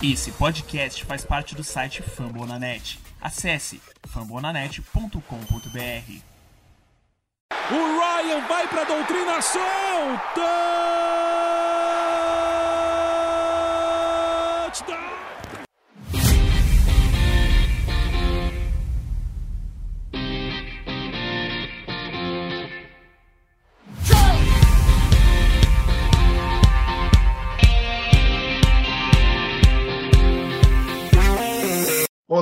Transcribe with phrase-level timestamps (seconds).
[0.00, 3.00] Esse podcast faz parte do site Fambonanet.
[3.20, 5.18] Acesse fambonanet.com.br.
[7.72, 9.60] O Ryan vai para a doutrinação!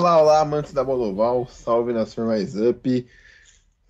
[0.07, 3.07] Olá, olá, amantes da bola oval, salve nação mais up.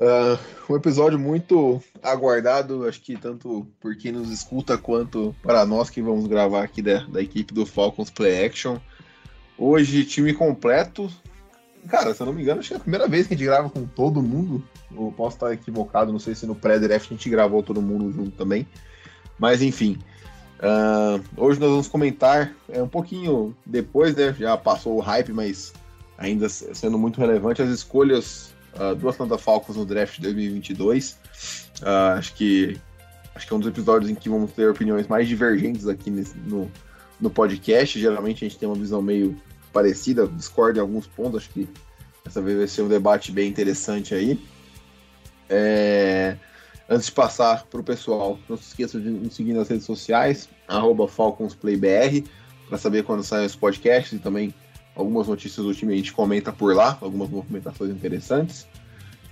[0.00, 5.90] Uh, um episódio muito aguardado, acho que tanto por quem nos escuta quanto para nós
[5.90, 8.78] que vamos gravar aqui da, da equipe do Falcons Play Action.
[9.58, 11.12] Hoje, time completo.
[11.86, 13.46] Cara, se eu não me engano, acho que é a primeira vez que a gente
[13.46, 14.64] grava com todo mundo.
[14.90, 18.30] Eu posso estar equivocado, não sei se no pré-draft a gente gravou todo mundo junto
[18.30, 18.66] também.
[19.38, 19.98] Mas enfim,
[20.60, 24.32] uh, hoje nós vamos comentar é, um pouquinho depois, né?
[24.32, 25.74] Já passou o hype, mas
[26.18, 31.18] ainda sendo muito relevante, as escolhas uh, do Atlanta Falcons no draft de 2022.
[31.82, 32.78] Uh, acho que
[33.34, 36.36] acho que é um dos episódios em que vamos ter opiniões mais divergentes aqui nesse,
[36.38, 36.70] no,
[37.20, 38.00] no podcast.
[38.00, 39.36] Geralmente a gente tem uma visão meio
[39.72, 41.42] parecida, discorda em alguns pontos.
[41.42, 41.68] Acho que
[42.24, 44.40] essa vez vai ser um debate bem interessante aí.
[45.48, 46.36] É...
[46.88, 50.48] Antes de passar para o pessoal, não se esqueça de nos seguir nas redes sociais,
[51.08, 52.24] FalconsPlayBR,
[52.68, 54.54] para saber quando saem os podcasts e também
[54.96, 58.66] algumas notícias do time a gente comenta por lá, algumas movimentações interessantes.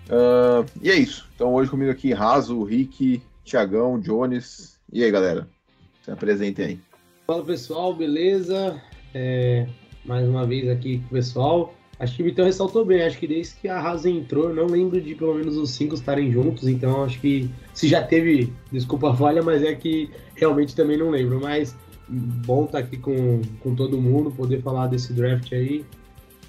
[0.08, 1.26] Uh, e é isso.
[1.34, 4.78] Então hoje comigo aqui, Raso, Rick, Tiagão, Jones.
[4.92, 5.48] E aí, galera?
[6.02, 6.80] Se apresentem aí.
[7.26, 8.80] Fala pessoal, beleza?
[9.14, 9.66] É,
[10.04, 11.74] mais uma vez aqui com o pessoal.
[11.98, 15.00] Acho que o Vitão ressaltou bem, acho que desde que a Raso entrou, não lembro
[15.00, 19.16] de pelo menos os cinco estarem juntos, então acho que se já teve, desculpa a
[19.16, 21.40] falha, mas é que realmente também não lembro.
[21.40, 21.76] Mas
[22.08, 25.84] bom estar aqui com, com todo mundo, poder falar desse draft aí,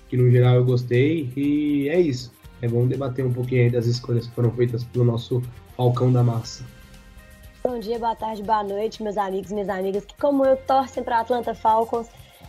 [0.10, 2.32] que no geral eu gostei, e é isso.
[2.62, 5.42] É bom debater um pouquinho aí das escolhas que foram feitas pelo nosso
[5.76, 6.64] Falcão da Massa.
[7.64, 11.04] Bom dia, boa tarde, boa noite, meus amigos e minhas amigas, que como eu torcem
[11.04, 12.08] para Atlanta Falcons.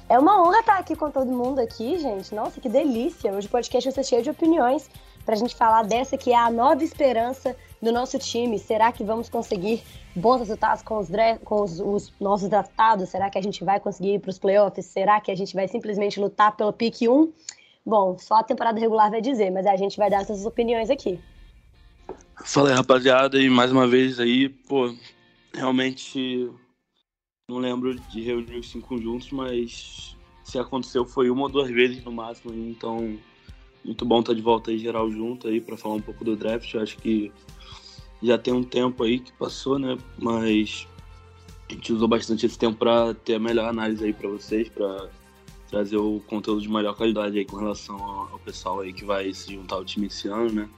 [0.09, 2.33] É uma honra estar aqui com todo mundo aqui, gente.
[2.35, 3.33] Nossa, que delícia!
[3.33, 4.89] Hoje o podcast vai ser cheio de opiniões
[5.25, 8.59] para a gente falar dessa que é a nova esperança do nosso time.
[8.59, 9.83] Será que vamos conseguir
[10.15, 11.09] bons resultados com os,
[11.45, 13.09] com os, os nossos draftados?
[13.09, 14.87] Será que a gente vai conseguir ir para os playoffs?
[14.87, 17.33] Será que a gente vai simplesmente lutar pelo pique 1?
[17.85, 21.21] Bom, só a temporada regular vai dizer, mas a gente vai dar essas opiniões aqui.
[22.45, 24.95] Fala aí, rapaziada, e mais uma vez aí, pô,
[25.55, 26.51] realmente
[27.49, 32.05] não lembro de reunir os cinco juntos, mas se aconteceu foi uma ou duas vezes
[32.05, 33.19] no máximo, então
[33.85, 36.75] muito bom estar de volta aí geral junto aí para falar um pouco do draft.
[36.75, 37.33] Eu acho que
[38.23, 39.97] já tem um tempo aí que passou, né?
[40.19, 40.87] Mas
[41.69, 45.09] a gente usou bastante esse tempo para ter a melhor análise aí para vocês, para
[45.69, 49.53] trazer o conteúdo de melhor qualidade aí com relação ao pessoal aí que vai se
[49.53, 50.69] juntar ao time esse ano, né?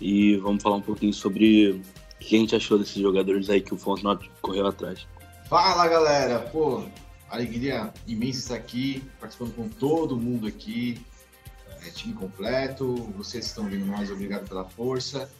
[0.00, 1.82] E vamos falar um pouquinho sobre o
[2.20, 5.06] que a gente achou desses jogadores aí que o Fontenot correu atrás.
[5.48, 6.84] Fala galera, pô,
[7.28, 11.00] alegria imensa estar aqui, participando com todo mundo aqui,
[11.84, 15.30] é, time completo, vocês estão vindo nós, obrigado pela força.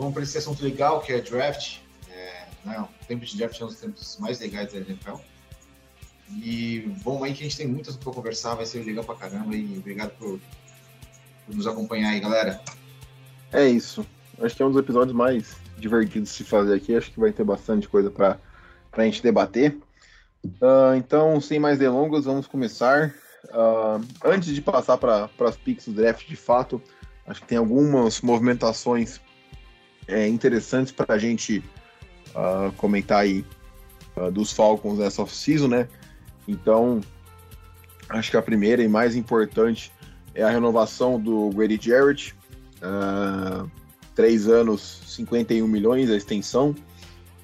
[0.00, 1.76] Vamos para esse assunto legal que é draft.
[2.10, 5.16] É, né, o tempo de draft é um dos tempos mais legais da NFL.
[6.42, 9.54] E vamos aí que a gente tem muitas para conversar, vai ser legal pra caramba
[9.54, 10.40] e obrigado por,
[11.44, 12.62] por nos acompanhar aí, galera.
[13.52, 14.06] É isso.
[14.40, 16.96] Acho que é um dos episódios mais divertidos de se fazer aqui.
[16.96, 18.38] Acho que vai ter bastante coisa para
[18.92, 19.76] a gente debater.
[20.42, 23.14] Uh, então, sem mais delongas, vamos começar.
[23.48, 26.80] Uh, antes de passar para as picks do draft de fato,
[27.26, 29.20] acho que tem algumas movimentações
[30.10, 31.62] é, interessantes para a gente
[32.30, 33.44] uh, comentar aí
[34.16, 35.88] uh, dos Falcons nessa off-season, né?
[36.46, 37.00] Então,
[38.08, 39.92] acho que a primeira e mais importante
[40.34, 42.34] é a renovação do Grady Jarrett.
[44.14, 46.74] três anos, 51 milhões a extensão.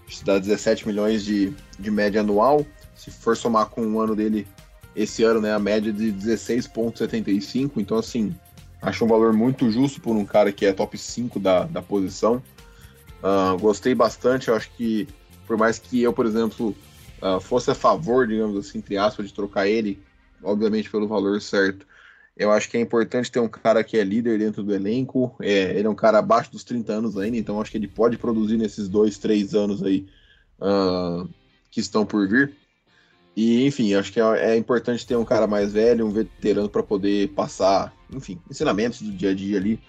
[0.08, 2.64] Isso dá 17 milhões de, de média anual.
[2.94, 4.46] Se for somar com um ano dele
[4.94, 7.72] esse ano, né, a média de 16,75.
[7.76, 8.34] Então, assim,
[8.80, 12.42] acho um valor muito justo por um cara que é top 5 da, da posição.
[13.26, 15.08] Uh, gostei bastante, eu acho que,
[15.48, 16.76] por mais que eu, por exemplo,
[17.20, 19.98] uh, fosse a favor, digamos assim, entre aspas, de trocar ele,
[20.40, 21.84] obviamente pelo valor certo,
[22.36, 25.34] eu acho que é importante ter um cara que é líder dentro do elenco.
[25.40, 28.16] É, ele é um cara abaixo dos 30 anos ainda, então acho que ele pode
[28.16, 30.06] produzir nesses dois, três anos aí
[30.60, 31.28] uh,
[31.70, 32.54] que estão por vir.
[33.34, 36.82] E, enfim, acho que é, é, importante ter um cara mais velho, um veterano, para
[36.82, 39.80] poder passar, enfim, ensinamentos do dia a dia ali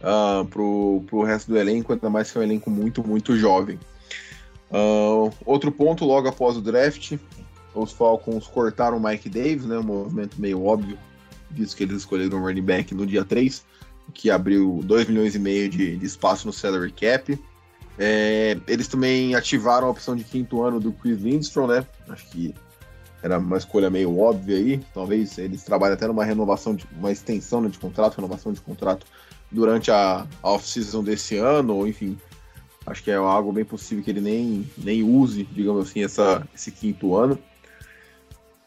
[0.00, 3.78] uh, pro, pro resto do elenco, ainda mais que é um elenco muito, muito jovem.
[4.70, 7.16] Uh, outro ponto, logo após o draft,
[7.74, 9.78] os Falcons cortaram o Mike Davis, né?
[9.78, 10.98] Um movimento meio óbvio,
[11.50, 13.64] visto que eles escolheram o running back no dia 3,
[14.12, 17.38] que abriu 2 milhões e meio de, de espaço no salary cap.
[17.98, 21.86] É, eles também ativaram a opção de quinto ano do Chris Lindstrom, né?
[22.08, 22.54] Acho que
[23.22, 24.80] era uma escolha meio óbvia aí.
[24.92, 29.06] Talvez eles trabalhem até numa renovação, de, uma extensão né, de contrato, renovação de contrato
[29.50, 32.18] durante a, off-season desse ano, ou enfim.
[32.86, 36.70] Acho que é algo bem possível que ele nem, nem use, digamos assim, essa, esse
[36.70, 37.36] quinto ano.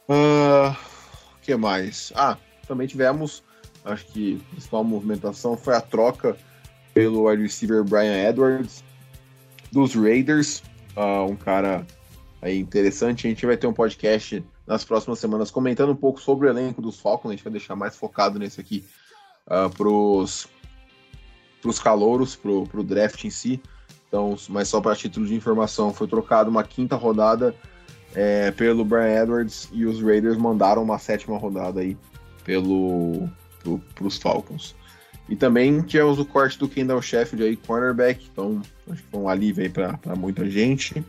[0.07, 0.75] O uh,
[1.41, 2.11] que mais?
[2.15, 2.37] Ah,
[2.67, 3.41] também tivemos,
[3.85, 6.35] acho que a principal movimentação foi a troca
[6.93, 8.83] pelo wide receiver Brian Edwards
[9.71, 10.61] dos Raiders,
[10.97, 11.85] uh, um cara
[12.41, 13.27] aí interessante.
[13.27, 16.81] A gente vai ter um podcast nas próximas semanas comentando um pouco sobre o elenco
[16.81, 17.31] dos Falcons.
[17.31, 18.85] A gente vai deixar mais focado nesse aqui
[19.47, 19.69] uh,
[21.61, 23.61] pros, pros calouros, pro, pro draft em si.
[24.07, 27.56] Então, mas só para título de informação, foi trocado uma quinta rodada
[28.15, 31.95] é, pelo Brian Edwards e os Raiders mandaram uma sétima rodada aí
[32.44, 33.29] pelo
[33.61, 34.75] pro, pros Falcons.
[35.27, 39.29] E também tivemos o corte do Kendall Sheffield aí, cornerback, então acho que foi um
[39.29, 41.05] alívio aí para muita gente.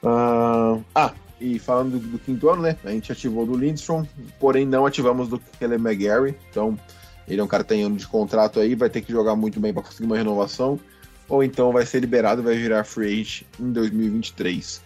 [0.00, 2.76] Uh, ah, e falando do, do, quinto ano, né?
[2.84, 4.06] A gente ativou do Lindstrom,
[4.38, 6.36] porém não ativamos do Kelly McGarry.
[6.48, 6.78] Então,
[7.28, 9.60] ele é um cara que tem ano de contrato aí, vai ter que jogar muito
[9.60, 10.80] bem para conseguir uma renovação.
[11.28, 14.78] Ou então vai ser liberado e vai virar free agent em 2023.
[14.78, 14.82] Uh,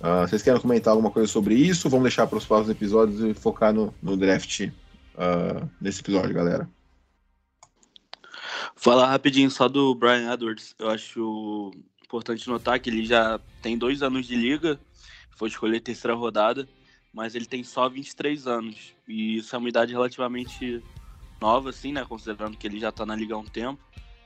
[0.00, 1.90] ah, vocês querem comentar alguma coisa sobre isso?
[1.90, 6.68] Vamos deixar para os próximos episódios e focar no, no draft uh, nesse episódio, galera.
[8.74, 10.74] Falar rapidinho só do Brian Edwards.
[10.78, 11.72] Eu acho
[12.02, 14.80] importante notar que ele já tem dois anos de liga,
[15.36, 16.66] foi escolher terceira rodada,
[17.12, 18.94] mas ele tem só 23 anos.
[19.06, 20.82] E isso é uma idade relativamente
[21.40, 22.04] nova, assim, né?
[22.08, 23.80] Considerando que ele já tá na liga há um tempo.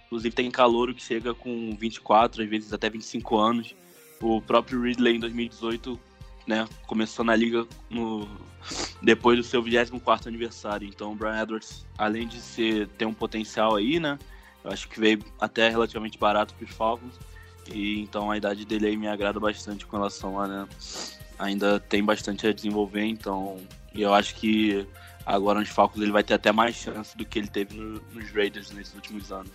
[0.07, 3.75] Inclusive tem calouro que chega com 24, às vezes até 25 anos.
[4.21, 5.99] O próprio Ridley em 2018,
[6.47, 8.29] né, começou na liga no
[9.03, 10.87] depois do seu 24 aniversário.
[10.87, 14.19] Então o Brian Edwards, além de ser ter um potencial aí, né,
[14.65, 17.19] eu acho que veio até relativamente barato para os Falcons.
[17.73, 20.69] E então a idade dele aí me agrada bastante com relação a, né?
[21.39, 23.59] Ainda tem bastante a desenvolver, então.
[23.95, 24.87] Eu acho que
[25.25, 28.31] agora nos Falcons ele vai ter até mais chance do que ele teve no, nos
[28.31, 29.51] Raiders nesses últimos anos.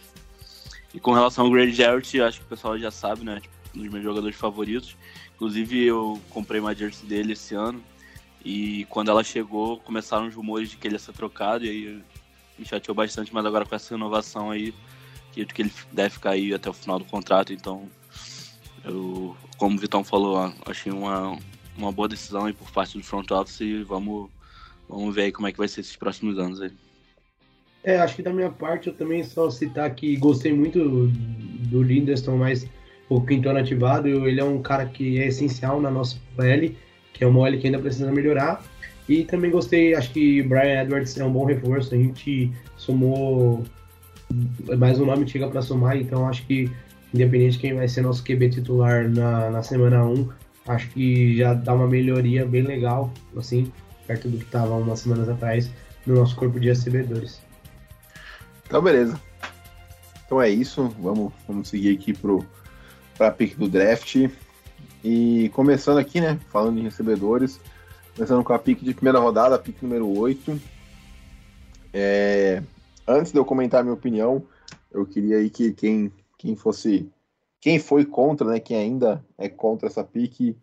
[0.93, 3.39] E com relação ao Grady Jarrett, acho que o pessoal já sabe, né?
[3.41, 4.95] Tipo, um dos meus jogadores favoritos.
[5.35, 7.83] Inclusive eu comprei uma jersey dele esse ano.
[8.43, 11.65] E quando ela chegou, começaram os rumores de que ele ia ser trocado.
[11.65, 12.03] E aí
[12.57, 14.73] me chateou bastante, mas agora com essa renovação aí,
[15.29, 17.87] acredito que ele deve ficar aí até o final do contrato, então
[18.83, 21.37] eu, como o Vitão falou, achei uma,
[21.77, 24.29] uma boa decisão aí por parte do front office e vamos,
[24.87, 26.71] vamos ver aí como é que vai ser esses próximos anos aí.
[27.83, 31.07] É, acho que da minha parte eu também só citar que gostei muito
[31.69, 32.67] do Linderston, mas
[33.09, 36.71] o Quintana ativado, ele é um cara que é essencial na nossa OL,
[37.13, 38.63] que é uma OL que ainda precisa melhorar.
[39.07, 43.63] E também gostei, acho que Brian Edwards é um bom reforço, a gente somou
[44.77, 46.69] mais um nome chega para somar, então acho que
[47.13, 50.29] independente de quem vai ser nosso QB titular na, na semana 1,
[50.67, 53.71] acho que já dá uma melhoria bem legal, assim,
[54.07, 55.69] perto do que estava umas semanas atrás
[56.05, 57.41] no nosso corpo de recebedores.
[58.65, 59.19] Então, beleza.
[60.25, 64.29] Então é isso, vamos, vamos seguir aqui para a pick do draft.
[65.03, 67.59] E começando aqui, né, falando em recebedores,
[68.15, 70.59] começando com a pick de primeira rodada, a pick número 8.
[71.93, 72.61] É,
[73.07, 74.43] antes de eu comentar a minha opinião,
[74.91, 77.09] eu queria aí que quem, quem fosse.
[77.59, 78.59] Quem foi contra, né?
[78.59, 80.55] Quem ainda é contra essa pique,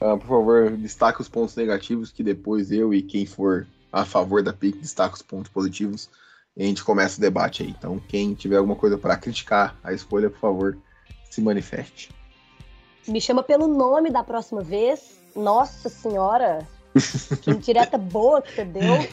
[0.00, 4.42] uh, por favor, destaque os pontos negativos, que depois eu e quem for a favor
[4.42, 6.10] da pique destaque os pontos positivos
[6.56, 7.70] e a gente começa o debate aí.
[7.70, 10.78] Então, quem tiver alguma coisa para criticar a escolha, por favor,
[11.30, 12.10] se manifeste.
[13.06, 15.18] Me chama pelo nome da próxima vez.
[15.36, 16.66] Nossa Senhora!
[17.42, 19.08] Que indireta boa que você deu.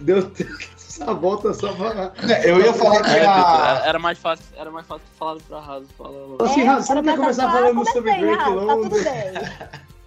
[0.00, 0.32] Deu
[0.74, 2.12] essa volta só pra.
[2.26, 3.82] É, eu ia falar que a...
[3.84, 5.88] Era mais fácil, era mais fácil falar pra Raso.
[5.96, 6.36] Fala...
[6.40, 9.88] Assim, Raso, você não quer começar falando sobre Drake Tá tudo bem.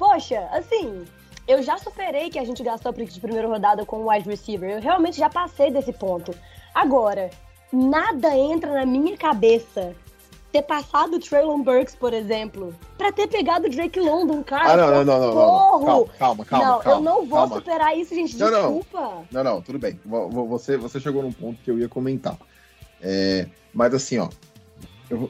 [0.00, 1.04] Poxa, assim,
[1.46, 4.70] eu já superei que a gente gastou pick de primeira rodada com o wide receiver.
[4.70, 6.34] Eu realmente já passei desse ponto.
[6.74, 7.28] Agora,
[7.70, 9.94] nada entra na minha cabeça
[10.50, 14.72] ter passado o Traylon Burks, por exemplo, para ter pegado o Drake London, cara.
[14.72, 16.64] Ah, não, não, não, não, não, Calma, calma, calma.
[16.64, 17.56] Não, calma, eu não vou calma.
[17.56, 18.38] superar isso, gente.
[18.38, 19.26] Não, Desculpa.
[19.30, 20.00] Não, não, não, tudo bem.
[20.48, 22.38] Você, você chegou num ponto que eu ia comentar.
[23.02, 24.30] É, mas assim, ó.
[25.10, 25.28] Eu,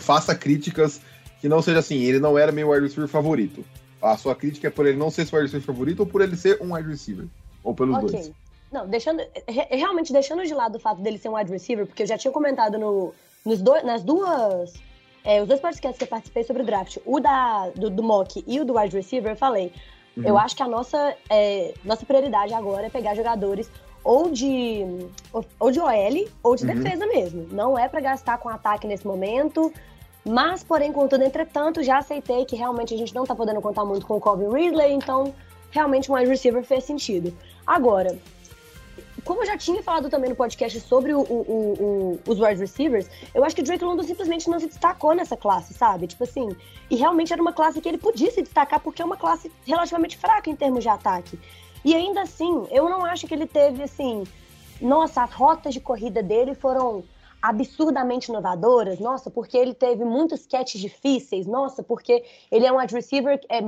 [0.00, 1.00] faça críticas
[1.40, 3.64] que não seja assim, ele não era meu wide receiver favorito.
[4.04, 6.36] A sua crítica é por ele não ser seu wide receiver favorito ou por ele
[6.36, 7.26] ser um wide receiver?
[7.62, 8.10] Ou pelos okay.
[8.10, 8.32] dois?
[8.70, 9.22] Não, deixando.
[9.70, 12.32] Realmente deixando de lado o fato dele ser um wide receiver, porque eu já tinha
[12.32, 14.74] comentado no, nos do, nas duas
[15.24, 18.44] é, os dois podcasts que eu participei sobre o draft, o da, do, do mock
[18.46, 19.72] e o do wide receiver, eu falei.
[20.16, 20.24] Uhum.
[20.24, 23.70] Eu acho que a nossa, é, nossa prioridade agora é pegar jogadores
[24.04, 24.84] ou de,
[25.58, 26.74] ou de OL ou de uhum.
[26.74, 27.48] defesa mesmo.
[27.50, 29.72] Não é para gastar com ataque nesse momento.
[30.24, 34.06] Mas, porém, contudo, entretanto, já aceitei que realmente a gente não tá podendo contar muito
[34.06, 35.34] com o Calvin Ridley, então
[35.70, 37.36] realmente um wide receiver fez sentido.
[37.66, 38.18] Agora,
[39.24, 43.08] como eu já tinha falado também no podcast sobre o, o, o, os wide receivers,
[43.34, 46.06] eu acho que o Drake London simplesmente não se destacou nessa classe, sabe?
[46.06, 46.54] Tipo assim,
[46.90, 50.16] e realmente era uma classe que ele podia se destacar porque é uma classe relativamente
[50.16, 51.38] fraca em termos de ataque.
[51.84, 54.24] E ainda assim, eu não acho que ele teve assim,
[54.80, 57.02] nossa, as rotas de corrida dele foram
[57.44, 62.94] absurdamente inovadoras, nossa, porque ele teve muitos catches difíceis, nossa, porque ele é um wide
[62.94, 63.58] receiver, é,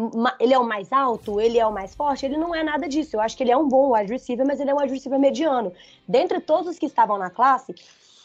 [0.40, 3.16] ele é o mais alto, ele é o mais forte, ele não é nada disso.
[3.16, 5.18] Eu acho que ele é um bom wide receiver, mas ele é um wide receiver
[5.18, 5.74] mediano.
[6.08, 7.74] Dentre todos os que estavam na classe,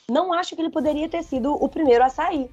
[0.10, 2.50] não acho que ele poderia ter sido o primeiro a sair.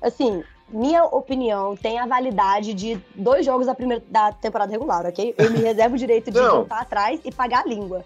[0.00, 5.34] Assim, minha opinião tem a validade de dois jogos da, primeira, da temporada regular, ok?
[5.36, 8.04] Eu me reservo o direito de voltar atrás e pagar a língua.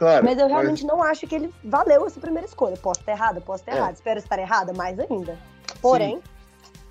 [0.00, 0.92] Claro, mas eu realmente mas...
[0.94, 2.74] não acho que ele valeu essa primeira escolha.
[2.74, 3.76] Posso estar errada, posso estar é.
[3.76, 3.92] errada.
[3.92, 5.38] Espero estar errada mais ainda.
[5.82, 6.20] Porém.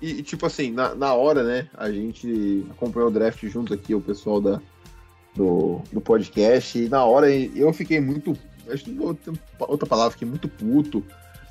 [0.00, 4.00] E, tipo assim, na, na hora, né, a gente acompanhou o draft junto aqui, o
[4.00, 4.60] pessoal da,
[5.34, 8.38] do, do podcast, e na hora eu fiquei muito.
[8.70, 8.96] Acho que
[9.58, 11.04] outra palavra, fiquei muito puto.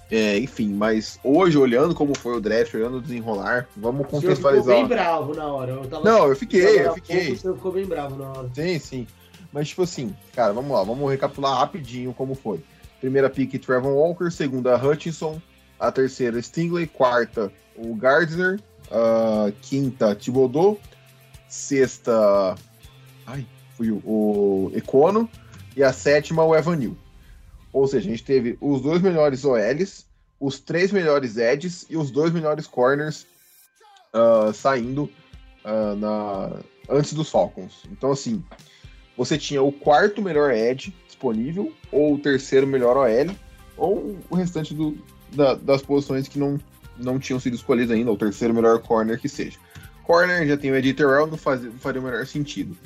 [0.10, 4.64] É, enfim, mas hoje, olhando como foi o draft, olhando o desenrolar, vamos contextualizar.
[4.78, 5.72] Você ficou bem bravo na hora.
[5.74, 6.04] Eu tava...
[6.06, 7.36] Não, eu fiquei, eu fiquei.
[7.36, 8.50] Você ficou bem bravo na hora.
[8.56, 9.08] Sim, sim.
[9.52, 12.64] Mas, tipo assim, cara, vamos lá, vamos recapitular rapidinho como foi.
[13.00, 14.30] Primeira pick, Trevor Walker.
[14.30, 15.42] Segunda, Hutchinson.
[15.80, 16.88] A terceira, Stingley.
[16.88, 18.60] Quarta, o Gardner.
[18.88, 20.80] Uh, quinta, Thibodeau.
[21.48, 22.56] Sexta,
[23.26, 25.30] ai, fui o, Econo.
[25.76, 26.98] E a sétima, o Evanil.
[27.72, 30.06] Ou seja, a gente teve os dois melhores OLs,
[30.40, 33.26] os três melhores edges e os dois melhores corners
[34.14, 35.04] uh, saindo
[35.64, 37.84] uh, na, antes dos Falcons.
[37.92, 38.44] Então, assim,
[39.20, 43.36] você tinha o quarto melhor edge disponível, ou o terceiro melhor OL,
[43.76, 44.98] ou o restante do,
[45.36, 46.58] da, das posições que não,
[46.98, 49.60] não tinham sido escolhidas ainda, o terceiro melhor corner que seja.
[50.04, 52.78] Corner já tem o Ed Terrell, não, faz, não faria o menor sentido.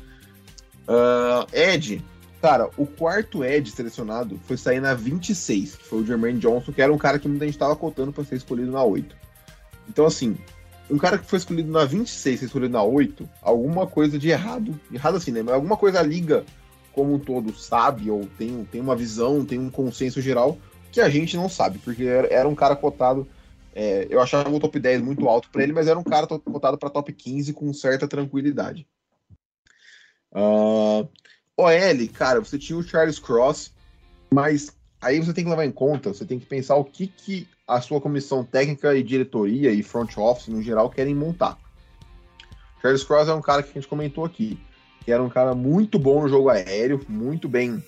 [0.88, 2.04] Uh, Ed,
[2.42, 6.82] cara, o quarto Ed selecionado foi sair na 26, que foi o Jermaine Johnson, que
[6.82, 9.16] era um cara que muita gente estava cotando para ser escolhido na 8.
[9.88, 10.36] Então, assim,
[10.90, 14.80] um cara que foi escolhido na 26 e escolhido na 8, alguma coisa de errado,
[14.92, 15.42] errado assim, né?
[15.42, 16.46] Mas alguma coisa a liga
[16.94, 20.58] como um todo sabe, ou tem, tem uma visão, tem um consenso geral,
[20.92, 23.28] que a gente não sabe, porque era, um cara cotado.
[23.75, 26.78] É, eu achava o top 10 muito alto para ele, mas era um cara cotado
[26.78, 28.88] para top 15 com certa tranquilidade.
[30.32, 31.10] Uh,
[31.58, 33.74] OL, cara, você tinha o Charles Cross,
[34.32, 37.48] mas aí você tem que levar em conta, você tem que pensar o que, que
[37.67, 41.58] a sua comissão técnica e diretoria e front office no geral querem montar.
[42.82, 44.60] Charles Cross é um cara que a gente comentou aqui,
[45.03, 47.82] que era um cara muito bom no jogo aéreo, muito bem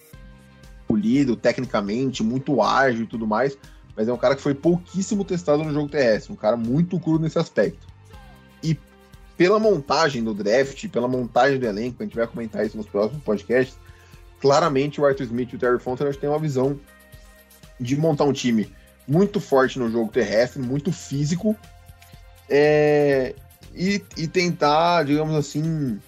[0.88, 3.58] polido tecnicamente, muito ágil e tudo mais,
[3.96, 7.20] mas é um cara que foi pouquíssimo testado no jogo terrestre, um cara muito cru
[7.20, 7.86] nesse aspecto.
[8.64, 8.80] E
[9.36, 13.22] pela montagem do draft, pela montagem do elenco, a gente vai comentar isso nos próximos
[13.24, 13.78] podcasts,
[14.40, 16.80] claramente o Arthur Smith e o Terry Fontenot têm uma visão
[17.78, 18.72] de montar um time
[19.08, 21.56] muito forte no jogo terrestre, muito físico,
[22.50, 23.36] é,
[23.74, 26.00] e, e, tentar, digamos assim,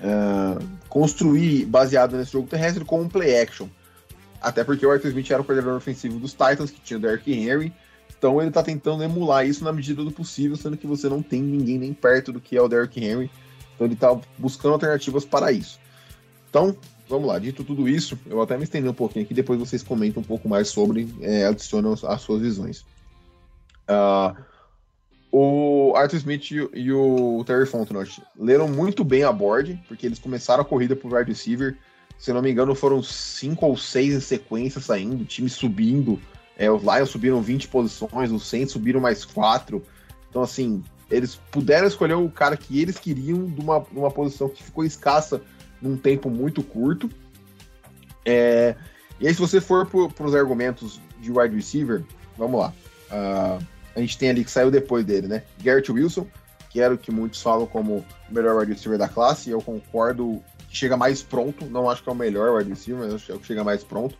[0.00, 3.68] é, construir baseado nesse jogo terrestre com um play action.
[4.40, 7.32] Até porque o Arthur Smith era o coordenador ofensivo dos Titans, que tinha o Derrick
[7.32, 7.72] Henry,
[8.16, 11.42] então ele está tentando emular isso na medida do possível, sendo que você não tem
[11.42, 13.30] ninguém nem perto do que é o Derrick Henry,
[13.74, 15.80] então ele está buscando alternativas para isso.
[16.48, 16.76] Então,
[17.12, 20.22] vamos lá, dito tudo isso, eu até me estender um pouquinho aqui, depois vocês comentam
[20.22, 22.84] um pouco mais sobre, é, adicionam as suas visões.
[23.86, 24.34] Uh,
[25.30, 30.62] o Arthur Smith e o Terry Fontenot leram muito bem a board, porque eles começaram
[30.62, 31.76] a corrida pro wide receiver.
[32.18, 36.20] Se não me engano, foram cinco ou seis em sequência saindo, time subindo.
[36.56, 39.82] É, os Lions subiram 20 posições, os Saints subiram mais quatro.
[40.28, 44.48] Então, assim, eles puderam escolher o cara que eles queriam de uma, de uma posição
[44.48, 45.42] que ficou escassa
[45.82, 47.10] num tempo muito curto.
[48.24, 48.76] É,
[49.20, 52.02] e aí, se você for para os argumentos de wide receiver,
[52.38, 52.72] vamos lá.
[53.10, 55.42] Uh, a gente tem ali que saiu depois dele, né?
[55.62, 56.26] Garrett Wilson,
[56.70, 59.60] que era o que muitos falam como o melhor wide receiver da classe, e eu
[59.60, 61.66] concordo que chega mais pronto.
[61.66, 64.16] Não acho que é o melhor wide receiver, mas acho que é chega mais pronto.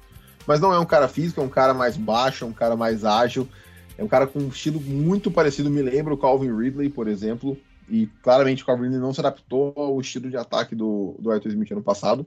[0.46, 3.04] Mas não é um cara físico, é um cara mais baixo, é um cara mais
[3.04, 3.48] ágil,
[3.96, 7.56] é um cara com um estilo muito parecido, me lembra o Calvin Ridley, por exemplo,
[7.88, 11.72] e claramente o Calvin não se adaptou ao estilo de ataque do, do Arthur Smith
[11.72, 12.26] ano passado.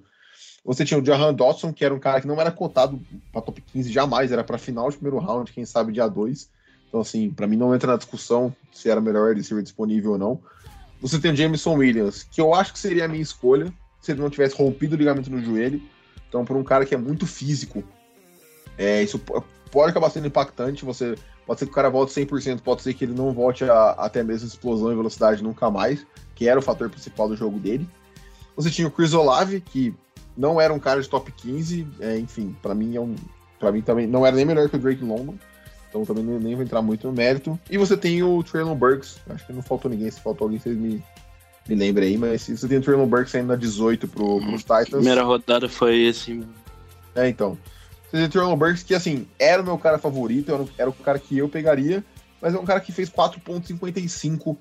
[0.64, 3.00] Você tinha o Jahan Dodson, que era um cara que não era cotado
[3.32, 6.50] para top 15 jamais, era para final de primeiro round, quem sabe dia 2.
[6.88, 10.18] Então, assim, para mim não entra na discussão se era melhor ele ser disponível ou
[10.18, 10.40] não.
[11.02, 13.72] Você tem o Jameson Williams, que eu acho que seria a minha escolha
[14.02, 15.82] se ele não tivesse rompido o ligamento no joelho.
[16.28, 17.84] Então, por um cara que é muito físico,
[18.78, 19.20] é, isso
[19.72, 20.86] pode acabar sendo impactante.
[20.86, 21.16] Você
[21.46, 24.24] pode ser que o cara volte 100%, pode ser que ele não volte a, até
[24.24, 27.88] mesmo explosão e velocidade nunca mais, que era o fator principal do jogo dele.
[28.56, 29.94] Você tinha o Chris Olave, que
[30.36, 33.16] não era um cara de top 15, é, enfim, para mim é um,
[33.60, 35.36] para mim também não era nem melhor que o Drake London.
[35.90, 37.58] Então também nem, nem vou entrar muito no mérito.
[37.70, 40.76] E você tem o Traylon Burks, acho que não faltou ninguém, se faltou alguém, vocês
[40.76, 41.02] me,
[41.68, 44.90] me lembrem aí, mas você tem o Traylon Burks saindo na 18 pro, pros Titans.
[44.90, 46.44] Primeira rodada foi esse.
[47.16, 47.58] É, então.
[48.16, 51.20] Você tem Traylon Burks, que assim, era o meu cara favorito, era, era o cara
[51.20, 52.02] que eu pegaria,
[52.42, 54.56] mas é um cara que fez 4.55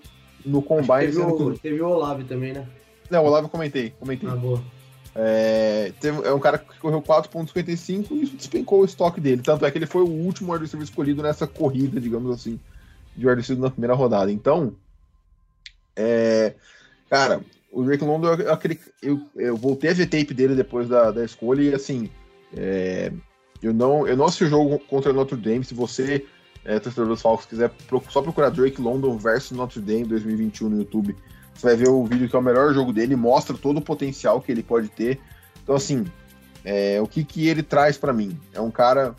[0.44, 1.12] no combine.
[1.12, 2.66] Teve o, teve o Olave também, né?
[3.08, 4.28] Não, o Olave eu comentei, comentei.
[4.28, 4.60] Ah, boa.
[5.14, 9.40] É, teve, é um cara que correu 4.55 e isso despencou o estoque dele.
[9.40, 12.58] Tanto é que ele foi o último wide receiver escolhido nessa corrida, digamos assim,
[13.16, 14.32] de wide receiver na primeira rodada.
[14.32, 14.74] Então,
[15.94, 16.54] é,
[17.08, 21.12] cara, o Drake London, eu, aquele, eu, eu, voltei a ver tape dele depois da,
[21.12, 22.10] da escolha e assim,
[22.56, 23.12] é,
[23.64, 25.64] eu não eu não assisti o jogo contra Notre Dame.
[25.64, 26.24] Se você,
[26.64, 27.72] é, torcedor dos Falcons, quiser
[28.10, 31.16] só procurar Drake London versus Notre Dame 2021 no YouTube
[31.54, 34.40] você vai ver o vídeo que é o melhor jogo dele, mostra todo o potencial
[34.40, 35.20] que ele pode ter.
[35.62, 36.04] Então, assim,
[36.64, 38.38] é, o que, que ele traz para mim?
[38.52, 39.14] É um cara.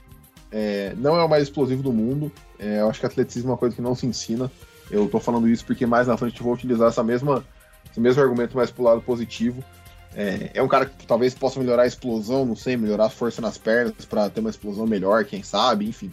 [0.52, 2.32] É, não é o mais explosivo do mundo.
[2.60, 4.52] É, eu acho que atletismo é uma coisa que não se ensina.
[4.92, 7.44] Eu tô falando isso porque mais na frente eu vou utilizar essa mesma,
[7.90, 9.64] esse mesmo argumento mais pro lado positivo.
[10.16, 13.42] É, é um cara que talvez possa melhorar a explosão, não sei, melhorar a força
[13.42, 16.10] nas pernas para ter uma explosão melhor, quem sabe, enfim.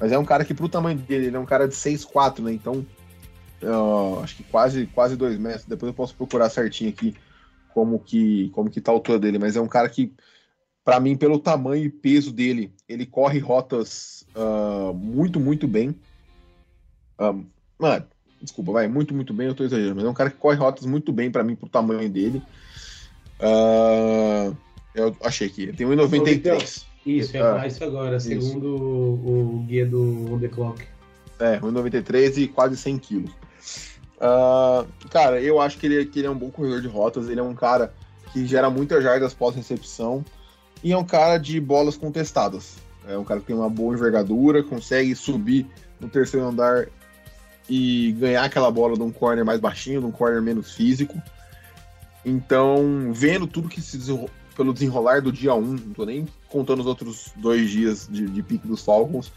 [0.00, 2.52] Mas é um cara que, pro tamanho dele, ele é um cara de 6'4, né?
[2.52, 2.84] Então,
[3.62, 5.66] uh, acho que quase, quase dois metros.
[5.66, 7.14] Depois eu posso procurar certinho aqui
[7.74, 9.38] como que, como que tá a altura dele.
[9.38, 10.12] Mas é um cara que,
[10.82, 15.94] para mim, pelo tamanho e peso dele, ele corre rotas uh, muito, muito bem.
[17.20, 17.44] Um,
[17.78, 18.06] mano,
[18.40, 19.96] desculpa, vai, muito, muito bem, eu tô exagerando.
[19.96, 22.42] Mas é um cara que corre rotas muito bem para mim, pro tamanho dele.
[23.42, 24.56] Uh,
[24.94, 26.84] eu achei aqui, tem 1,93.
[27.04, 28.28] Isso, ia falar isso agora, isso.
[28.28, 30.84] segundo o, o guia do On The Clock.
[31.40, 33.32] É, 1,93 e quase 100 quilos.
[34.18, 37.40] Uh, cara, eu acho que ele, que ele é um bom corredor de rotas, ele
[37.40, 37.92] é um cara
[38.32, 40.24] que gera muitas jardas pós-recepção
[40.82, 42.76] e é um cara de bolas contestadas.
[43.08, 45.66] É um cara que tem uma boa envergadura, consegue subir
[45.98, 46.86] no terceiro andar
[47.68, 51.20] e ganhar aquela bola de um corner mais baixinho, de um corner menos físico.
[52.24, 56.80] Então, vendo tudo que se desenrolou pelo desenrolar do dia 1, não tô nem contando
[56.80, 59.32] os outros dois dias de, de pique dos Falcons,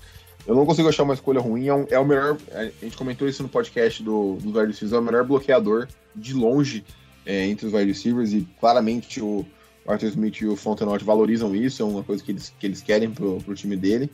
[0.45, 1.67] eu não consigo achar uma escolha ruim.
[1.67, 2.37] É, um, é o melhor.
[2.53, 4.93] A gente comentou isso no podcast do, do wide receivers.
[4.93, 6.83] É o melhor bloqueador de longe
[7.25, 8.31] é, entre os wide receivers.
[8.31, 9.43] E claramente o
[9.87, 11.81] Arthur Smith e o Fontenot valorizam isso.
[11.81, 14.11] É uma coisa que eles, que eles querem pro, pro time dele.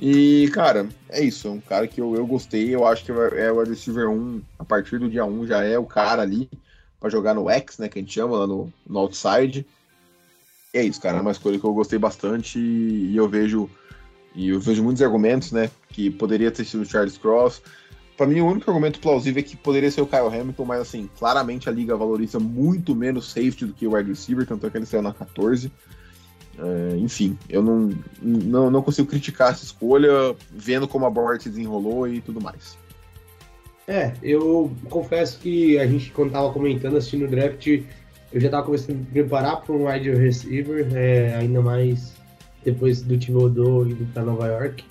[0.00, 1.46] E, cara, é isso.
[1.46, 2.74] É um cara que eu, eu gostei.
[2.74, 4.42] Eu acho que é o wide receiver 1.
[4.58, 6.50] A partir do dia 1 já é o cara ali
[7.00, 7.88] para jogar no X, né?
[7.88, 9.66] Que a gente chama lá no, no outside.
[10.74, 11.18] E é isso, cara.
[11.18, 12.58] É uma escolha que eu gostei bastante.
[12.58, 13.68] E eu vejo
[14.36, 15.70] e eu vejo muitos argumentos, né?
[15.88, 17.62] Que poderia ter sido o Charles Cross.
[18.16, 21.08] Para mim, o único argumento plausível é que poderia ser o Kyle Hamilton, mas assim,
[21.18, 24.76] claramente a liga valoriza muito menos safety do que o wide receiver, tanto é que
[24.76, 25.72] ele saiu na 14.
[26.58, 27.90] É, enfim, eu não,
[28.22, 32.78] não, não consigo criticar essa escolha, vendo como a board se desenrolou e tudo mais.
[33.88, 37.66] É, eu confesso que a gente, quando tava comentando, assistindo o draft,
[38.32, 42.14] eu já tava começando a me preparar para um wide receiver, é, ainda mais
[42.64, 44.84] depois do Thibodeau indo para Nova York.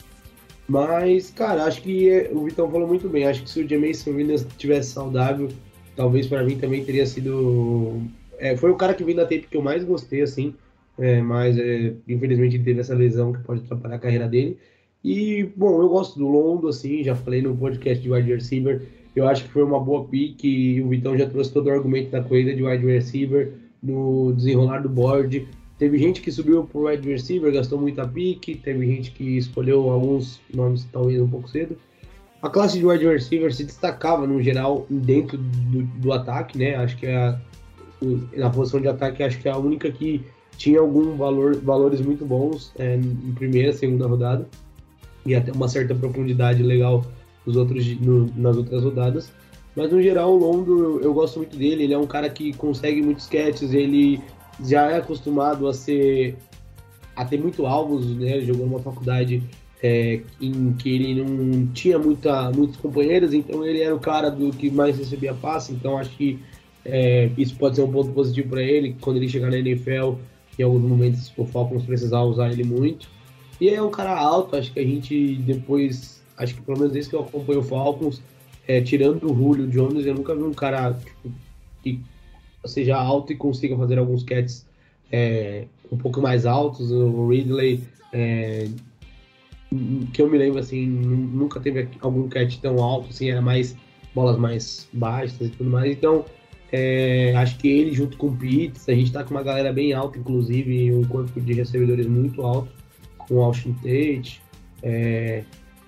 [0.68, 3.26] Mas, cara, acho que é, o Vitão falou muito bem.
[3.26, 5.50] Acho que se o Jameson Williams tivesse saudável,
[5.96, 8.02] talvez para mim também teria sido.
[8.40, 10.56] É, foi o cara que veio da tape que eu mais gostei, assim.
[10.98, 14.58] É, mas é, infelizmente ele teve essa lesão que pode atrapalhar a carreira dele.
[15.06, 18.88] E, bom, eu gosto do Londo, assim, já falei no podcast de wide receiver.
[19.16, 22.10] Eu acho que foi uma boa pick e o Vitão já trouxe todo o argumento
[22.10, 25.48] da corrida de wide receiver no desenrolar do board.
[25.78, 30.42] Teve gente que subiu pro wide receiver, gastou muita pique, teve gente que escolheu alguns
[30.52, 31.78] nomes talvez um pouco cedo.
[32.42, 36.78] A classe de wide receiver se destacava no geral dentro do, do ataque, né?
[36.78, 37.40] Acho que é a,
[38.36, 40.26] na posição de ataque acho que é a única que
[40.58, 44.50] tinha algum valor, valores muito bons é, em primeira, segunda rodada
[45.26, 47.06] e até uma certa profundidade legal
[47.46, 49.32] nos outros, no, nas outras rodadas.
[49.76, 51.84] Mas no geral, o Londo eu, eu, gosto muito dele.
[51.84, 54.22] Ele é um cara que consegue muitos catches, ele
[54.64, 56.38] já é acostumado a ser
[57.16, 58.42] a ter muito alvos, né?
[58.42, 59.42] Jogou numa faculdade
[59.82, 64.52] é, em que ele não tinha muita, muitos companheiros, então ele era o cara do
[64.52, 66.40] que mais recebia passe, então acho que
[66.84, 70.14] é, isso pode ser um ponto positivo para ele quando ele chegar na NFL.
[70.58, 73.10] Em alguns momentos o Falcons precisar usar ele muito.
[73.60, 77.10] E é um cara alto, acho que a gente depois acho que pelo menos desde
[77.10, 78.22] que eu acompanho o Falcons,
[78.68, 81.32] é, tirando o Julio Jones, eu nunca vi um cara tipo,
[81.82, 82.02] que
[82.66, 84.66] seja alto e consiga fazer alguns catches
[85.12, 86.92] é, um pouco mais altos.
[86.92, 88.68] O Ridley, é,
[90.14, 93.76] que eu me lembro, assim, nunca teve algum catch tão alto, assim, era mais
[94.14, 95.92] bolas mais baixas e tudo mais.
[95.92, 96.26] Então,
[96.72, 99.94] é, acho que ele junto com o Pitts, a gente tá com uma galera bem
[99.94, 102.70] alta, inclusive, um corpo de recebedores muito alto,
[103.28, 104.42] com o Austin Tate.
[104.84, 105.44] É,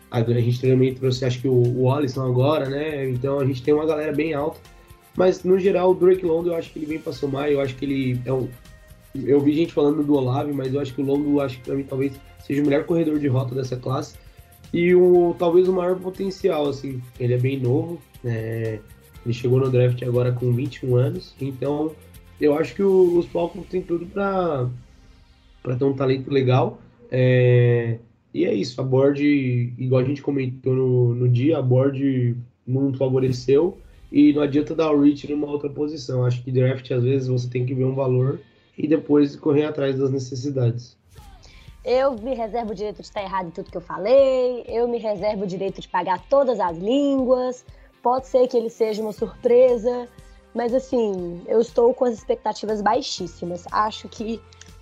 [0.10, 3.10] a gente também trouxe, acho que o, o Alisson agora, né?
[3.10, 4.60] Então a gente tem uma galera bem alta.
[5.16, 7.50] Mas no geral, o Drake London eu acho que ele vem para somar.
[7.50, 8.48] Eu acho que ele é um.
[9.16, 11.76] Eu vi gente falando do Olave, mas eu acho que o London, acho que pra
[11.76, 12.14] mim talvez
[12.46, 14.16] seja o melhor corredor de rota dessa classe.
[14.72, 17.02] E o, talvez o maior potencial, assim.
[17.20, 18.80] Ele é bem novo, né?
[19.26, 21.36] Ele chegou no draft agora com 21 anos.
[21.42, 21.94] Então
[22.40, 24.70] eu acho que o, os Falcons têm tudo para
[25.76, 26.80] ter um talento legal.
[27.12, 28.00] É,
[28.34, 29.24] e é isso, a board,
[29.78, 33.78] igual a gente comentou no, no dia, a board não favoreceu
[34.12, 36.26] e não adianta dar o reach numa outra posição.
[36.26, 38.40] Acho que draft, às vezes, você tem que ver um valor
[38.78, 40.98] e depois correr atrás das necessidades.
[41.84, 44.98] Eu me reservo o direito de estar errado em tudo que eu falei, eu me
[44.98, 47.66] reservo o direito de pagar todas as línguas,
[48.04, 50.08] pode ser que ele seja uma surpresa,
[50.54, 53.66] mas assim, eu estou com as expectativas baixíssimas.
[53.72, 54.42] Acho que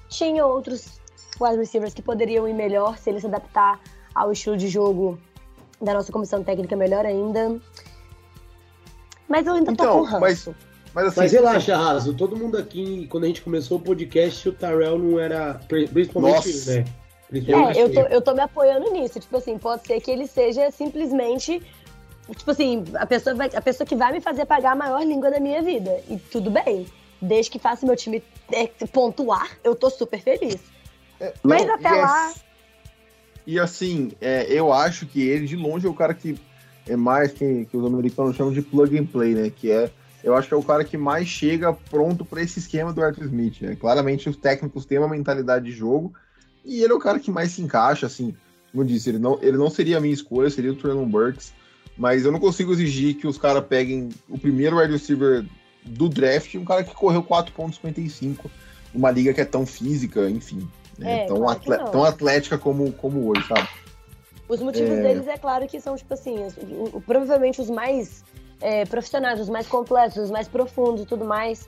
[0.09, 0.99] tinha outros
[1.41, 3.79] wide receivers que poderiam ir melhor se ele se adaptar
[4.13, 5.19] ao estilo de jogo
[5.81, 7.59] da nossa comissão técnica melhor ainda.
[9.27, 10.19] Mas eu ainda então, tô com ranço.
[10.19, 10.49] Mas,
[10.93, 12.13] mas, assim, mas relaxa, Raso.
[12.13, 15.59] Todo mundo aqui, quando a gente começou o podcast, o Tarell não era.
[15.67, 16.75] Principalmente, Nossa.
[16.75, 16.85] né?
[17.27, 19.19] Principalmente é, eu tô, eu tô me apoiando nisso.
[19.19, 21.61] Tipo assim, pode ser que ele seja simplesmente.
[22.35, 25.29] Tipo assim, a pessoa, vai, a pessoa que vai me fazer pagar a maior língua
[25.29, 26.01] da minha vida.
[26.09, 26.87] E tudo bem.
[27.21, 30.74] Desde que faça meu time é, pontuar, eu tô super feliz.
[31.19, 32.33] É, Mas até lá.
[33.47, 36.37] E assim, é, eu acho que ele, de longe, é o cara que
[36.87, 39.51] é mais que, que os americanos chamam de plug and play, né?
[39.55, 39.91] Que é,
[40.23, 43.25] eu acho que é o cara que mais chega pronto para esse esquema do Arthur
[43.25, 43.61] Smith.
[43.61, 43.75] Né?
[43.75, 46.13] Claramente os técnicos têm uma mentalidade de jogo
[46.63, 48.35] e ele é o cara que mais se encaixa, assim.
[48.71, 51.53] Como eu disse, ele não, ele não seria a minha escolha, seria o Traylon Burks,
[51.97, 55.45] mas eu não consigo exigir que os caras peguem o primeiro wide receiver
[55.85, 58.49] do draft, um cara que correu 4.55,
[58.93, 60.67] uma liga que é tão física, enfim.
[60.97, 61.23] Né?
[61.23, 63.67] É, tão, claro atle tão atlética como, como hoje, sabe?
[64.47, 65.01] Os motivos é...
[65.01, 66.55] deles, é claro que são, tipo assim, os,
[67.05, 68.23] provavelmente os mais
[68.61, 71.67] é, profissionais, os mais completos, os mais profundos e tudo mais.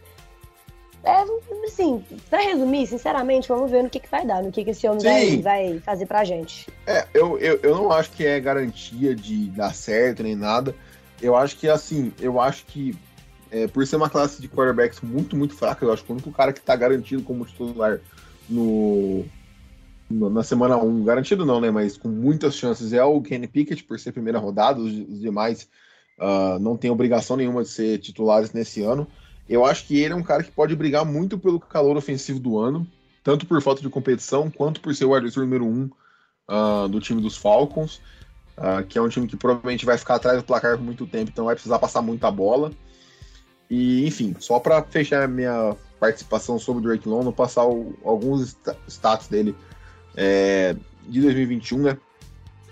[1.04, 1.24] É,
[1.66, 4.88] assim, pra resumir, sinceramente, vamos ver no que, que vai dar, no que, que esse
[4.88, 6.68] homem vai, vai, fazer pra gente.
[6.86, 10.76] É, eu, eu, eu não acho que é garantia de dar certo nem nada.
[11.22, 12.96] Eu acho que, assim, eu acho que
[13.50, 16.32] é, por ser uma classe de quarterbacks muito, muito fraca, eu acho que o único
[16.32, 18.00] cara que tá garantido como titular
[18.50, 19.26] no,
[20.10, 21.70] na semana 1, garantido não, né?
[21.70, 25.70] Mas com muitas chances é o Kenny Pickett por ser primeira rodada, os, os demais
[26.20, 29.08] uh, não têm obrigação nenhuma de ser titulares nesse ano.
[29.48, 32.58] Eu acho que ele é um cara que pode brigar muito pelo calor ofensivo do
[32.58, 32.86] ano,
[33.24, 35.90] tanto por falta de competição, quanto por ser o wide número 1 um,
[36.50, 38.02] uh, do time dos Falcons,
[38.58, 41.32] uh, que é um time que provavelmente vai ficar atrás do placar por muito tempo,
[41.32, 42.72] então vai precisar passar muita bola.
[43.70, 48.58] E, enfim, só para fechar minha participação sobre o Drake London, passar o, alguns
[48.88, 49.56] status dele
[50.16, 50.76] é,
[51.08, 51.98] de 2021, né?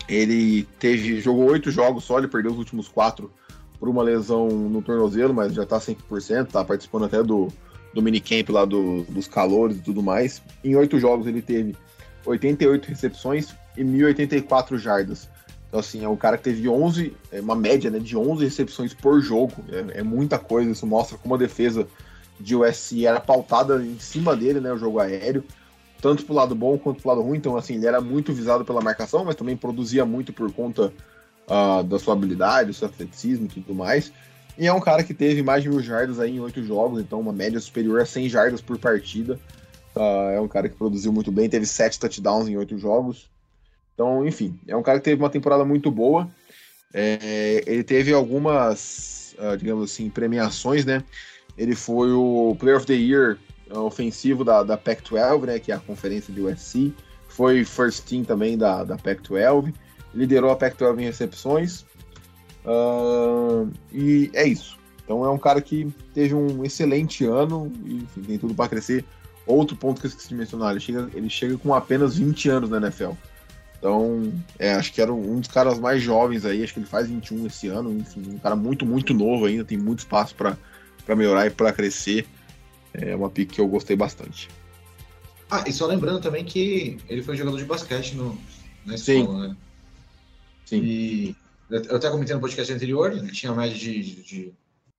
[0.07, 3.31] Ele teve, jogou oito jogos só, ele perdeu os últimos quatro
[3.79, 7.47] por uma lesão no tornozelo, mas já tá 100%, tá participando até do,
[7.93, 10.41] do minicamp lá do, dos calores e tudo mais.
[10.63, 11.75] Em oito jogos ele teve
[12.25, 15.29] 88 recepções e 1.084 jardas.
[15.67, 18.93] Então, assim, é um cara que teve 11, é uma média né, de 11 recepções
[18.93, 19.53] por jogo.
[19.69, 21.87] É, é, muita coisa, isso mostra como a defesa
[22.39, 25.43] de USC era pautada em cima dele, né, o jogo aéreo
[26.05, 27.37] tanto pro lado bom quanto pro lado ruim.
[27.37, 30.93] Então, assim, ele era muito visado pela marcação, mas também produzia muito por conta
[31.47, 34.11] uh, da sua habilidade, do seu atleticismo e tudo mais.
[34.55, 37.19] E é um cara que teve mais de mil jardas aí em oito jogos, então
[37.19, 39.39] uma média superior a 100 jardas por partida.
[39.95, 43.27] Uh, é um cara que produziu muito bem, teve sete touchdowns em oito jogos.
[43.95, 46.29] Então, enfim, é um cara que teve uma temporada muito boa.
[46.93, 51.03] É, ele teve algumas, uh, digamos assim, premiações, né?
[51.57, 53.37] Ele foi o Player of the Year
[53.71, 56.93] ofensivo da, da Pac-12, né, que é a conferência de USC.
[57.27, 59.73] Foi first team também da, da Pac-12.
[60.13, 61.85] Liderou a Pac-12 em recepções.
[62.65, 64.77] Uh, e é isso.
[65.03, 69.05] Então é um cara que teve um excelente ano e enfim, tem tudo para crescer.
[69.45, 72.69] Outro ponto que eu esqueci de mencionar, ele chega, ele chega com apenas 20 anos
[72.69, 73.11] na NFL.
[73.77, 77.07] Então, é, acho que era um dos caras mais jovens aí, acho que ele faz
[77.07, 80.57] 21 esse ano, enfim, um cara muito, muito novo ainda, tem muito espaço para
[81.13, 82.25] melhorar e para crescer.
[82.93, 84.47] É uma pick que eu gostei bastante.
[85.51, 88.39] Ah, e só lembrando também que ele foi jogador de basquete no,
[88.85, 89.49] na escola, Sim.
[89.49, 89.57] né?
[90.65, 90.81] Sim.
[90.81, 91.35] E
[91.69, 94.53] eu até comentei no podcast anterior, ele tinha média de, de, de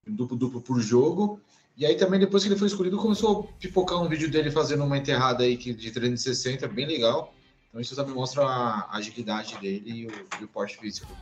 [0.06, 1.40] duplo-duplo por jogo.
[1.76, 4.84] E aí também, depois que ele foi escolhido, começou a pipocar um vídeo dele fazendo
[4.84, 7.34] uma enterrada aí que- de 360, bem legal.
[7.68, 11.12] Então isso também mostra a agilidade dele e o, e o porte físico.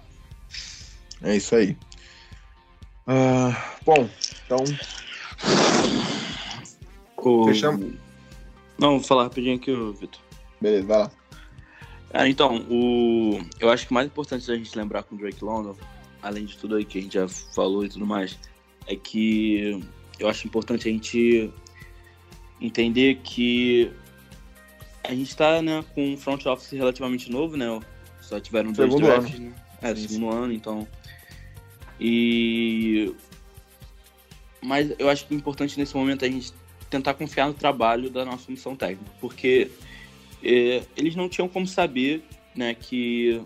[1.23, 1.77] É isso aí.
[3.07, 4.09] Ah, bom,
[4.45, 4.65] então
[7.17, 7.47] O...
[7.47, 7.95] Fechamos?
[8.79, 10.21] Não, vou falar rapidinho aqui, Vitor.
[10.61, 11.11] beleza, vai lá.
[12.11, 13.41] Cara, então, o...
[13.61, 15.77] eu acho que o mais importante da gente lembrar com o Drake London,
[16.23, 18.39] além de tudo aí que a gente já falou e tudo mais,
[18.87, 19.83] é que
[20.19, 21.51] eu acho importante a gente
[22.61, 23.91] entender que
[25.03, 27.67] a gente tá né, com um front office relativamente novo, né?
[28.21, 29.53] Só tiveram dois Segundo drafts, né?
[29.83, 30.89] É, segundo ano, então.
[32.01, 33.15] E.
[34.63, 36.53] Mas eu acho que o importante nesse momento é a gente
[36.89, 39.71] tentar confiar no trabalho da nossa comissão técnica, porque
[40.43, 42.23] é, eles não tinham como saber
[42.55, 43.43] né, que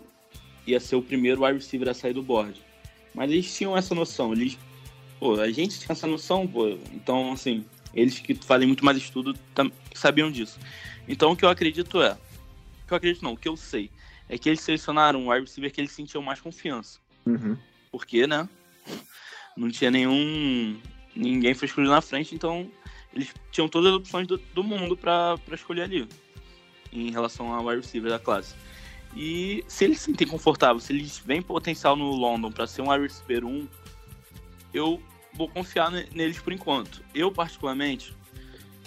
[0.67, 2.61] ia ser o primeiro wide receiver a sair do board.
[3.15, 4.33] Mas eles tinham essa noção.
[4.33, 4.59] Eles,
[5.19, 6.69] pô, a gente tinha essa noção, pô.
[6.93, 9.35] Então, assim, eles que fazem muito mais estudo
[9.95, 10.59] sabiam disso.
[11.09, 12.13] Então, o que eu acredito é.
[12.13, 13.91] O que eu acredito não, o que eu sei
[14.29, 16.99] é que eles selecionaram um wide receiver que eles sentiam mais confiança.
[17.27, 17.57] Uhum.
[17.90, 18.48] Porque, né?
[19.57, 20.81] Não tinha nenhum.
[21.14, 22.70] Ninguém foi escolhido na frente, então
[23.12, 26.09] eles tinham todas as opções do, do mundo pra escolher ali.
[26.92, 28.55] Em relação ao wide receiver da classe.
[29.16, 32.90] E se eles se sentem confortáveis, se eles veem potencial no London pra ser um
[32.90, 33.68] wide receiver 1,
[34.72, 37.03] eu vou confiar ne- neles por enquanto.
[37.14, 38.14] Eu, particularmente,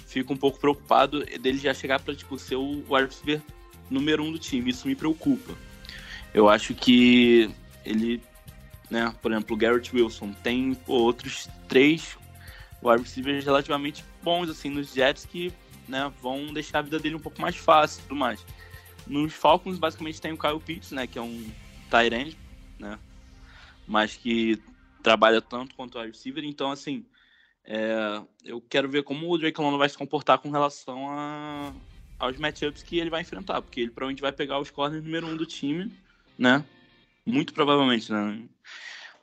[0.08, 3.42] fico um pouco preocupado dele já chegar pra tipo, ser o wide receiver
[3.90, 4.70] número 1 do time.
[4.72, 5.54] Isso me preocupa.
[6.34, 7.50] Eu acho que
[7.84, 8.22] ele
[8.92, 9.16] né?
[9.22, 12.18] Por exemplo, o Garrett Wilson tem pô, outros três
[12.84, 15.54] wide receivers relativamente bons assim nos Jets que
[15.88, 18.46] né, vão deixar a vida dele um pouco mais fácil e tudo mais.
[19.08, 21.52] Nos Falcons, basicamente, tem o Kyle Pitts, né, que é um
[21.90, 22.38] tight end,
[22.78, 23.00] né,
[23.88, 24.62] mas que
[25.02, 26.44] trabalha tanto quanto o receiver.
[26.44, 27.06] Então, assim,
[27.66, 31.74] é, eu quero ver como o Drake London vai se comportar com relação a,
[32.20, 35.36] aos matchups que ele vai enfrentar, porque ele provavelmente vai pegar os corners número um
[35.36, 35.92] do time,
[36.38, 36.64] né,
[37.26, 38.40] muito provavelmente, né,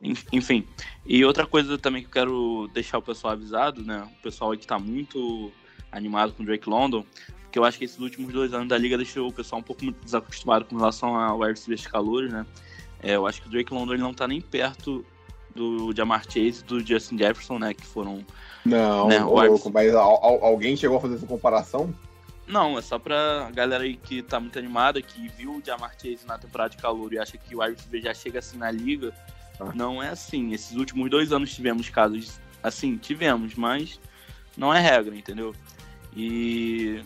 [0.00, 0.64] Enf- enfim.
[1.04, 4.08] E outra coisa também que eu quero deixar o pessoal avisado, né?
[4.18, 5.50] O pessoal aí que tá muito
[5.90, 7.04] animado com o Drake London,
[7.42, 9.84] porque eu acho que esses últimos dois anos da liga deixou o pessoal um pouco
[9.84, 12.46] muito desacostumado com relação ao wide de calores, né?
[13.02, 15.04] É, eu acho que o Drake London ele não tá nem perto
[15.52, 17.74] do Jamar Chase e do Justin Jefferson, né?
[17.74, 18.24] Que foram.
[18.64, 21.92] Não, Né, louco, mas al- alguém chegou a fazer essa comparação?
[22.48, 26.26] Não, é só pra galera aí que tá muito animada, que viu o Jamar Chase
[26.26, 29.12] na temporada de calor e acha que o receiver já chega assim na liga.
[29.60, 29.70] Ah.
[29.74, 30.52] Não é assim.
[30.52, 34.00] Esses últimos dois anos tivemos casos assim, tivemos, mas
[34.56, 35.54] não é regra, entendeu?
[36.16, 37.02] E.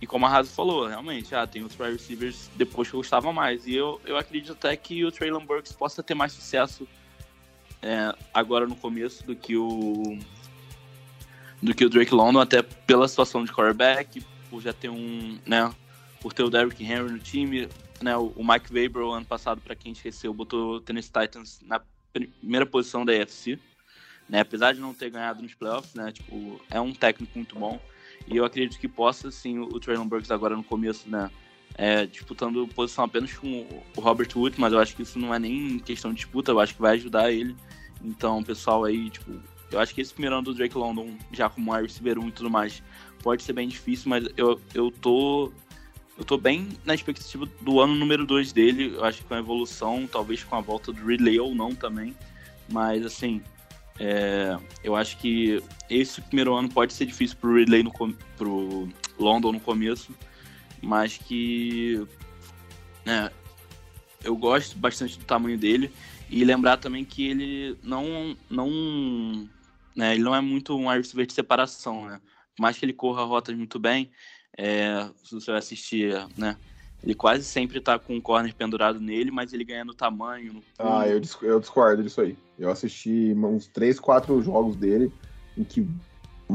[0.00, 3.30] E como a Raso falou, realmente, ah, tem outros wide receivers depois que eu gostava
[3.34, 3.66] mais.
[3.66, 6.88] E eu, eu acredito até que o Traylon Burks possa ter mais sucesso
[7.82, 10.18] é, agora no começo do que o.
[11.62, 15.38] do que o Drake London, até pela situação de quarterback, por já ter um.
[15.46, 15.72] né?
[16.20, 17.68] Por ter o Derrick Henry no time,
[18.02, 18.16] né?
[18.16, 21.80] O Mike Weber, ano passado, para quem esqueceu, botou o Tennessee Titans na
[22.12, 23.58] primeira posição da AFC.
[24.28, 27.80] Né, apesar de não ter ganhado nos playoffs, né, tipo, é um técnico muito bom.
[28.28, 31.28] E eu acredito que possa, sim, o Traylon Burks agora no começo, né,
[31.74, 35.38] é, disputando posição apenas com o Robert Wood, mas eu acho que isso não é
[35.40, 37.56] nem questão de disputa, eu acho que vai ajudar ele.
[38.04, 39.32] Então, pessoal aí, tipo,
[39.70, 42.32] eu acho que esse primeiro ano do Drake London, já como wide receiver 1 e
[42.32, 42.82] tudo mais,
[43.22, 45.52] pode ser bem difícil, mas eu, eu tô
[46.18, 48.92] eu tô bem na expectativa do ano número 2 dele.
[48.94, 52.14] Eu acho que com a evolução, talvez com a volta do Ridley ou não também.
[52.68, 53.40] Mas assim,
[53.98, 57.92] é, eu acho que esse primeiro ano pode ser difícil pro Ridley no
[58.36, 60.14] pro London no começo,
[60.82, 62.06] mas que
[63.04, 63.30] né,
[64.22, 65.90] eu gosto bastante do tamanho dele
[66.28, 69.48] e lembrar também que ele não não
[69.96, 72.20] né, ele não é muito um wide receiver de separação, né?
[72.56, 74.10] Por mais que ele corra rotas muito bem,
[74.56, 76.56] é, se você vai assistir, né?
[77.02, 80.62] Ele quase sempre tá com o corner pendurado nele, mas ele ganha no tamanho, no.
[80.78, 82.36] Ah, eu, eu discordo disso aí.
[82.58, 85.10] Eu assisti uns 3, 4 jogos dele
[85.56, 85.86] em que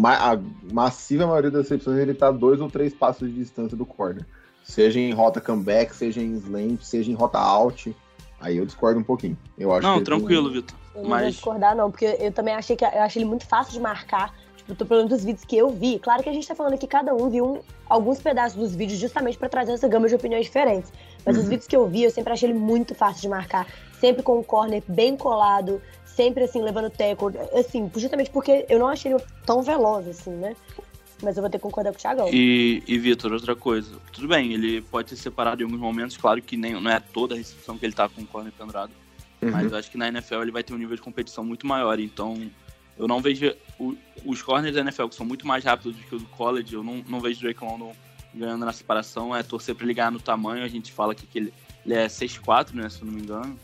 [0.04, 0.40] a
[0.72, 4.26] massiva maioria das recepções ele tá dois ou três passos de distância do corner.
[4.64, 7.96] Seja em rota comeback, seja em slant, seja em rota out.
[8.40, 9.38] Aí eu discordo um pouquinho.
[9.58, 10.78] Eu acho que Não, ele tranquilo, Vitor.
[10.94, 13.46] Eu não vou Mas discordar, não, porque eu também achei que eu achei ele muito
[13.46, 14.34] fácil de marcar.
[14.58, 16.00] Tipo, tô falando dos vídeos que eu vi.
[16.00, 19.00] Claro que a gente tá falando que cada um viu um- alguns pedaços dos vídeos
[19.00, 20.92] justamente pra trazer essa gama de opiniões diferentes.
[21.26, 21.50] Mas os Uhum.
[21.50, 23.68] vídeos que eu vi, eu sempre achei ele muito fácil de marcar.
[24.00, 27.34] Sempre com o corner bem colado, sempre assim, levando tackle.
[27.54, 30.56] Assim, justamente porque eu não achei ele tão veloz, assim, né?
[31.26, 32.30] Mas eu vou ter que concordar com o Thiagão.
[32.32, 34.00] E, e Vitor, outra coisa.
[34.14, 37.34] Tudo bem, ele pode ser separado em alguns momentos, claro que nem, não é toda
[37.34, 38.92] a recepção que ele tá com o corner pendurado.
[39.42, 39.52] Uhum.
[39.52, 42.00] Mas eu acho que na NFL ele vai ter um nível de competição muito maior.
[42.00, 42.50] Então,
[42.98, 43.54] eu não vejo.
[43.78, 46.74] o- os corners da NFL, que são muito mais rápidos do que o do college,
[46.74, 47.94] eu não, não vejo o Drake London
[48.34, 49.36] ganhando na separação.
[49.36, 50.64] É torcer pra ele ganhar no tamanho.
[50.64, 51.54] A gente fala que, que ele,
[51.86, 52.88] ele é 6'4, né?
[52.90, 53.60] Se eu não me engano.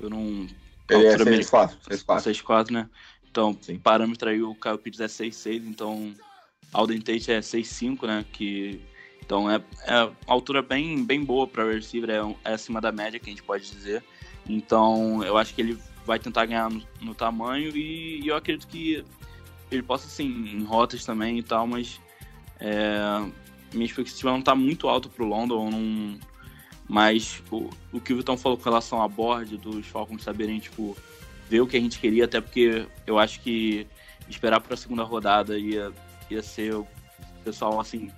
[0.00, 0.46] Eu não.
[0.90, 2.22] Ele é altura 6'4", 6'4".
[2.22, 2.88] 6'4, né?
[3.30, 3.78] Então, Sim.
[3.78, 6.14] parâmetro aí, o Kyle Pitts é 6'6, então
[6.72, 8.24] Alden Tate é 6'5, né?
[8.32, 8.80] Que,
[9.24, 13.18] então é, é uma altura bem, bem boa para receiver, é, é acima da média,
[13.18, 14.02] que a gente pode dizer.
[14.48, 18.66] Então, eu acho que ele vai tentar ganhar no, no tamanho e, e eu acredito
[18.66, 19.04] que
[19.70, 22.00] ele possa, sim, em rotas também e tal, mas
[22.58, 22.98] é,
[23.72, 26.18] minha expectativa não tá muito alta pro London, não,
[26.88, 30.96] mas o, o que o Vitão falou com relação a board dos Falcons saberem, tipo,
[31.48, 33.86] ver o que a gente queria, até porque eu acho que
[34.28, 35.92] esperar para a segunda rodada ia,
[36.34, 36.86] ia ser o
[37.44, 38.10] pessoal, assim,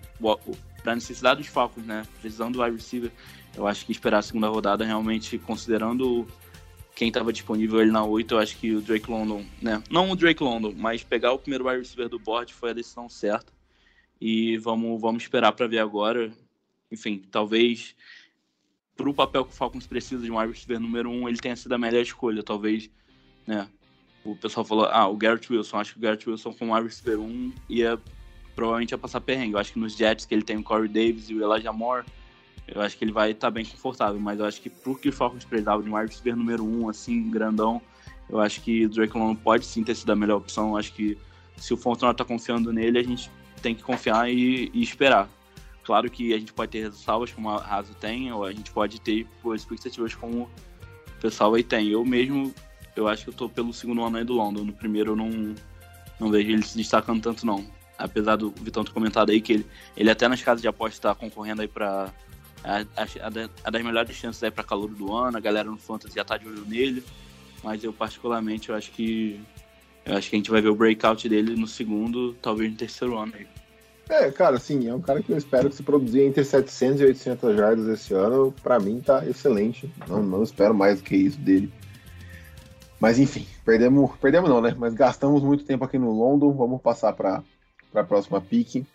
[0.82, 2.06] para necessidade dos Falcons, né?
[2.20, 3.10] Precisando do wide receiver,
[3.56, 6.26] eu acho que esperar a segunda rodada, realmente, considerando
[6.94, 9.82] quem estava disponível ele na 8, eu acho que o Drake London, né?
[9.90, 13.08] Não o Drake London, mas pegar o primeiro wide receiver do board foi a decisão
[13.08, 13.52] certa.
[14.20, 16.30] E vamos, vamos esperar para ver agora.
[16.92, 17.94] Enfim, talvez
[18.94, 21.38] para o papel que o Falcons precisa de um wide receiver número 1, um, ele
[21.38, 22.42] tenha sido a melhor escolha.
[22.42, 22.90] Talvez,
[23.46, 23.66] né?
[24.24, 25.78] O pessoal falou, ah, o Garrett Wilson.
[25.78, 27.98] Acho que o Garrett Wilson com o wide receiver 1 um, ia
[28.54, 29.54] provavelmente ia passar perrengue.
[29.54, 32.04] Eu acho que nos Jets que ele tem o Corey Davis e o Elijah Moore,
[32.68, 34.20] eu acho que ele vai estar tá bem confortável.
[34.20, 36.88] Mas eu acho que pro que o Falcons precisava de um wide número 1, um,
[36.88, 37.80] assim, grandão,
[38.28, 40.70] eu acho que o Drake London pode sim ter sido a melhor opção.
[40.70, 41.18] Eu acho que
[41.56, 43.30] se o Fontenot tá confiando nele, a gente
[43.60, 45.28] tem que confiar e, e, esperar.
[45.84, 49.00] Claro que a gente pode ter ressalvas como a Raso tem, ou a gente pode
[49.00, 51.88] ter expectativas como o pessoal aí tem.
[51.88, 52.54] Eu mesmo,
[53.00, 54.64] eu acho que eu tô pelo segundo ano aí do London.
[54.64, 55.54] No primeiro eu não,
[56.18, 57.64] não vejo ele se destacando tanto não.
[57.98, 61.14] Apesar do Vitão ter comentado aí que ele, ele até nas casas de aposta tá
[61.14, 62.12] concorrendo aí pra
[62.62, 63.26] a, a,
[63.64, 66.36] a, das melhores chances aí pra calor do ano, a galera no Fantasy já tá
[66.36, 67.02] de olho nele.
[67.62, 69.40] Mas eu particularmente eu acho que
[70.04, 73.18] eu acho que a gente vai ver o breakout dele no segundo, talvez no terceiro
[73.18, 73.46] ano aí.
[74.08, 77.04] É, cara, assim, é um cara que eu espero que se produzir entre 700 e
[77.04, 79.88] 800 jardas esse ano, pra mim tá excelente.
[80.08, 81.72] Não, não espero mais do que isso dele.
[83.00, 84.76] Mas enfim, perdemos, perdemos não, né?
[84.78, 87.42] Mas gastamos muito tempo aqui no London, vamos passar pra,
[87.90, 88.86] pra próxima pique.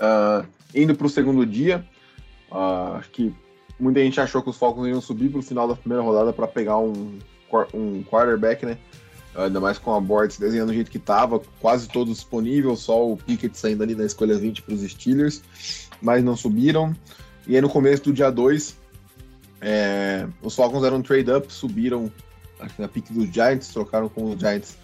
[0.00, 1.86] Uh, indo pro segundo dia,
[2.50, 3.34] uh, acho que
[3.78, 6.78] muita gente achou que os Falcons iam subir pro final da primeira rodada para pegar
[6.78, 7.18] um,
[7.74, 8.78] um quarterback, né?
[9.34, 13.16] Ainda mais com a se desenhando do jeito que estava, quase todos disponíveis, só o
[13.16, 15.42] Pickett saindo ali na escolha 20 para os Steelers,
[16.00, 16.94] mas não subiram.
[17.46, 18.76] E aí no começo do dia 2,
[19.60, 22.10] é, os Falcons eram um trade-up, subiram
[22.78, 24.76] na pick dos Giants, trocaram com os Giants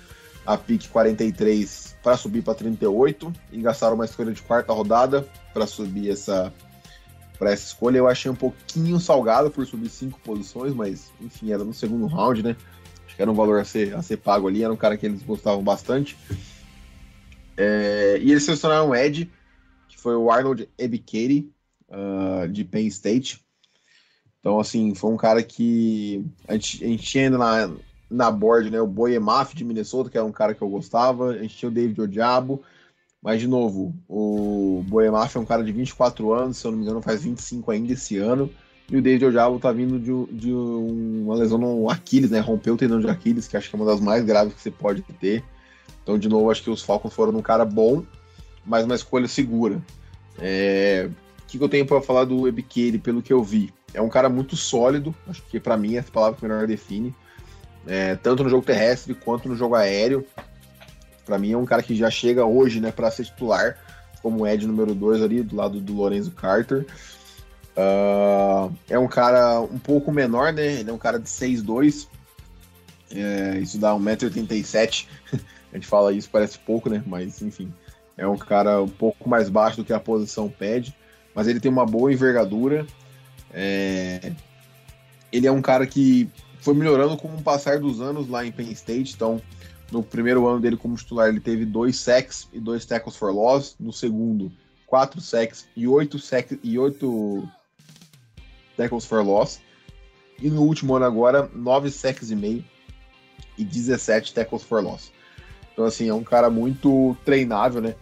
[0.46, 5.66] a pick 43 para subir para 38 e gastaram uma escolha de quarta rodada para
[5.66, 6.52] subir essa
[7.38, 7.98] para essa escolha.
[7.98, 12.42] Eu achei um pouquinho salgado por subir cinco posições, mas enfim, era no segundo round,
[12.42, 12.56] né?
[13.18, 15.24] que era um valor a ser, a ser pago ali, era um cara que eles
[15.24, 16.16] gostavam bastante.
[17.56, 19.28] É, e eles selecionaram um Ed,
[19.88, 21.52] que foi o Arnold Ebikeri,
[21.88, 23.44] uh, de Penn State.
[24.40, 27.70] Então, assim, foi um cara que a gente, tinha ainda na,
[28.10, 31.38] na board, né, o Boyemaf de Minnesota, que era um cara que eu gostava, a
[31.38, 32.62] gente tinha o David Odiabo,
[33.22, 36.84] mas, de novo, o Boyemaf é um cara de 24 anos, se eu não me
[36.84, 38.48] engano, faz 25 ainda esse ano,
[38.90, 42.40] e o David Ojabo tá vindo de, de, uma lesão no Aquiles, né?
[42.40, 44.70] Rompeu o tendão de Aquiles, que acho que é uma das mais graves que você
[44.70, 45.44] pode ter.
[46.02, 48.02] Então, de novo, acho que os Falcons foram um cara bom,
[48.64, 49.82] mas uma escolha segura.
[50.38, 51.10] É...
[51.42, 53.72] O que, eu tenho para falar do Ebiqueire, pelo que eu vi?
[53.94, 57.14] É um cara muito sólido, acho que para mim essa palavra que melhor define,
[57.86, 60.26] é, tanto no jogo terrestre quanto no jogo aéreo.
[61.24, 63.78] Para mim é um cara que já chega hoje, né, para ser titular,
[64.22, 66.86] como Ed número 2 ali, do lado do Lorenzo Carter.
[67.78, 70.80] Uh, é um cara um pouco menor, né?
[70.80, 72.08] Ele é um cara de 6'2".
[73.14, 75.06] É, isso dá 1,87m.
[75.72, 77.02] a gente fala isso, parece pouco, né?
[77.06, 77.72] Mas enfim,
[78.16, 80.94] é um cara um pouco mais baixo do que a posição pede.
[81.34, 82.84] Mas ele tem uma boa envergadura.
[83.52, 84.32] É,
[85.32, 86.28] ele é um cara que
[86.60, 89.14] foi melhorando com o passar dos anos lá em Penn State.
[89.14, 89.40] Então,
[89.90, 93.76] no primeiro ano dele como titular, ele teve dois sacks e dois tackles for loss.
[93.78, 94.52] No segundo,
[94.86, 97.48] quatro sacks e oito sacks e oito
[98.76, 99.60] tackles for loss.
[100.40, 102.64] E no último ano agora, 9 sacks e meio
[103.56, 105.10] e 17 tackles for loss.
[105.72, 107.94] Então, assim, é um cara muito treinável, né?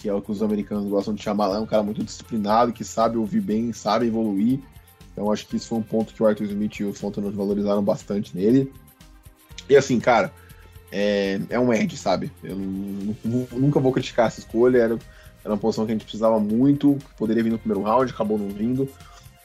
[0.00, 1.54] Que é o que os americanos gostam de chamar.
[1.54, 4.60] É um cara muito disciplinado, que sabe ouvir bem, sabe evoluir.
[5.12, 7.82] Então, acho que isso foi um ponto que o Arthur Smith e o Fontenot valorizaram
[7.82, 8.72] bastante nele.
[9.68, 10.32] E assim, cara,
[10.90, 12.30] é, é um edge, sabe?
[12.42, 14.98] Eu nunca vou criticar essa escolha, era,
[15.44, 18.48] era uma posição que a gente precisava muito, poderia vir no primeiro round, acabou não
[18.48, 18.88] vindo.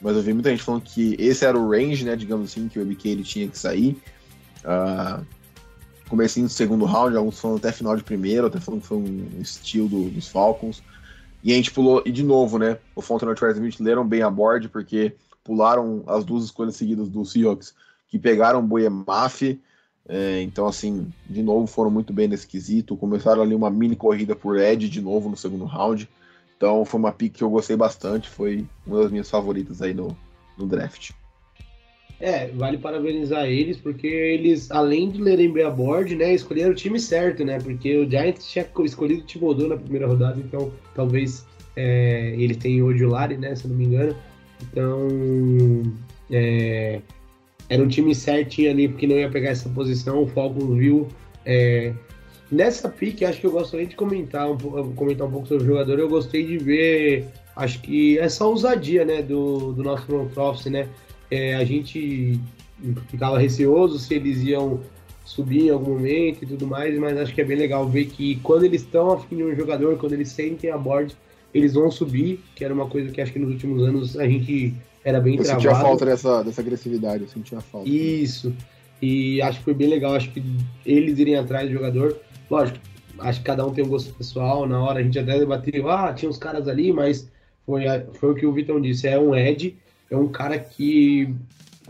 [0.00, 2.78] Mas eu vi muita gente falando que esse era o range, né, digamos assim, que
[2.78, 3.96] o EBK ele tinha que sair.
[4.64, 5.24] Uh,
[6.08, 9.40] comecinho do segundo round, alguns falando até final de primeiro, até falando que foi um
[9.40, 10.82] estilo do, dos Falcons.
[11.42, 14.06] E a gente pulou, e de novo, né, o Fontenot e o Travis Smith leram
[14.06, 17.74] bem a board, porque pularam as duas escolhas seguidas do Seahawks,
[18.08, 19.58] que pegaram o Boiemaf,
[20.08, 22.96] é, então, assim, de novo foram muito bem nesse quesito.
[22.96, 26.08] Começaram ali uma mini corrida por Ed de novo no segundo round.
[26.56, 28.28] Então, foi uma pick que eu gostei bastante.
[28.28, 30.16] Foi uma das minhas favoritas aí no,
[30.56, 31.10] no draft.
[32.18, 36.74] É, vale parabenizar eles, porque eles, além de lerem bem a board, né, escolheram o
[36.74, 37.58] time certo, né?
[37.58, 41.46] Porque o Giants tinha escolhido o Thibodeau na primeira rodada, então talvez
[41.76, 44.16] é, ele tenha o Odulari, né, se não me engano.
[44.62, 45.08] Então,
[46.30, 47.00] é,
[47.68, 50.22] era um time certinho ali, porque não ia pegar essa posição.
[50.22, 51.08] O Falcons viu.
[51.44, 51.92] É,
[52.50, 54.56] nessa pick, acho que eu gostaria de comentar um,
[54.94, 55.98] comentar um pouco sobre o jogador.
[55.98, 60.88] Eu gostei de ver, acho que essa ousadia né, do, do nosso front office, né?
[61.30, 62.40] É, a gente
[63.08, 64.80] ficava receoso se eles iam
[65.24, 68.36] subir em algum momento e tudo mais, mas acho que é bem legal ver que
[68.36, 71.16] quando eles estão afim de um jogador, quando eles sentem a board,
[71.52, 74.74] eles vão subir, que era uma coisa que acho que nos últimos anos a gente
[75.04, 75.62] era bem eu travado.
[75.62, 77.88] sentia falta dessa, dessa agressividade, eu sentia falta.
[77.88, 78.54] Isso.
[79.02, 80.42] E acho que foi bem legal, acho que
[80.84, 82.16] eles irem atrás do jogador.
[82.50, 82.78] Lógico,
[83.18, 84.66] acho que cada um tem um gosto pessoal.
[84.66, 87.28] Na hora a gente até debateu, ah, tinha uns caras ali, mas
[87.64, 89.76] foi, foi o que o Vitão disse, é um Ed,
[90.10, 91.34] é um cara que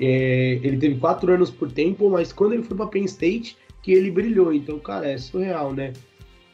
[0.00, 3.92] é, ele teve quatro anos por tempo, mas quando ele foi para Penn State, que
[3.92, 4.52] ele brilhou.
[4.52, 5.92] Então, cara, é surreal, né?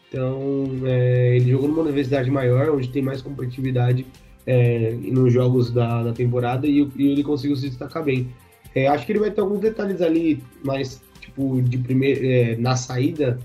[0.09, 4.07] Então, é, ele jogou numa universidade maior, onde tem mais competitividade
[4.47, 8.29] é, nos jogos da, da temporada e, e, ele conseguiu se destacar bem.
[8.75, 12.77] É, acho que ele vai ter alguns detalhes ali, mais tipo de primeiro é, na
[12.77, 13.39] saída,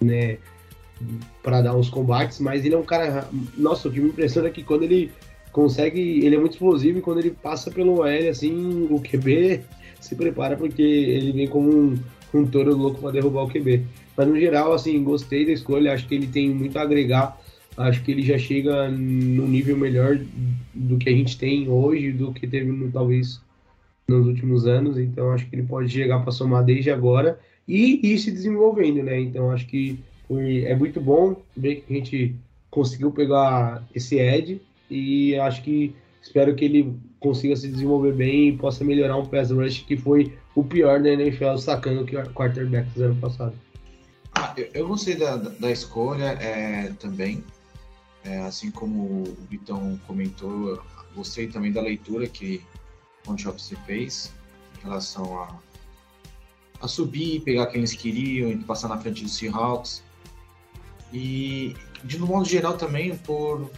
[0.00, 0.38] né,
[1.42, 4.50] para dar uns combates, mas ele é um cara, nossa, o que me impressiona é
[4.50, 5.12] que quando ele
[5.58, 9.60] consegue, ele é muito explosivo e quando ele passa pelo OL assim, o QB
[10.00, 11.98] se prepara porque ele vem como um,
[12.32, 13.84] um touro louco para derrubar o QB.
[14.16, 17.38] Mas no geral, assim, gostei da escolha, acho que ele tem muito a agregar
[17.78, 20.18] acho que ele já chega no nível melhor
[20.74, 23.40] do que a gente tem hoje, do que teve no, talvez
[24.08, 24.98] nos últimos anos.
[24.98, 29.20] Então acho que ele pode chegar para somar desde agora e ir se desenvolvendo, né?
[29.20, 32.34] Então acho que foi, é muito bom ver que a gente
[32.70, 34.60] conseguiu pegar esse Ed
[34.90, 39.50] e acho que espero que ele consiga se desenvolver bem e possa melhorar um pass
[39.50, 43.54] rush que foi o pior da NFL sacando que quarterback do ano passado.
[44.34, 47.42] Ah, eu, gostei da, da escolha é, também.
[48.24, 50.82] É, assim como o Vitão comentou,
[51.14, 52.62] gostei também da leitura que
[53.26, 54.32] o Office fez
[54.78, 55.58] em relação a,
[56.80, 60.02] a subir, pegar quem eles queriam e passar na frente dos Seahawks.
[61.12, 61.74] E,
[62.04, 63.70] de no modo geral, também por.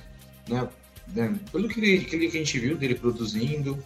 [0.49, 0.69] Né,
[1.15, 3.83] né, pelo que, ele, que, a gente viu dele produzindo,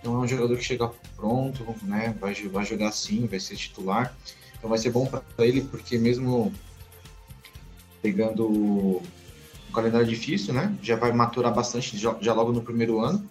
[0.00, 4.16] então é um jogador que chega pronto, né, vai, vai jogar sim, vai ser titular.
[4.56, 6.52] Então vai ser bom para ele, porque mesmo
[8.02, 10.76] pegando um calendário difícil, né?
[10.82, 13.28] Já vai maturar bastante já, já logo no primeiro ano,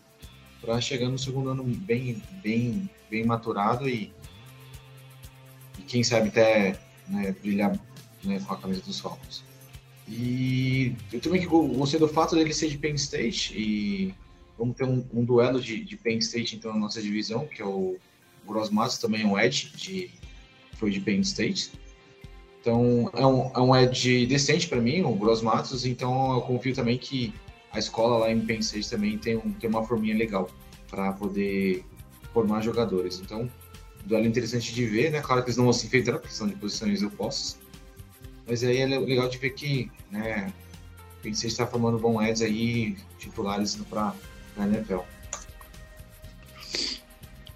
[0.61, 4.13] para chegar no segundo ano bem, bem, bem maturado e,
[5.77, 7.77] e quem sabe até né, brilhar
[8.23, 9.43] né, com a camisa dos Falcons.
[10.07, 14.13] E eu também gostei do fato dele ser de Penn State e
[14.57, 17.65] vamos ter um, um duelo de, de, Penn State então na nossa divisão, que é
[17.65, 17.97] o
[18.47, 20.09] Gross Matos, também é um Edge, de,
[20.73, 21.71] foi de Penn State.
[22.61, 26.73] Então é um, é um edge decente para mim, o Gross Matos, então eu confio
[26.73, 27.33] também que
[27.71, 30.49] a escola lá em Penn State também tem, um, tem uma forminha legal
[30.89, 31.85] para poder
[32.33, 33.19] formar jogadores.
[33.19, 33.49] Então,
[34.05, 35.21] duelo interessante de ver, né?
[35.21, 37.59] Claro que eles não vão se enfrentar, porque são de posições opostas.
[38.47, 40.51] Mas aí é legal de ver que, né,
[41.25, 44.13] State está formando bons Eds aí, titulares para
[44.57, 44.99] a NFL.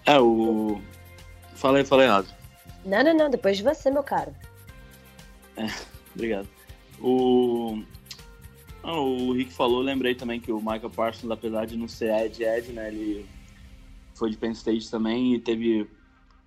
[0.04, 0.80] É, o.
[1.54, 2.28] Falei, falei errado.
[2.84, 4.34] Não, não, não, depois de você, meu caro.
[5.56, 5.66] É,
[6.14, 6.48] obrigado.
[7.00, 7.82] O,
[8.82, 12.42] ah, o Rick falou, lembrei também que o Michael Parsons, apesar de não ser Ed
[12.42, 13.26] Ed, né, ele
[14.14, 15.88] foi de Penn State também e teve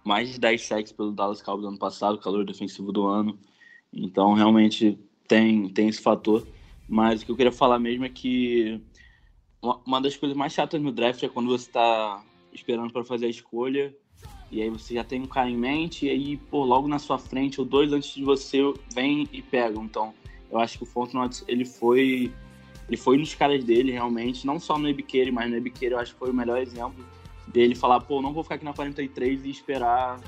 [0.04, 3.38] mais de 10 sacks pelo Dallas Cowboys ano passado, calor defensivo do ano.
[3.96, 6.46] Então, realmente tem, tem esse fator.
[6.88, 8.80] Mas o que eu queria falar mesmo é que
[9.86, 12.24] uma das coisas mais chatas no draft é quando você está
[12.54, 13.96] esperando para fazer a escolha
[14.52, 17.18] e aí você já tem um cara em mente, e aí, pô, logo na sua
[17.18, 18.60] frente, ou dois antes de você,
[18.94, 19.78] vem e pega.
[19.80, 20.14] Então,
[20.52, 22.32] eu acho que o Fontenot, ele foi
[22.88, 26.14] ele foi nos caras dele, realmente, não só no Ebiqueire, mas no Ebiqueire eu acho
[26.14, 27.04] que foi o melhor exemplo
[27.48, 30.22] dele falar, pô, não vou ficar aqui na 43 e esperar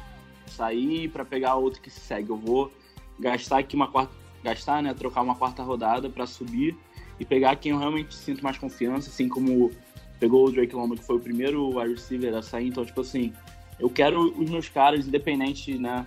[0.47, 2.31] sair para pegar outro que se segue.
[2.31, 2.71] Eu vou
[3.19, 4.13] gastar aqui uma quarta,
[4.43, 6.77] gastar, né, trocar uma quarta rodada para subir
[7.19, 9.71] e pegar quem eu realmente sinto mais confiança, assim como
[10.19, 13.33] pegou o Drake London, que foi o primeiro wide receiver a sair, então, tipo assim,
[13.79, 16.05] eu quero os meus caras, independente, né,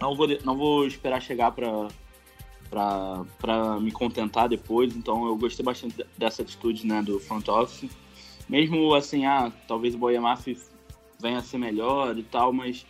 [0.00, 1.88] não vou, não vou esperar chegar para
[2.70, 7.90] para me contentar depois, então eu gostei bastante dessa atitude, né, do front office.
[8.48, 10.56] Mesmo assim, ah, talvez o Boyamaf
[11.20, 12.86] venha a ser melhor e tal, mas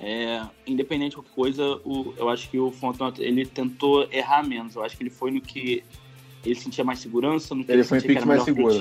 [0.00, 4.74] é, independente de qualquer coisa, o, eu acho que o Fontenot ele tentou errar menos.
[4.74, 5.84] Eu acho que ele foi no que
[6.44, 8.74] ele sentia mais segurança, no que Ele ele, foi sentia que era mais seguro.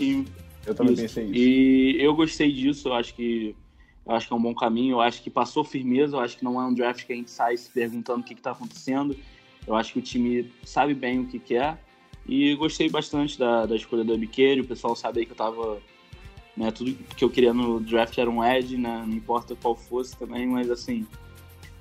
[0.66, 1.02] Eu também Isso.
[1.02, 1.36] pensei isso.
[1.36, 3.56] E eu gostei disso, eu acho que
[4.06, 6.44] eu acho que é um bom caminho, eu acho que passou firmeza, eu acho que
[6.44, 9.16] não é um draft que a gente sai se perguntando o que está acontecendo.
[9.66, 11.82] Eu acho que o time sabe bem o que quer.
[12.28, 14.64] E gostei bastante da, da escolha do Abiqueiro.
[14.64, 15.82] O pessoal sabe aí que eu tava.
[16.56, 19.04] Né, tudo que eu queria no draft era um Ed, né?
[19.08, 21.06] Não importa qual fosse também, mas assim.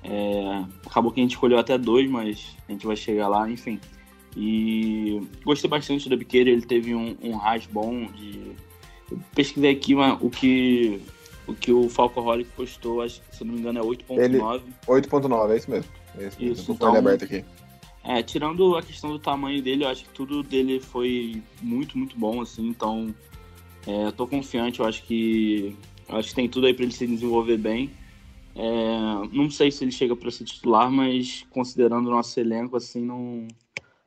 [0.03, 3.79] é, acabou que a gente escolheu até dois, mas a gente vai chegar lá, enfim.
[4.35, 8.51] E gostei bastante do Abiqueiro, ele teve um, um ras bom de.
[9.11, 10.99] Eu pesquisei aqui uma- o que
[11.45, 14.61] o que o Falcoholic postou, acho que se não me engano é 8.9.
[14.87, 15.91] 8.9, é isso mesmo.
[16.17, 16.53] É isso, mesmo.
[16.53, 17.43] Isso, então- aberto aqui.
[18.05, 22.17] É, tirando a questão do tamanho dele, eu acho que tudo dele foi muito, muito
[22.17, 23.13] bom, assim, então
[23.87, 25.75] é, eu tô confiante, eu acho que
[26.09, 27.91] acho que tem tudo aí para ele se desenvolver bem.
[28.55, 33.03] É, não sei se ele chega para ser titular, mas considerando o nosso elenco, assim,
[33.03, 33.47] não,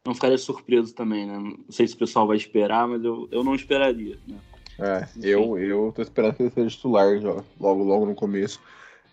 [0.05, 1.39] não ficaria surpreso também, né?
[1.39, 4.37] Não sei se o pessoal vai esperar, mas eu, eu não esperaria, né?
[4.79, 8.61] É, eu, eu tô esperando que ele seja titular já, logo, logo no começo.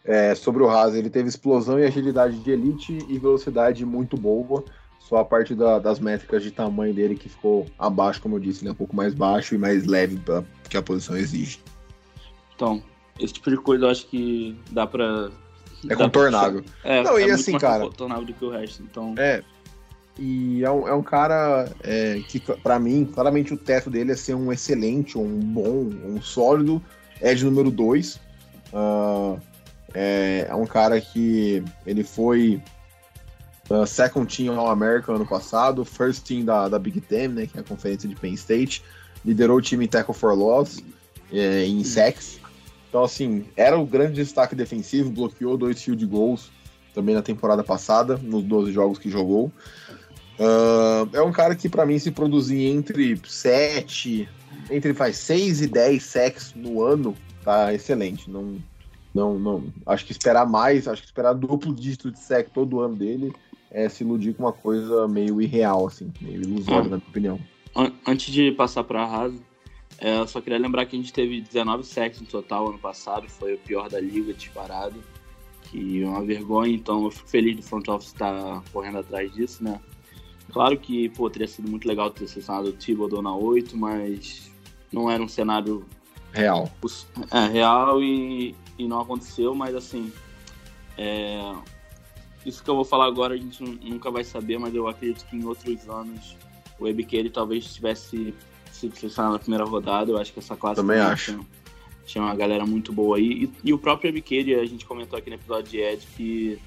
[0.06, 4.64] É, sobre o Haas, ele teve explosão e agilidade de elite e velocidade muito boa.
[5.08, 8.64] Só a parte da- das métricas de tamanho dele que ficou abaixo, como eu disse,
[8.64, 8.72] né?
[8.72, 11.60] Um pouco mais baixo e mais leve pra, que a posição exige.
[12.56, 12.82] Então,
[13.20, 15.30] esse tipo de coisa eu acho que dá pra.
[15.84, 16.64] É dá pra- contornável.
[16.84, 19.14] É, Não, e é muito assim, mais cara- contornável do que o resto, então.
[19.18, 19.44] É.
[20.18, 24.16] E é um, é um cara é, que, pra mim, claramente o teto dele é
[24.16, 26.80] ser um excelente, um bom, um sólido
[27.20, 28.20] Ed número 2.
[29.94, 32.62] é, é um cara que ele foi
[33.70, 37.62] uh, second team All-American ano passado, first team da, da Big Ten, né, que é
[37.62, 38.84] a conferência de Penn State,
[39.24, 40.84] liderou o time em tackle for loss,
[41.32, 42.40] é, em sacks.
[42.90, 46.52] Então, assim, era o grande destaque defensivo, bloqueou dois field goals
[46.94, 49.52] também na temporada passada, nos 12 jogos que jogou.
[50.40, 54.28] Ah, é um cara que, pra mim, se produzir entre 7,
[54.70, 58.30] entre faz 6 e 10 sacks no ano, tá excelente.
[58.30, 58.58] Não,
[59.14, 59.64] não, não.
[59.86, 63.34] Acho que esperar mais, acho que esperar duplo dígito de sack todo ano dele
[63.74, 66.92] é se iludir com uma coisa meio irreal, assim, meio ilusória, Hum.
[66.92, 67.40] na minha opinião.
[67.76, 69.42] An- Antes de passar para a Rasa,
[69.98, 73.28] é, eu só queria lembrar que a gente teve 19 sacks no total ano passado,
[73.30, 74.96] foi o pior da liga disparado,
[75.72, 79.64] que é uma vergonha, então eu fico feliz do front office estar correndo atrás disso,
[79.64, 79.80] né?
[80.52, 84.52] Claro que, pô, teria sido muito legal ter selecionado o Thibodeau na 8, mas
[84.92, 85.84] não era um cenário
[86.32, 86.70] Real.
[87.32, 90.12] é, real e, e não aconteceu, mas assim,
[90.98, 91.40] é,
[92.46, 95.26] isso que eu vou falar agora a gente nu- nunca vai saber, mas eu acredito
[95.26, 96.36] que em outros anos
[96.80, 98.34] o Ebiqueire talvez tivesse
[98.72, 100.12] sido selecionado na primeira rodada.
[100.12, 101.46] Eu acho que essa classe Também tinha- acho.
[102.06, 103.46] Tinha uma galera muito boa aí.
[103.46, 106.60] E, e o próprio Ebiqueire, a gente comentou aqui no episódio de Ed que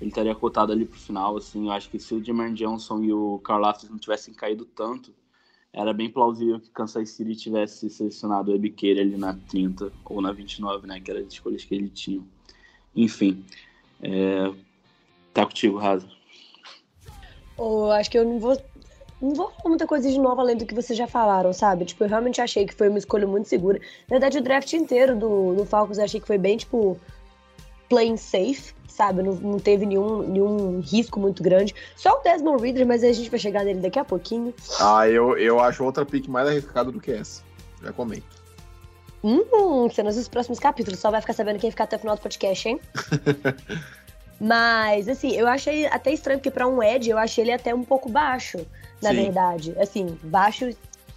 [0.00, 1.36] ele estaria cotado ali pro final.
[1.38, 4.66] Assim, eu acho que se o Jermaine Johnson e o Carl Laftis não tivessem caído
[4.66, 5.10] tanto,
[5.72, 10.30] era bem plausível que Kansas City tivesse selecionado o Ebiqueire ali na 30 ou na
[10.30, 11.00] 29, né?
[11.00, 12.20] Que eram as escolhas que ele tinha.
[12.94, 13.42] Enfim,
[14.02, 14.52] é...
[15.32, 16.06] tá contigo, Raza.
[17.56, 18.56] Ou acho que eu não vou.
[19.20, 21.84] Não vou falar muita coisa de novo além do que vocês já falaram, sabe?
[21.84, 23.78] Tipo, eu realmente achei que foi uma escolha muito segura.
[23.78, 26.98] Na verdade, o draft inteiro do, do Falcons eu achei que foi bem, tipo,
[27.88, 29.22] playing safe, sabe?
[29.22, 31.72] Não, não teve nenhum, nenhum risco muito grande.
[31.94, 34.52] Só o Desmond Reader, mas a gente vai chegar nele daqui a pouquinho.
[34.80, 37.44] Ah, eu, eu acho outra pick mais arriscada do que essa.
[37.80, 38.42] Já comento.
[39.22, 40.98] Hum, cenas dos próximos capítulos.
[40.98, 42.80] Só vai ficar sabendo quem ficar até o final do podcast, hein?
[44.44, 47.84] Mas, assim, eu achei até estranho, porque pra um Ed, eu achei ele até um
[47.84, 48.58] pouco baixo,
[49.00, 49.22] na Sim.
[49.22, 49.72] verdade.
[49.78, 50.68] Assim, baixo,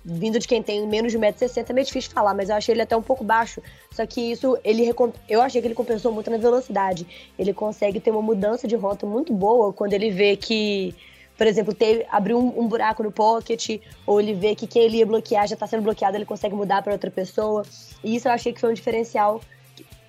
[0.06, 2.84] vindo de quem tem menos de 1,60m, é meio difícil falar, mas eu achei ele
[2.84, 3.64] até um pouco baixo.
[3.90, 4.94] Só que isso, ele
[5.28, 7.34] eu achei que ele compensou muito na velocidade.
[7.40, 10.94] Ele consegue ter uma mudança de rota muito boa quando ele vê que,
[11.36, 14.98] por exemplo, teve, abriu um, um buraco no pocket, ou ele vê que quem ele
[14.98, 17.64] ia bloquear já tá sendo bloqueado, ele consegue mudar pra outra pessoa.
[18.04, 19.42] E isso eu achei que foi um diferencial.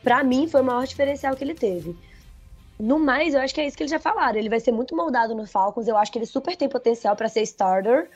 [0.02, 1.96] Pra mim, foi o maior diferencial que ele teve.
[2.78, 4.38] No mais, eu acho que é isso que eles já falaram.
[4.38, 5.88] Ele vai ser muito moldado no Falcons.
[5.88, 8.10] Eu acho que ele super tem potencial pra ser starter.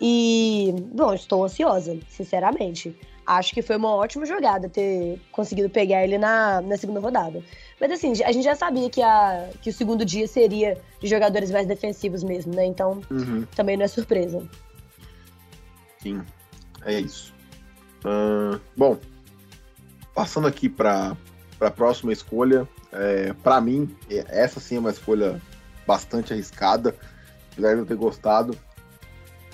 [0.00, 2.94] E, bom, estou ansiosa, sinceramente.
[3.26, 7.42] acho que foi uma ótima jogada ter conseguido pegar ele na, na segunda rodada.
[7.80, 11.50] Mas assim, a gente já sabia que, a, que o segundo dia seria de jogadores
[11.50, 12.66] mais defensivos mesmo, né?
[12.66, 13.46] Então Uhum.
[13.56, 14.46] também não é surpresa.
[16.02, 16.22] Sim,
[16.84, 17.34] é isso.
[18.04, 18.98] Ahn, bom,
[20.14, 21.16] passando aqui para
[21.60, 25.40] a próxima escolha, é, para mim, é- essa sim é uma escolha
[25.86, 26.94] bastante arriscada,
[27.52, 28.56] apesar de eu ter gostado.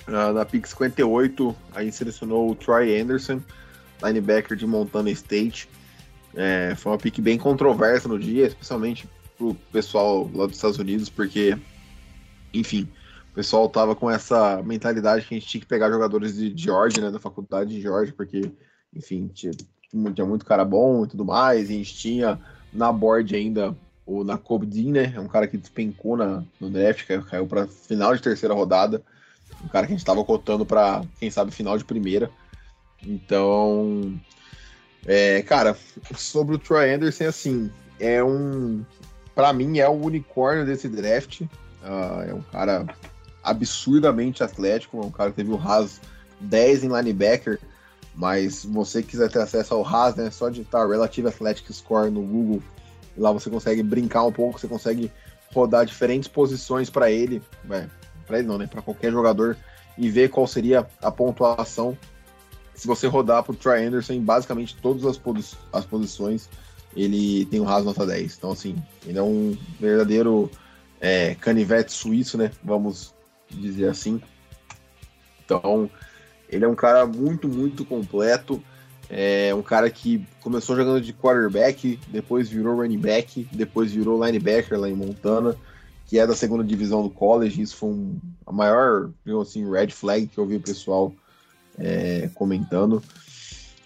[0.07, 3.41] Ah, na pick 58, a gente selecionou o Troy Anderson,
[4.03, 5.69] linebacker de Montana State.
[6.35, 9.07] É, foi uma pick bem controversa no dia, especialmente
[9.37, 11.57] pro pessoal lá dos Estados Unidos, porque,
[12.53, 12.89] enfim,
[13.31, 17.01] o pessoal tava com essa mentalidade que a gente tinha que pegar jogadores de Georgia,
[17.01, 18.51] né, da faculdade de Georgia, porque,
[18.93, 19.53] enfim, tinha,
[20.13, 22.39] tinha muito cara bom e tudo mais, e a gente tinha
[22.73, 27.05] na board ainda o Nakobe Dean, né, é um cara que despencou na, no draft,
[27.05, 29.01] caiu, caiu para final de terceira rodada,
[29.63, 32.29] um cara que a gente tava cotando para quem sabe, final de primeira.
[33.05, 34.19] Então,
[35.05, 35.77] é, cara,
[36.15, 38.83] sobre o Troy Anderson, assim, é um.
[39.35, 41.41] Pra mim, é o unicórnio desse draft.
[41.83, 42.85] Ah, é um cara
[43.43, 45.99] absurdamente atlético, é um cara que teve o Haas
[46.39, 47.59] 10 em linebacker.
[48.15, 52.61] Mas você quiser ter acesso ao Haas, né, só digitar Relative Athletic Score no Google.
[53.17, 55.11] Lá você consegue brincar um pouco, você consegue
[55.53, 57.41] rodar diferentes posições para ele.
[57.69, 57.87] É,
[58.27, 58.67] para ele não, né?
[58.67, 59.57] Para qualquer jogador
[59.97, 61.97] e ver qual seria a pontuação
[62.75, 66.49] se você rodar pro Troy Anderson em basicamente todas as, posi- as posições,
[66.95, 68.35] ele tem o Haas nota 10.
[68.37, 70.49] Então, assim, ele é um verdadeiro
[70.99, 72.51] é, canivete suíço, né?
[72.63, 73.13] Vamos
[73.49, 74.21] dizer assim.
[75.45, 75.89] Então,
[76.53, 78.61] ele é um cara muito, muito completo.
[79.09, 84.79] É um cara que começou jogando de quarterback, depois virou running back, depois virou linebacker
[84.79, 85.55] lá em Montana,
[86.07, 87.61] que é da segunda divisão do college.
[87.61, 91.13] Isso foi um, a maior, assim, red flag que eu vi o pessoal
[91.77, 93.03] é, comentando.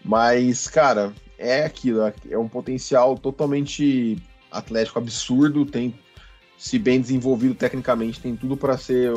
[0.03, 4.17] Mas, cara, é aquilo, é um potencial totalmente
[4.51, 5.93] atlético absurdo, tem
[6.57, 9.11] se bem desenvolvido tecnicamente, tem tudo para ser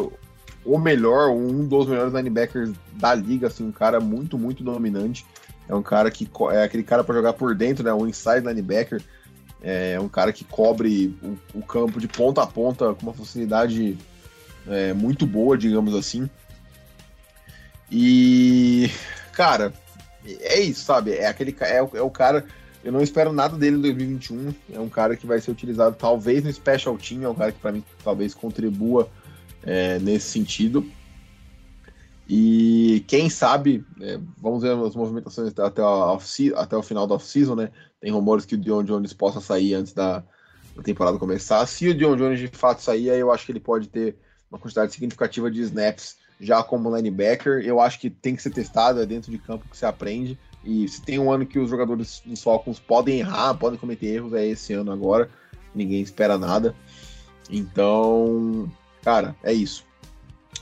[0.65, 5.25] o melhor, um dos melhores linebackers da liga, assim, um cara muito, muito dominante.
[5.69, 7.93] É um cara que é aquele cara para jogar por dentro, né?
[7.93, 9.03] Um inside linebacker.
[9.63, 13.97] É um cara que cobre o, o campo de ponta a ponta com uma facilidade
[14.67, 16.29] é, muito boa, digamos assim.
[17.91, 18.91] E,
[19.33, 19.73] cara,
[20.25, 21.13] é isso, sabe?
[21.13, 22.45] É aquele é, é o cara.
[22.83, 24.55] Eu não espero nada dele em 2021.
[24.73, 27.25] É um cara que vai ser utilizado talvez no Special Team.
[27.25, 29.09] É um cara que, para mim, talvez contribua
[29.63, 30.85] é, nesse sentido.
[32.29, 35.83] E quem sabe, é, vamos ver as movimentações até,
[36.55, 37.71] até o final da off-season, né?
[38.01, 40.23] Tem rumores que o Dion Jones possa sair antes da,
[40.77, 41.67] da temporada começar.
[41.67, 44.17] Se o Dion Jones de fato sair, aí eu acho que ele pode ter
[44.49, 47.65] uma quantidade significativa de snaps já como linebacker.
[47.65, 50.39] Eu acho que tem que ser testado, é dentro de campo que se aprende.
[50.65, 54.33] E se tem um ano que os jogadores dos Falcons podem errar, podem cometer erros,
[54.35, 55.29] é esse ano agora.
[55.75, 56.75] Ninguém espera nada.
[57.51, 58.71] Então,
[59.03, 59.85] cara, é isso.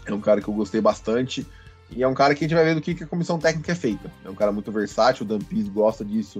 [0.06, 1.46] É um cara que eu gostei bastante.
[1.90, 3.72] E é um cara que a gente vai ver do que, que a comissão técnica
[3.72, 4.12] é feita.
[4.24, 6.38] É um cara muito versátil, o Dan Pease gosta disso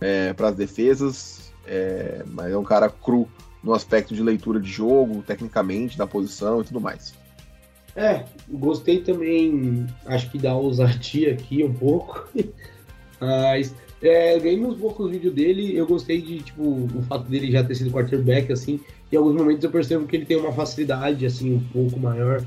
[0.00, 3.28] é, para as defesas, é, mas é um cara cru
[3.62, 7.14] no aspecto de leitura de jogo, tecnicamente, da posição e tudo mais.
[7.96, 12.28] É, gostei também, acho que da ousadia aqui um pouco.
[13.18, 17.64] Mas é, ganhei uns poucos vídeos dele, eu gostei de, tipo, o fato dele já
[17.64, 18.78] ter sido quarterback, assim.
[19.10, 22.44] Em alguns momentos eu percebo que ele tem uma facilidade, assim, um pouco maior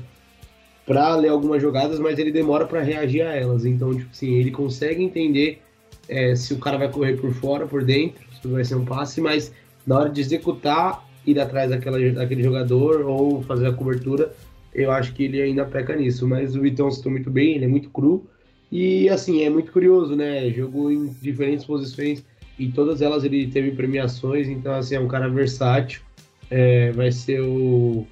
[0.86, 3.64] para ler algumas jogadas, mas ele demora para reagir a elas.
[3.64, 5.62] Então, tipo assim, ele consegue entender
[6.08, 9.20] é, se o cara vai correr por fora, por dentro, se vai ser um passe,
[9.20, 9.52] mas
[9.86, 14.34] na hora de executar, ir atrás daquela, daquele jogador ou fazer a cobertura,
[14.74, 16.26] eu acho que ele ainda peca nisso.
[16.26, 18.26] Mas o Vitão citou muito bem, ele é muito cru.
[18.70, 20.48] E assim, é muito curioso, né?
[20.50, 22.24] Jogou em diferentes posições
[22.58, 26.02] e todas elas ele teve premiações, então assim, é um cara versátil.
[26.50, 28.06] É, vai ser o,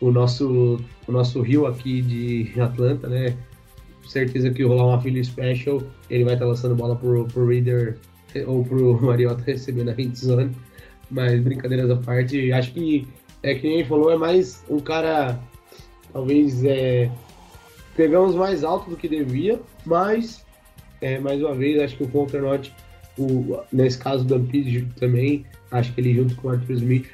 [0.00, 3.36] o nosso o nosso Rio aqui de Atlanta, né?
[4.06, 7.98] Certeza que rolar uma Philly Special, ele vai estar lançando bola pro, pro Reader
[8.46, 10.20] ou pro Mariota receber na hit.
[11.10, 13.06] Mas brincadeiras à parte, acho que
[13.42, 15.38] é que nem ele falou, é mais um cara
[16.12, 17.10] talvez é,
[17.94, 20.44] pegamos mais alto do que devia, mas
[21.00, 22.74] é, mais uma vez acho que o Conkernote,
[23.16, 27.06] o nesse caso do Dampid também, acho que ele junto com o Arthur Smith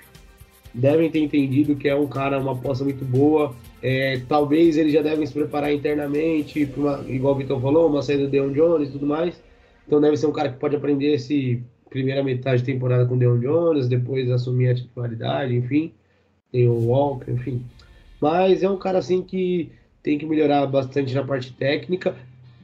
[0.74, 3.54] devem ter entendido que é um cara, uma aposta muito boa.
[3.82, 8.24] É, talvez eles já devem se preparar internamente, uma, igual o Vitor falou, uma saída
[8.24, 9.40] do Deon Jones e tudo mais.
[9.86, 13.18] Então deve ser um cara que pode aprender esse primeira metade de temporada com o
[13.18, 15.92] Deon Jones, depois assumir a titularidade, enfim.
[16.50, 17.62] Tem o Walker, enfim.
[18.20, 19.70] Mas é um cara assim que
[20.02, 22.16] tem que melhorar bastante na parte técnica,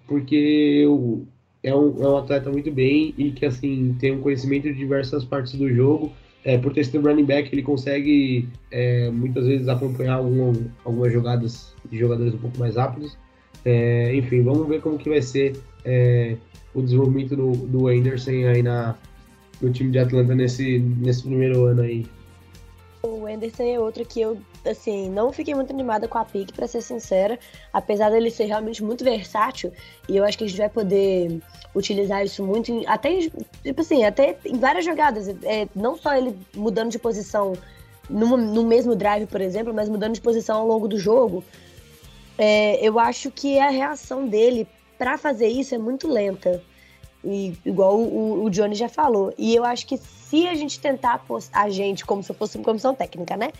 [0.06, 1.26] porque eu,
[1.62, 5.24] é um, é um atleta muito bem e que assim tem um conhecimento de diversas
[5.24, 6.12] partes do jogo.
[6.48, 11.74] É, por ter sido running back, ele consegue é, muitas vezes acompanhar algum, algumas jogadas
[11.90, 13.18] de jogadores um pouco mais rápidos.
[13.66, 16.36] É, enfim, vamos ver como que vai ser é,
[16.72, 18.96] o desenvolvimento do, do Anderson aí na,
[19.60, 22.06] no time de Atlanta nesse, nesse primeiro ano aí.
[23.02, 26.66] O Anderson é outro que eu, assim, não fiquei muito animada com a pick, para
[26.66, 27.38] ser sincera.
[27.72, 29.72] Apesar dele ser realmente muito versátil,
[30.08, 31.40] e eu acho que a gente vai poder
[31.74, 33.18] utilizar isso muito, em, até,
[33.62, 35.28] tipo assim, até em várias jogadas.
[35.44, 37.52] É, não só ele mudando de posição
[38.10, 41.44] no, no mesmo drive, por exemplo, mas mudando de posição ao longo do jogo.
[42.36, 46.62] É, eu acho que a reação dele para fazer isso é muito lenta.
[47.24, 49.32] E, igual o, o Johnny já falou.
[49.36, 52.64] E eu acho que se a gente tentar apostar, a gente, como se fosse uma
[52.64, 53.50] comissão técnica, né?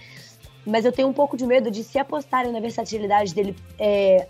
[0.65, 4.29] Mas eu tenho um pouco de medo de se apostarem na versatilidade dele é,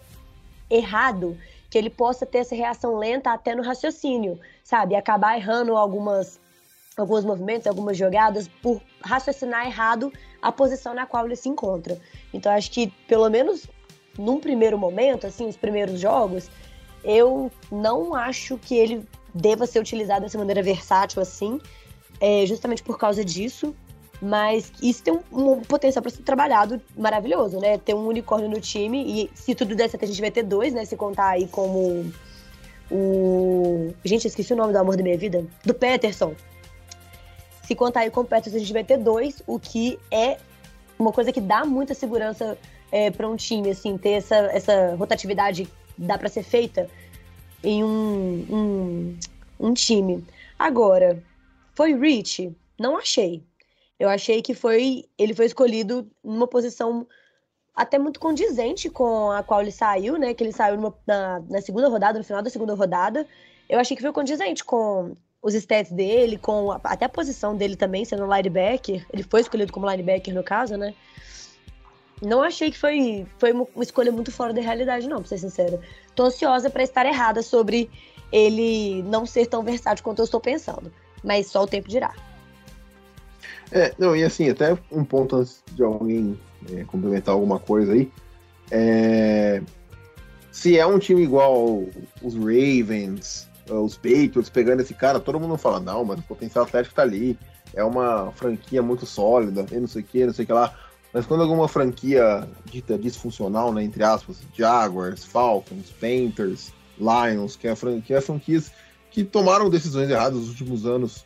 [0.71, 1.37] errado,
[1.69, 4.95] que ele possa ter essa reação lenta até no raciocínio, sabe?
[4.95, 6.41] E acabar errando algumas,
[6.97, 12.01] alguns movimentos, algumas jogadas, por raciocinar errado a posição na qual ele se encontra.
[12.33, 13.67] Então acho que, pelo menos
[14.19, 16.51] num primeiro momento, assim, os primeiros jogos,
[17.05, 21.61] eu não acho que ele deva ser utilizado dessa maneira versátil assim,
[22.21, 23.75] é, justamente por causa disso.
[24.21, 27.79] Mas isso tem um, um potencial para ser trabalhado maravilhoso, né?
[27.79, 30.75] Ter um unicórnio no time e se tudo der certo a gente vai ter dois,
[30.75, 30.85] né?
[30.85, 32.13] Se contar aí como
[32.91, 33.95] o.
[34.05, 35.47] Gente, esqueci o nome do amor da minha vida.
[35.65, 36.35] Do Peterson.
[37.63, 40.39] Se contar aí com o Peterson, a gente vai ter dois, o que é
[40.99, 42.59] uma coisa que dá muita segurança
[42.91, 46.89] é, para um time, assim, ter essa, essa rotatividade dá para ser feita
[47.63, 49.19] em um, um,
[49.61, 50.25] um time.
[50.59, 51.23] Agora,
[51.75, 52.55] foi Rich?
[52.79, 53.43] Não achei.
[53.99, 57.07] Eu achei que foi ele foi escolhido numa posição
[57.75, 60.35] até muito condizente com a qual ele saiu, né?
[60.35, 63.27] Que ele saiu numa, na, na segunda rodada, no final da segunda rodada.
[63.69, 67.77] Eu achei que foi condizente com os stats dele, com a, até a posição dele
[67.77, 69.07] também, sendo linebacker.
[69.13, 70.95] Ele foi escolhido como linebacker no caso, né?
[72.23, 75.81] Não achei que foi, foi uma escolha muito fora da realidade, não, pra ser sincera.
[76.15, 77.91] Tô ansiosa para estar errada sobre
[78.33, 80.93] ele não ser tão versátil quanto eu estou pensando.
[81.23, 82.15] Mas só o tempo dirá.
[83.71, 86.39] É, não, e assim, até um ponto antes de alguém
[86.73, 88.11] é, complementar alguma coisa aí.
[88.71, 89.63] É,
[90.51, 91.85] se é um time igual
[92.23, 96.95] os Ravens, os Patriots, pegando esse cara, todo mundo fala, não, mas o potencial atlético
[96.95, 97.39] tá ali.
[97.75, 100.75] É uma franquia muito sólida, não sei o que, não sei o que lá.
[101.13, 107.75] Mas quando alguma franquia dita disfuncional, né, entre aspas, Jaguars, Falcons, Panthers, Lions, que é,
[107.75, 108.71] franquia, é franquias
[109.11, 111.25] que tomaram decisões erradas nos últimos anos,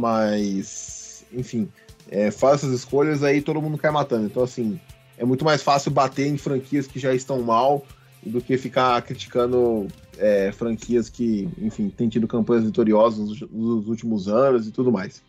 [0.00, 1.70] mas, enfim,
[2.10, 4.26] é, faz essas escolhas, aí todo mundo cai matando.
[4.26, 4.80] Então, assim,
[5.16, 7.84] é muito mais fácil bater em franquias que já estão mal
[8.22, 9.86] do que ficar criticando
[10.18, 15.22] é, franquias que, enfim, têm tido campanhas vitoriosas nos últimos anos e tudo mais.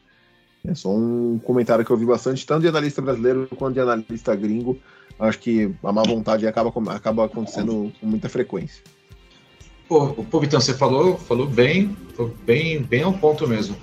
[0.66, 4.36] É só um comentário que eu vi bastante, tanto de analista brasileiro quanto de analista
[4.36, 4.78] gringo.
[5.20, 8.84] Acho que a má vontade acaba, acaba acontecendo com muita frequência.
[9.88, 11.96] Pô, pô Vitão, você falou, falou bem,
[12.46, 13.76] bem, bem ao ponto mesmo.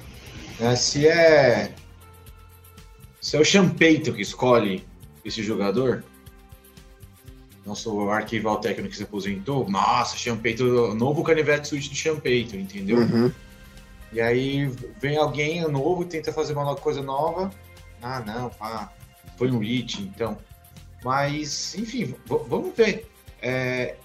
[0.61, 1.75] É, se é
[3.21, 4.85] se é o Champeito que escolhe
[5.25, 6.03] esse jogador,
[7.67, 12.99] nosso arquival técnico que se aposentou, nossa, Champeito, novo canivete suíte de Champeito, entendeu?
[12.99, 13.31] Uhum.
[14.13, 14.67] E aí
[15.01, 17.51] vem alguém novo e tenta fazer uma coisa nova.
[18.03, 18.93] Ah, não, pá,
[19.37, 20.39] foi um hit, então.
[21.05, 23.11] Mas, enfim, vamos ver.
[23.41, 23.97] É,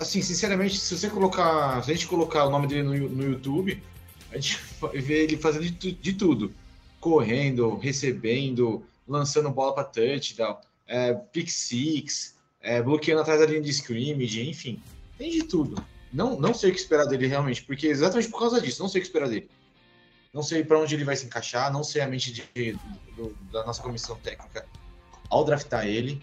[0.00, 1.82] assim, sinceramente, se você colocar.
[1.82, 3.82] Se a gente colocar o nome dele no, no YouTube,
[4.30, 6.52] a gente vai ver ele fazendo de, de tudo.
[7.00, 13.70] Correndo, recebendo, lançando bola para touchdown, é, pick six, é, bloqueando atrás da linha de
[13.70, 14.80] scrimmage, enfim.
[15.18, 15.82] Tem de tudo.
[16.12, 19.00] Não, não sei o que esperar dele realmente, porque exatamente por causa disso, não sei
[19.00, 19.48] o que esperar dele.
[20.32, 22.72] Não sei para onde ele vai se encaixar, não sei a mente de,
[23.16, 24.66] do, da nossa comissão técnica
[25.28, 26.22] ao draftar ele.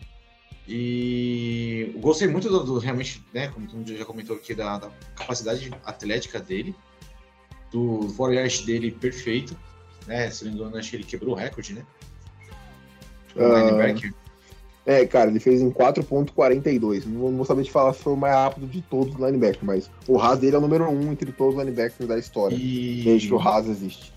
[0.68, 5.72] E gostei muito do, do realmente, né, como o já comentou aqui, da, da, capacidade
[5.84, 6.76] atlética dele,
[7.72, 9.58] do forecast dele perfeito,
[10.06, 10.30] né?
[10.30, 11.86] Se não me engano, acho que ele quebrou o recorde, né?
[13.36, 14.14] Uh, linebacker.
[14.86, 17.06] É, cara, ele fez em 4.42.
[17.06, 19.92] Não vou saber te falar se foi o mais rápido de todos os linebackers, mas
[20.08, 23.04] o Haas dele é o número 1 um entre todos os linebackers da história, e...
[23.04, 24.14] desde que o Haas existe.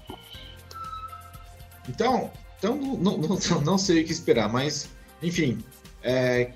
[1.89, 4.89] Então, então não, não, não, sei o que esperar, mas,
[5.23, 5.59] enfim,
[6.03, 6.53] é,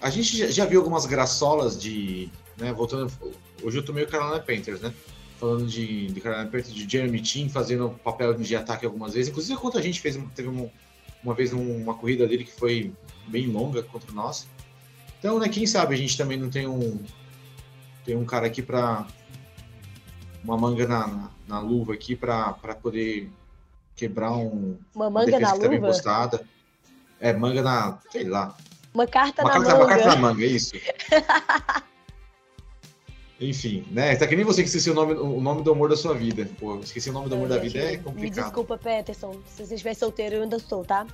[0.00, 2.30] a gente já, já, viu algumas graçolas de.
[2.56, 3.12] Né, voltando.
[3.62, 4.92] Hoje eu tô meio Carolina Panthers, né?
[5.38, 9.28] Falando de, de Carolina Panthers, de Jeremy Team fazendo papel de ataque algumas vezes.
[9.28, 10.70] Inclusive, quando a gente fez, teve uma,
[11.26, 12.92] uma vez uma corrida dele que foi
[13.26, 14.46] bem longa contra nós.
[15.18, 17.02] Então, né, quem sabe a gente também não tem um
[18.04, 19.04] tem um cara aqui para
[20.44, 23.28] uma manga na, na, na luva aqui para poder
[23.96, 25.80] quebrar um, uma manga na luva?
[25.80, 26.46] Postada.
[27.18, 28.56] É, manga na, sei lá.
[28.94, 29.84] Uma carta uma na carta, manga.
[29.84, 30.76] Uma carta na manga, é isso.
[33.40, 34.16] Enfim, né?
[34.16, 36.48] Tá que nem você que esqueceu o nome, o nome do amor da sua vida.
[36.58, 38.18] Pô, esqueci o nome do amor da vida é complicado.
[38.18, 39.40] Me desculpa, Peterson.
[39.46, 41.06] Se você estiver solteiro, eu ainda estou, tá?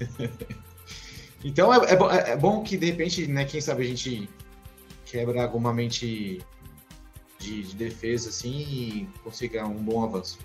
[1.44, 4.28] então é, é, é, bom que de repente, né, quem sabe a gente
[5.04, 6.40] quebra alguma mente
[7.38, 10.38] de, de defesa assim e consiga um bom avanço.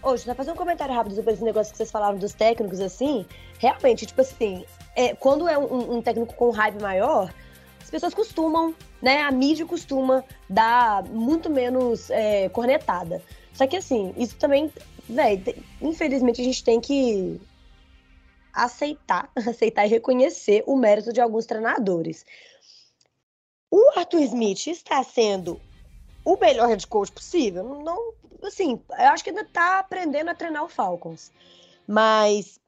[0.00, 3.26] Hoje, só fazer um comentário rápido sobre esse negócio que vocês falaram dos técnicos, assim.
[3.58, 7.34] Realmente, tipo assim, é, quando é um, um técnico com hype maior,
[7.88, 9.22] as pessoas costumam, né?
[9.22, 13.22] A mídia costuma dar muito menos é, cornetada.
[13.54, 14.70] Só que assim, isso também,
[15.08, 15.42] velho,
[15.80, 17.40] infelizmente a gente tem que
[18.52, 22.26] aceitar, aceitar e reconhecer o mérito de alguns treinadores.
[23.70, 25.58] O Arthur Smith está sendo
[26.26, 27.64] o melhor head coach possível?
[27.82, 28.12] Não,
[28.42, 31.32] assim, eu acho que ainda está aprendendo a treinar o Falcons.
[31.86, 32.60] Mas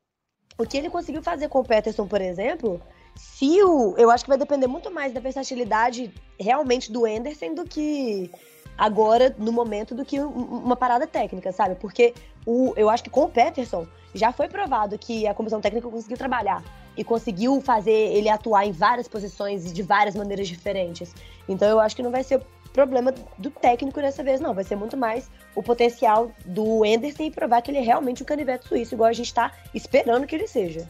[0.56, 2.80] o que ele conseguiu fazer com o Peterson, por exemplo,
[3.20, 7.64] se o, eu acho que vai depender muito mais da versatilidade realmente do Anderson do
[7.64, 8.30] que
[8.78, 11.74] agora, no momento, do que uma parada técnica, sabe?
[11.74, 12.14] Porque
[12.46, 16.16] o, eu acho que com o Peterson já foi provado que a comissão técnica conseguiu
[16.16, 16.64] trabalhar
[16.96, 21.14] e conseguiu fazer ele atuar em várias posições e de várias maneiras diferentes.
[21.46, 22.42] Então eu acho que não vai ser
[22.72, 24.54] problema do técnico dessa vez, não.
[24.54, 28.26] Vai ser muito mais o potencial do Anderson e provar que ele é realmente um
[28.26, 30.88] canivete suíço, igual a gente está esperando que ele seja.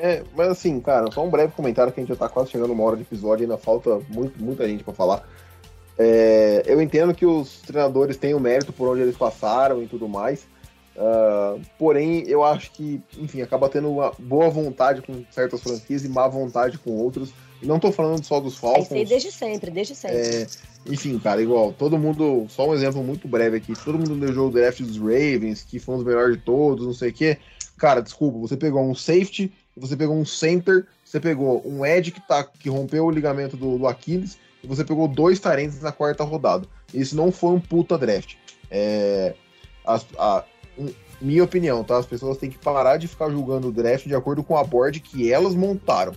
[0.00, 2.72] É, mas assim, cara, só um breve comentário que a gente já tá quase chegando
[2.72, 5.28] uma hora de episódio e ainda falta muito, muita gente para falar.
[5.98, 10.08] É, eu entendo que os treinadores têm o mérito por onde eles passaram e tudo
[10.08, 10.46] mais.
[10.96, 16.08] Uh, porém, eu acho que, enfim, acaba tendo uma boa vontade com certas franquias e
[16.08, 17.30] má vontade com outras.
[17.60, 18.78] E não tô falando só dos Falcons.
[18.78, 20.18] É isso aí desde sempre, desde sempre.
[20.18, 20.46] É,
[20.86, 24.50] enfim, cara, igual, todo mundo, só um exemplo muito breve aqui, todo mundo deu o
[24.50, 27.38] draft dos Ravens, que foi um dos melhores de todos, não sei o quê.
[27.76, 32.20] Cara, desculpa, você pegou um safety você pegou um center, você pegou um Ed que,
[32.26, 36.24] tá, que rompeu o ligamento do, do Aquiles, e você pegou dois tarentes na quarta
[36.24, 36.66] rodada.
[36.92, 38.34] Isso não foi um puta draft.
[38.70, 39.34] É,
[39.86, 40.44] a,
[40.78, 40.88] um,
[41.20, 41.98] minha opinião, tá?
[41.98, 45.00] As pessoas têm que parar de ficar julgando o draft de acordo com a board
[45.00, 46.12] que elas montaram.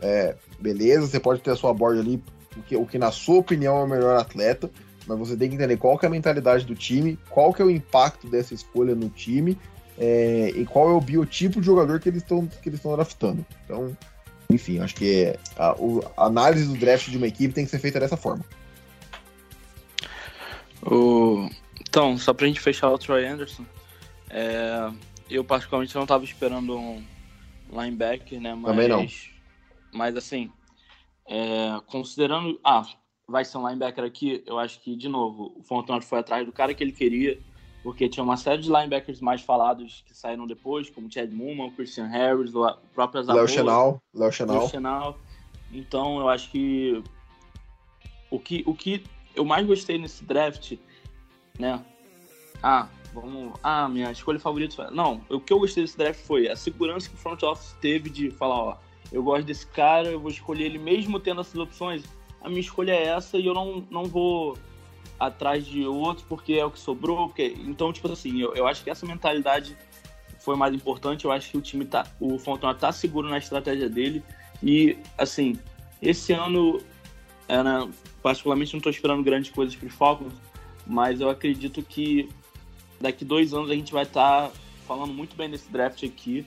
[0.00, 2.22] É, beleza, você pode ter a sua board ali,
[2.56, 4.70] o que, o que na sua opinião é o melhor atleta,
[5.06, 7.64] mas você tem que entender qual que é a mentalidade do time, qual que é
[7.64, 9.58] o impacto dessa escolha no time
[9.98, 13.44] é, e qual é o biotipo de jogador que eles estão que eles estão draftando.
[13.64, 13.96] Então,
[14.50, 15.74] enfim, acho que a,
[16.16, 18.44] a, análise do draft de uma equipe tem que ser feita dessa forma.
[20.82, 21.48] O...
[21.80, 23.64] Então, só pra gente fechar o Troy Anderson,
[24.30, 24.90] é...
[25.30, 27.02] eu particularmente não estava esperando um
[27.70, 28.54] linebacker, né?
[28.54, 28.70] Mas...
[28.70, 29.06] Também não.
[29.92, 30.50] Mas assim,
[31.26, 31.80] é...
[31.86, 32.60] considerando.
[32.62, 32.82] Ah,
[33.26, 36.52] vai ser um linebacker aqui, eu acho que, de novo, o Fontenot foi atrás do
[36.52, 37.40] cara que ele queria
[37.86, 42.08] porque tinha uma série de linebackers mais falados que saíram depois, como Chad Mumma, Christian
[42.08, 43.44] Harris, o próprio Zaboa.
[43.44, 44.02] Léo Chenal.
[44.12, 44.68] Léo Chenal.
[44.68, 45.18] Chenal.
[45.72, 47.00] Então, eu acho que
[48.28, 49.04] o, que o que
[49.36, 50.72] eu mais gostei nesse draft,
[51.60, 51.80] né?
[52.60, 53.52] Ah, vamos...
[53.62, 54.90] Ah, minha escolha favorita...
[54.90, 58.10] Não, o que eu gostei desse draft foi a segurança que o front office teve
[58.10, 58.76] de falar, ó,
[59.12, 62.02] eu gosto desse cara, eu vou escolher ele mesmo tendo essas opções.
[62.40, 64.58] A minha escolha é essa e eu não, não vou
[65.18, 67.28] atrás de outro porque é o que sobrou.
[67.28, 67.56] Porque...
[67.64, 69.76] Então, tipo assim, eu, eu acho que essa mentalidade
[70.38, 71.24] foi mais importante.
[71.24, 72.06] Eu acho que o time tá.
[72.20, 74.22] O Fontana tá seguro na estratégia dele.
[74.62, 75.58] E, assim,
[76.00, 76.80] esse ano,
[77.48, 77.88] é, né,
[78.22, 80.34] particularmente, não estou esperando grandes coisas para Falcons,
[80.86, 82.28] mas eu acredito que
[83.00, 84.52] daqui dois anos a gente vai estar tá
[84.86, 86.46] falando muito bem desse draft aqui.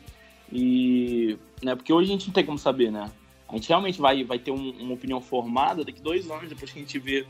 [0.51, 3.11] E, né, porque hoje a gente não tem como saber, né?
[3.47, 6.80] A gente realmente vai, vai ter um, uma opinião formada daqui dois anos, depois que
[6.80, 7.26] a gente vê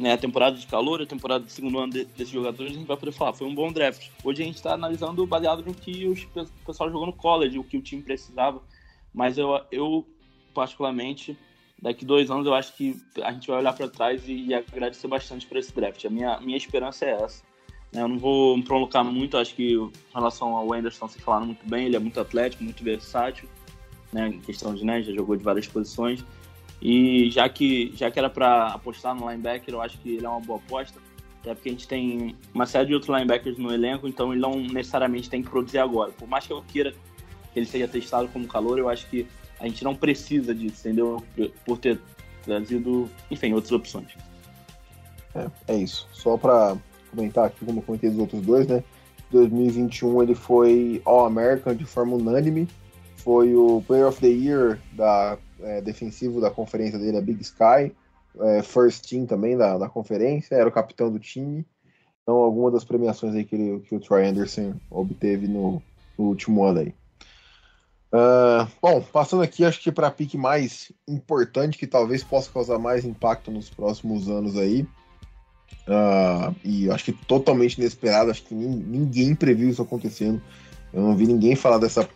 [0.00, 2.86] né, a temporada de calor, a temporada de segundo ano de, desses jogadores, a gente
[2.86, 4.08] vai poder falar, foi um bom draft.
[4.24, 7.76] Hoje a gente está analisando baseado no que o pessoal jogou no college, o que
[7.76, 8.62] o time precisava.
[9.12, 10.06] Mas eu, eu
[10.54, 11.36] particularmente,
[11.80, 15.06] daqui dois anos, eu acho que a gente vai olhar para trás e, e, agradecer
[15.06, 16.02] bastante por esse draft.
[16.06, 17.42] A minha, minha esperança é essa.
[17.92, 21.44] Né, eu não vou me prolongar muito, acho que em relação ao Anderson, se falaram
[21.44, 23.46] muito bem, ele é muito atlético, muito versátil,
[24.10, 26.24] né, em questão de, né, já jogou de várias posições.
[26.80, 30.28] E já que, já que era para apostar no linebacker, eu acho que ele é
[30.28, 30.98] uma boa aposta.
[31.40, 34.60] Até porque a gente tem uma série de outros linebackers no elenco, então ele não
[34.60, 36.12] necessariamente tem que produzir agora.
[36.12, 36.92] Por mais que eu queira
[37.52, 39.26] que ele seja testado como calor, eu acho que
[39.58, 41.22] a gente não precisa disso, entendeu?
[41.64, 41.98] Por ter
[42.42, 44.08] trazido, enfim, outras opções.
[45.34, 46.08] É, é isso.
[46.12, 46.76] Só para
[47.10, 48.82] comentar aqui, como eu comentei dos outros dois, né?
[49.30, 52.68] 2021 ele foi All-American de forma unânime,
[53.16, 57.92] foi o Player of the Year da é, defensivo da conferência dele, a Big Sky.
[58.40, 61.66] é, first team também da, da conferência, era o capitão do time.
[62.22, 65.82] Então, alguma das premiações aí que, ele, que o Troy Anderson obteve no,
[66.18, 66.94] no último ano aí.
[68.12, 72.78] Uh, bom, passando aqui, acho que para a pique mais importante, que talvez possa causar
[72.78, 74.82] mais impacto nos próximos anos aí,
[75.86, 80.42] uh, e acho que totalmente inesperado, acho que ninguém previu isso acontecendo.
[80.92, 82.08] Eu não vi ninguém falar dessa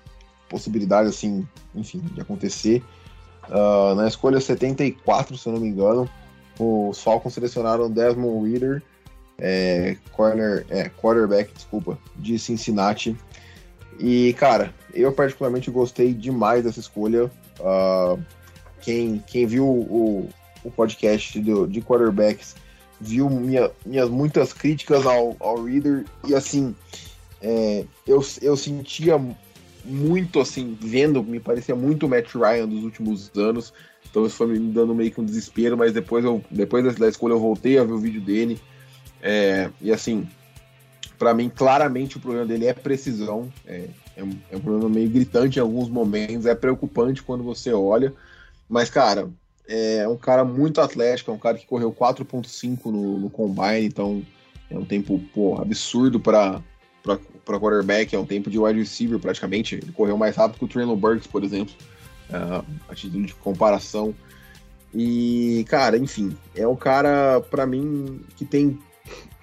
[0.49, 2.83] possibilidade, assim, enfim, de acontecer.
[3.49, 6.09] Uh, na escolha 74, se eu não me engano,
[6.59, 8.83] os Falcons selecionaram Desmond Reader,
[9.39, 13.17] é, corner, é, quarterback, desculpa, de Cincinnati.
[13.99, 17.31] E, cara, eu particularmente gostei demais dessa escolha.
[17.61, 18.21] Uh,
[18.81, 20.29] quem, quem viu o,
[20.63, 22.55] o podcast do, de quarterbacks
[23.01, 26.05] viu minha, minhas muitas críticas ao, ao Reader.
[26.27, 26.75] E, assim,
[27.43, 29.21] é, eu, eu sentia
[29.85, 33.73] muito assim, vendo, me parecia muito o Matt Ryan dos últimos anos.
[34.09, 37.33] Então isso foi me dando meio que um desespero, mas depois, eu, depois da escolha
[37.33, 38.61] eu voltei a ver o vídeo dele.
[39.21, 40.29] É, e assim,
[41.19, 43.51] para mim, claramente o problema dele é precisão.
[43.67, 47.73] É, é, um, é, um, problema meio gritante em alguns momentos, é preocupante quando você
[47.73, 48.13] olha.
[48.69, 49.31] Mas, cara,
[49.67, 54.23] é um cara muito atlético, é um cara que correu 4.5 no, no combine, então
[54.71, 56.63] é um tempo pô, absurdo para
[57.45, 59.77] para quarterback, é um tempo de wide receiver praticamente.
[59.77, 61.75] Ele correu mais rápido que o Traylon Burks, por exemplo,
[62.31, 64.15] uh, a título de comparação.
[64.95, 68.79] E, cara, enfim, é um cara, para mim, que tem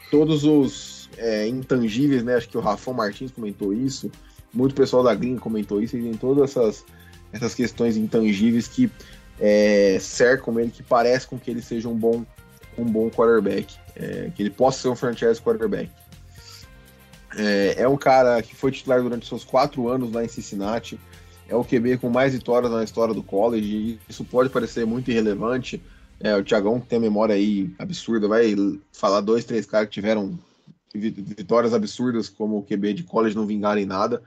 [0.10, 2.36] todos os é, intangíveis, né?
[2.36, 4.10] Acho que o Rafão Martins comentou isso,
[4.54, 6.86] muito pessoal da Green comentou isso, e tem todas essas,
[7.34, 8.90] essas questões intangíveis que
[9.40, 12.26] é, cercam ele, que parece com que ele seja um bom,
[12.78, 15.90] um bom quarterback, é, que ele possa ser um franchise quarterback.
[17.38, 21.00] É, é um cara que foi titular durante seus quatro anos lá em Cincinnati.
[21.48, 24.00] É o QB com mais vitórias na história do college.
[24.08, 25.82] Isso pode parecer muito irrelevante.
[26.20, 28.56] É, o Thiagão tem a memória aí absurda, vai
[28.94, 30.38] falar dois, três caras que tiveram
[30.94, 34.22] vitórias absurdas como o QB de college não vingarem nada.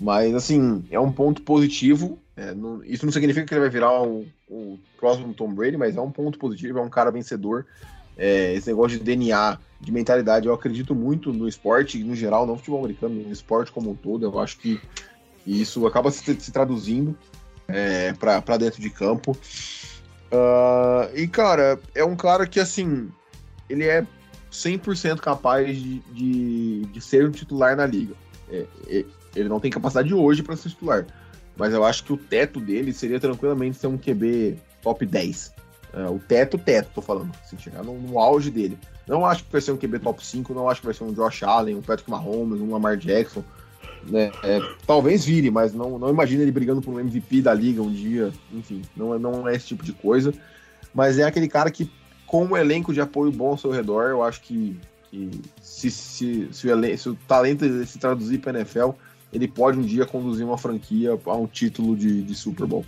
[0.00, 2.18] Mas, assim, é um ponto positivo.
[2.36, 5.96] É, não, isso não significa que ele vai virar o, o, próximo Tom Brady, mas
[5.96, 7.66] é um ponto positivo, é um cara vencedor.
[8.18, 10.46] É, esse negócio de DNA de mentalidade.
[10.46, 13.94] Eu acredito muito no esporte, no geral, não no futebol americano, no esporte como um
[13.94, 14.26] todo.
[14.26, 14.80] Eu acho que
[15.46, 17.16] isso acaba se, se traduzindo
[17.68, 19.36] é, para dentro de campo.
[20.30, 23.08] Uh, e, cara, é um cara que, assim,
[23.68, 24.06] ele é
[24.52, 28.14] 100% capaz de, de, de, ser um titular na liga.
[28.50, 29.04] É, é,
[29.34, 31.06] ele não tem capacidade hoje para ser titular,
[31.56, 35.54] mas eu acho que o teto dele seria tranquilamente ser um QB top 10.
[35.92, 37.32] É, o teto, teto, tô falando.
[37.44, 38.78] Se chegar no, no, auge dele.
[39.06, 41.12] Não acho que vai ser um QB top 5, não acho que vai ser um
[41.12, 43.42] Josh Allen, um Patrick Mahomes, um Lamar Jackson.
[44.06, 44.30] Né?
[44.42, 47.92] É, talvez vire, mas não, não imagino ele brigando por um MVP da liga um
[47.92, 48.32] dia.
[48.52, 50.32] Enfim, não, é, não é esse tipo de coisa.
[50.94, 51.90] Mas é aquele cara que,
[52.26, 54.78] com um elenco de apoio bom ao seu redor, eu acho que,
[55.10, 55.30] que
[55.62, 58.90] se, se, se, o, se o talento se traduzir para NFL,
[59.32, 62.84] ele pode um dia conduzir uma franquia a um título de, de Super Bowl.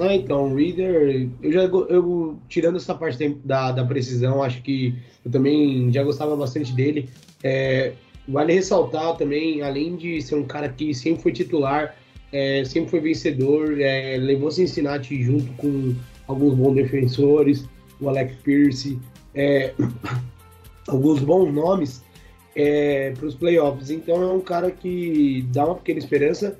[0.00, 4.94] Ah, então, Reader, eu já eu tirando essa parte da, da precisão, acho que
[5.24, 7.08] eu também já gostava bastante dele.
[7.42, 7.92] É,
[8.26, 11.96] vale ressaltar também, além de ser um cara que sempre foi titular,
[12.32, 15.94] é, sempre foi vencedor, é, levou Cincinnati junto com
[16.26, 17.68] alguns bons defensores,
[18.00, 18.98] o Alec Pierce,
[19.34, 19.74] é,
[20.88, 22.02] alguns bons nomes
[22.56, 23.90] é, para os playoffs.
[23.90, 26.58] Então é um cara que dá uma pequena esperança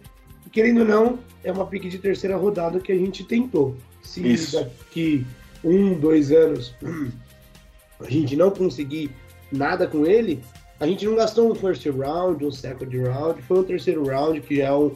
[0.52, 3.76] querendo ou não, é uma pique de terceira rodada que a gente tentou.
[4.02, 4.58] Se Isso.
[4.58, 5.26] daqui
[5.62, 6.74] um, dois anos
[8.00, 9.10] a gente não conseguir
[9.52, 10.40] nada com ele,
[10.78, 14.60] a gente não gastou um first round, um second round, foi um terceiro round, que
[14.60, 14.94] é um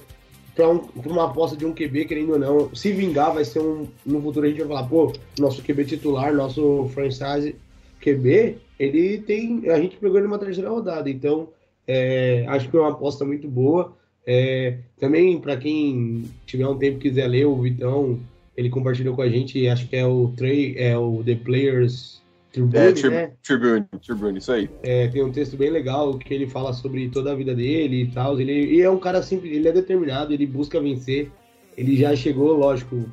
[0.54, 3.88] para um, uma aposta de um QB, querendo ou não, se vingar, vai ser um.
[4.06, 7.56] No futuro a gente vai falar, pô, nosso QB titular, nosso franchise
[8.00, 9.68] QB, ele tem.
[9.70, 11.48] A gente pegou ele numa terceira rodada, então
[11.86, 13.92] é, acho que é uma aposta muito boa.
[14.26, 18.20] É, também, para quem tiver um tempo e quiser ler, o Vitão,
[18.56, 22.22] ele compartilhou com a gente, acho que é o, Trey, é o The Players
[22.54, 23.32] Tribune, é, tri né?
[23.42, 24.70] Tribune, Tribune, isso aí.
[24.84, 28.06] É, tem um texto bem legal que ele fala sobre toda a vida dele e
[28.06, 28.40] tal.
[28.40, 31.30] Ele, e é um cara simples, ele é determinado, ele busca vencer.
[31.76, 33.04] Ele já chegou, lógico,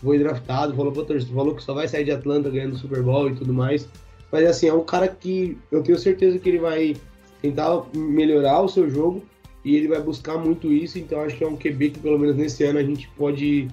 [0.00, 3.52] foi draftado, falou falou que só vai sair de Atlanta ganhando Super Bowl e tudo
[3.52, 3.88] mais.
[4.30, 6.94] Mas assim, é um cara que eu tenho certeza que ele vai
[7.42, 9.20] tentar melhorar o seu jogo
[9.66, 12.36] e ele vai buscar muito isso, então acho que é um QB que pelo menos
[12.36, 13.66] nesse ano a gente pode.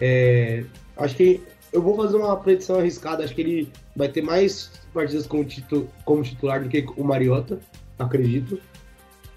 [0.00, 0.64] É,
[0.96, 1.40] acho que
[1.72, 5.88] eu vou fazer uma predição arriscada, acho que ele vai ter mais partidas como, titu,
[6.04, 7.60] como titular do que o Mariota,
[7.96, 8.58] acredito.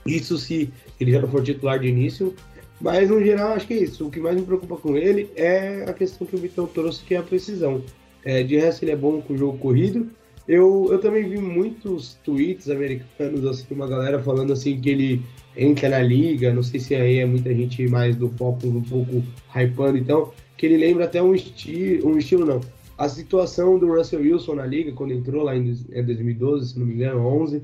[0.03, 2.33] Isso se ele já não for titular de início.
[2.81, 4.07] Mas no geral acho que é isso.
[4.07, 7.13] O que mais me preocupa com ele é a questão que o Vitão trouxe, que
[7.13, 7.83] é a precisão.
[8.25, 10.09] É, de resto, ele é bom com o jogo corrido.
[10.47, 15.21] Eu, eu também vi muitos tweets americanos, assim, uma galera falando assim que ele
[15.59, 19.21] entra na liga, não sei se aí é muita gente mais do foco um pouco
[19.53, 22.61] hypando, então, que ele lembra até um estilo, um estilo não,
[22.97, 26.95] a situação do Russell Wilson na liga, quando entrou lá em 2012, se não me
[26.95, 27.61] engano, 11,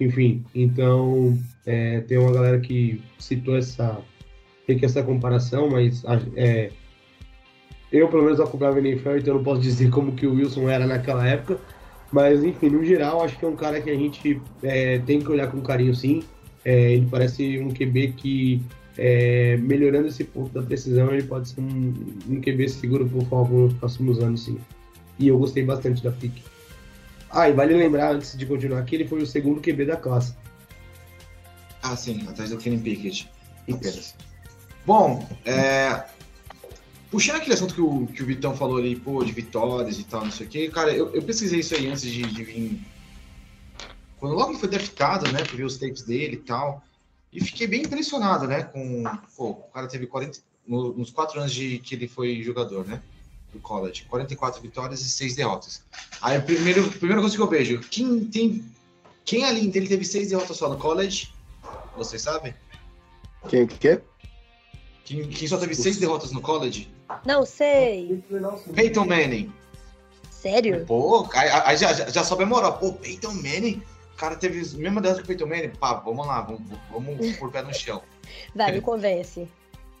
[0.00, 1.36] enfim, então,
[1.66, 4.00] é, tem uma galera que citou essa,
[4.66, 6.04] tem essa comparação, mas
[6.36, 6.70] é,
[7.90, 10.86] eu, pelo menos, acompanhava o NFL, então não posso dizer como que o Wilson era
[10.86, 11.58] naquela época,
[12.12, 15.30] mas, enfim, no geral, acho que é um cara que a gente é, tem que
[15.30, 16.22] olhar com carinho, sim.
[16.64, 18.62] É, ele parece um QB que,
[18.96, 21.94] é, melhorando esse ponto da precisão, ele pode ser um,
[22.28, 24.58] um QB seguro por favor nos próximos anos, sim.
[25.18, 26.42] E eu gostei bastante da pick.
[27.30, 30.34] Ah, e vale lembrar, antes de continuar, que ele foi o segundo QB da classe.
[31.82, 33.28] Ah, sim, atrás do Kenny Pickett.
[33.68, 34.14] Apenas.
[34.84, 36.04] Bom, é,
[37.12, 40.24] Puxando aquele assunto que o, que o Vitão falou ali, pô, de vitórias e tal,
[40.24, 42.80] não sei o quê, cara, eu, eu pesquisei isso aí antes de, de vir.
[44.22, 46.80] Quando logo ele foi draftado, né, pra ver os tapes dele e tal,
[47.32, 49.02] e fiquei bem impressionado, né, com.
[49.36, 50.38] Pô, o cara teve 40.
[50.64, 53.02] No, nos quatro anos de que ele foi jogador, né,
[53.52, 55.82] do college, 44 vitórias e 6 derrotas.
[56.20, 58.64] Aí, a primeira, primeira coisa que eu vejo, quem tem.
[59.24, 61.34] Quem ali ele teve 6 derrotas só no college?
[61.96, 62.54] Vocês sabem?
[63.48, 64.00] Quem que é?
[65.04, 66.88] Quem, quem só teve 6 derrotas no college?
[67.26, 68.22] Não sei.
[68.72, 69.52] Peyton Manning.
[70.30, 70.86] Sério?
[70.86, 72.78] Pô, aí, aí já, já, já sobe a moral.
[72.78, 73.82] Pô, Peyton Manning,
[74.22, 75.70] cara teve a mesma derrota que o Peyton Manning.
[75.70, 78.00] Pá, vamos lá, vamos, vamos por pé no chão.
[78.54, 79.48] Vai, me convence.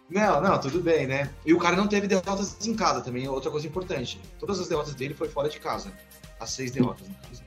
[0.08, 1.30] Não, não, tudo bem, né?
[1.44, 4.20] E o cara não teve derrotas em casa também, outra coisa importante.
[4.38, 5.92] Todas as derrotas dele foi fora de casa.
[6.38, 7.42] As seis derrotas, caso.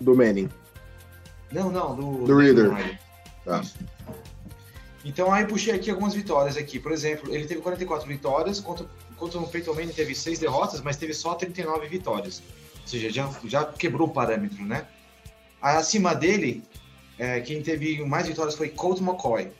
[0.00, 0.48] Do Manning.
[1.52, 2.24] Não, não, do...
[2.24, 2.98] Do Reader.
[3.44, 3.62] Tá.
[5.04, 6.78] Então aí puxei aqui algumas vitórias aqui.
[6.78, 10.96] Por exemplo, ele teve 44 vitórias, contra, contra o Peyton Manning teve 6 derrotas, mas
[10.96, 12.42] teve só 39 vitórias.
[12.80, 14.86] Ou seja, já, já quebrou o parâmetro, né?
[15.64, 16.62] Acima dele,
[17.18, 19.50] é, quem teve mais vitórias foi Colt McCoy,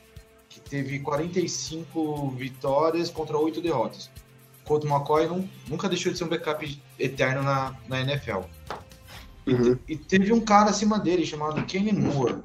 [0.47, 4.11] que teve 45 vitórias contra 8 derrotas.
[4.65, 8.41] Colt McCoy não, nunca deixou de ser um backup eterno na, na NFL.
[9.47, 9.79] Uhum.
[9.87, 12.43] E teve um cara acima dele chamado Kenny Moore,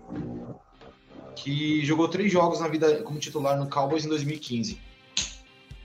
[1.36, 4.80] que jogou três jogos na vida como titular no Cowboys em 2015.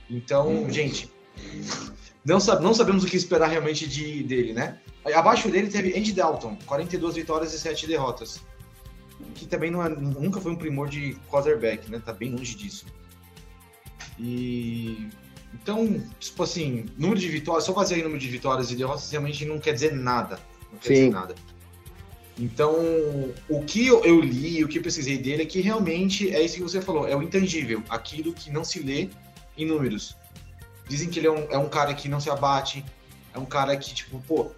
[0.09, 1.11] Então, gente,
[2.23, 4.79] não, não sabemos o que esperar realmente de, dele, né?
[5.13, 8.41] Abaixo dele teve Andy Dalton, 42 vitórias e 7 derrotas.
[9.35, 12.01] Que também é, nunca foi um primor de quarterback, né?
[12.03, 12.85] Tá bem longe disso.
[14.19, 15.07] E.
[15.53, 19.45] Então, tipo assim, número de vitórias, só fazer aí número de vitórias e derrotas realmente
[19.45, 20.37] não quer dizer nada.
[20.71, 20.93] Não quer Sim.
[20.93, 21.35] dizer nada.
[22.37, 22.75] Então,
[23.47, 26.55] o que eu, eu li, o que eu pesquisei dele é que realmente é isso
[26.55, 29.09] que você falou, é o intangível, aquilo que não se lê
[29.57, 30.17] em números.
[30.87, 32.83] Dizem que ele é um, é um cara que não se abate,
[33.33, 34.51] é um cara que, tipo, pô,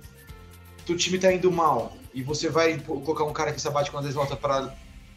[0.87, 4.05] teu time tá indo mal e você vai colocar um cara que se abate quando
[4.05, 4.75] eles voltam para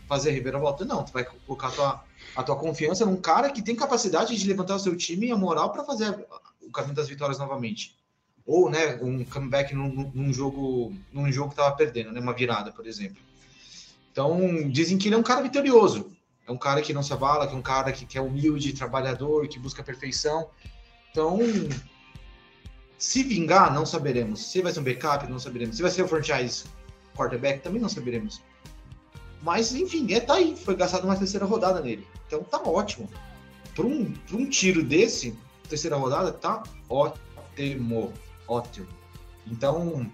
[0.09, 0.85] fazer a reviravolta?
[0.85, 2.05] Não, tu vai colocar a tua,
[2.37, 5.37] a tua confiança num cara que tem capacidade de levantar o seu time e a
[5.37, 6.27] moral para fazer
[6.61, 7.99] o caminho das vitórias novamente
[8.47, 12.73] ou né, um comeback num, num jogo num jogo que tava perdendo, né, uma virada,
[12.73, 13.23] por exemplo.
[14.11, 16.11] Então, dizem que ele é um cara vitorioso.
[16.47, 18.73] É um cara que não se abala, que é um cara que, que é humilde,
[18.73, 20.51] trabalhador, que busca perfeição.
[21.11, 21.39] Então,
[23.01, 24.45] se vingar, não saberemos.
[24.47, 25.75] Se vai ser um backup, não saberemos.
[25.75, 26.65] Se vai ser o franchise
[27.17, 28.41] quarterback, também não saberemos.
[29.43, 30.55] Mas, enfim, é, tá aí.
[30.55, 32.07] Foi gastado uma terceira rodada nele.
[32.29, 33.11] Então, tá ótimo.
[33.75, 35.37] Para um, pra um tiro desse,
[35.69, 38.13] terceira rodada, tá ótimo
[38.47, 38.87] ótimo.
[39.47, 40.11] Então,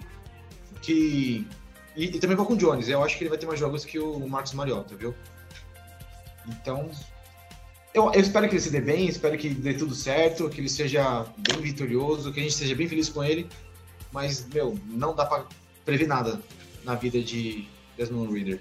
[0.82, 1.46] que.
[1.96, 2.88] E, e, também vou com o Jones.
[2.88, 5.14] Eu acho que ele vai ter mais jogos que o Marcos Mariota, viu?
[6.46, 6.90] Então.
[7.96, 10.68] Eu, eu, espero que ele se dê bem, espero que dê tudo certo, que ele
[10.68, 13.48] seja bem vitorioso, que a gente seja bem feliz com ele.
[14.12, 15.46] Mas, meu, não dá pra
[15.82, 16.38] prever nada
[16.84, 17.66] na vida de
[17.96, 18.60] Desmond Reader.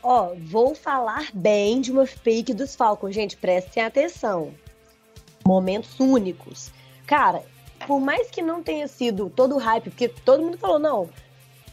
[0.00, 3.12] Ó, vou falar bem de uma fake dos Falcons.
[3.12, 4.54] Gente, prestem atenção.
[5.44, 6.70] Momentos únicos.
[7.04, 7.42] Cara,
[7.84, 11.10] por mais que não tenha sido todo o hype, porque todo mundo falou, não,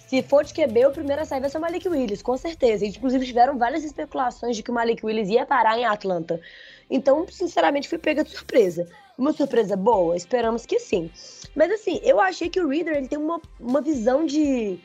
[0.09, 2.83] se for de QB, o primeiro a sair vai ser o Malik Willis, com certeza.
[2.83, 6.41] E, inclusive, tiveram várias especulações de que o Malik Willis ia parar em Atlanta.
[6.89, 8.87] Então, sinceramente, fui pega de surpresa.
[9.15, 10.17] Uma surpresa boa?
[10.17, 11.11] Esperamos que sim.
[11.55, 14.79] Mas, assim, eu achei que o Reader ele tem uma, uma visão de...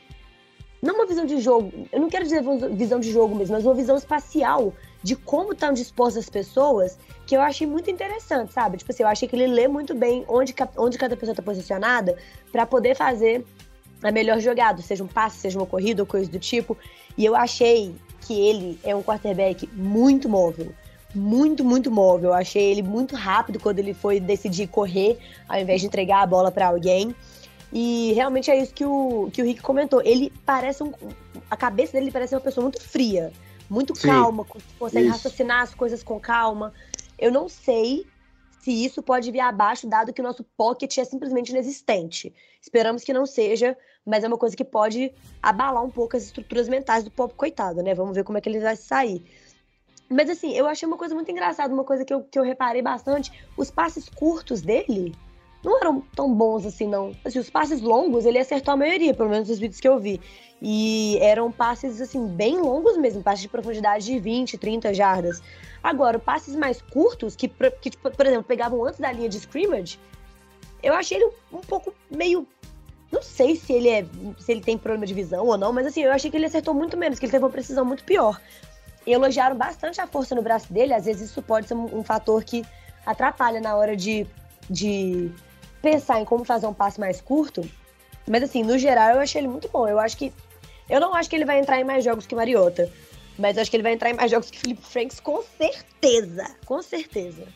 [0.79, 2.43] Não uma visão de jogo, eu não quero dizer
[2.73, 4.71] visão de jogo mesmo, mas uma visão espacial
[5.01, 8.77] de como estão dispostas as pessoas, que eu achei muito interessante, sabe?
[8.77, 12.15] Tipo assim, eu achei que ele lê muito bem onde, onde cada pessoa está posicionada
[12.51, 13.43] para poder fazer
[14.07, 16.77] a melhor jogada, seja um passe, seja uma corrida ou coisa do tipo.
[17.17, 20.71] E eu achei que ele é um quarterback muito móvel.
[21.13, 22.31] Muito, muito móvel.
[22.31, 25.17] Eu achei ele muito rápido quando ele foi decidir correr,
[25.47, 27.15] ao invés de entregar a bola para alguém.
[27.71, 30.01] E realmente é isso que o, que o Rick comentou.
[30.01, 30.91] Ele parece um.
[31.49, 33.31] A cabeça dele parece uma pessoa muito fria,
[33.69, 34.45] muito Sim, calma,
[34.79, 35.13] consegue isso.
[35.13, 36.73] raciocinar as coisas com calma.
[37.17, 38.05] Eu não sei
[38.59, 42.33] se isso pode vir abaixo, dado que o nosso pocket é simplesmente inexistente.
[42.59, 45.11] Esperamos que não seja, mas é uma coisa que pode
[45.41, 47.95] abalar um pouco as estruturas mentais do pobre coitado, né?
[47.95, 49.23] Vamos ver como é que ele vai sair.
[50.09, 52.81] Mas assim, eu achei uma coisa muito engraçada, uma coisa que eu, que eu reparei
[52.81, 55.15] bastante, os passes curtos dele
[55.63, 57.11] não eram tão bons assim, não.
[57.25, 60.21] Assim, os passes longos, ele acertou a maioria, pelo menos nos vídeos que eu vi.
[60.61, 65.41] E eram passes, assim, bem longos mesmo, passes de profundidade de 20, 30 jardas.
[65.81, 67.47] Agora, passes mais curtos, que,
[67.81, 69.99] que tipo, por exemplo, pegavam antes da linha de scrimmage,
[70.83, 72.47] eu achei ele um pouco meio.
[73.15, 74.05] Não sei se ele é.
[74.37, 76.73] se ele tem problema de visão ou não, mas assim, eu achei que ele acertou
[76.73, 78.41] muito menos, que ele teve uma precisão muito pior.
[79.07, 82.03] E elogiaram bastante a força no braço dele, às vezes isso pode ser um, um
[82.03, 82.65] fator que
[83.05, 84.27] atrapalha na hora de,
[84.69, 85.31] de
[85.81, 87.61] pensar em como fazer um passe mais curto.
[88.27, 89.87] Mas assim, no geral, eu achei ele muito bom.
[89.87, 90.33] Eu acho que.
[90.89, 92.91] Eu não acho que ele vai entrar em mais jogos que Mariota.
[93.39, 96.53] Mas acho que ele vai entrar em mais jogos que Felipe Franks, com certeza.
[96.65, 97.47] Com certeza.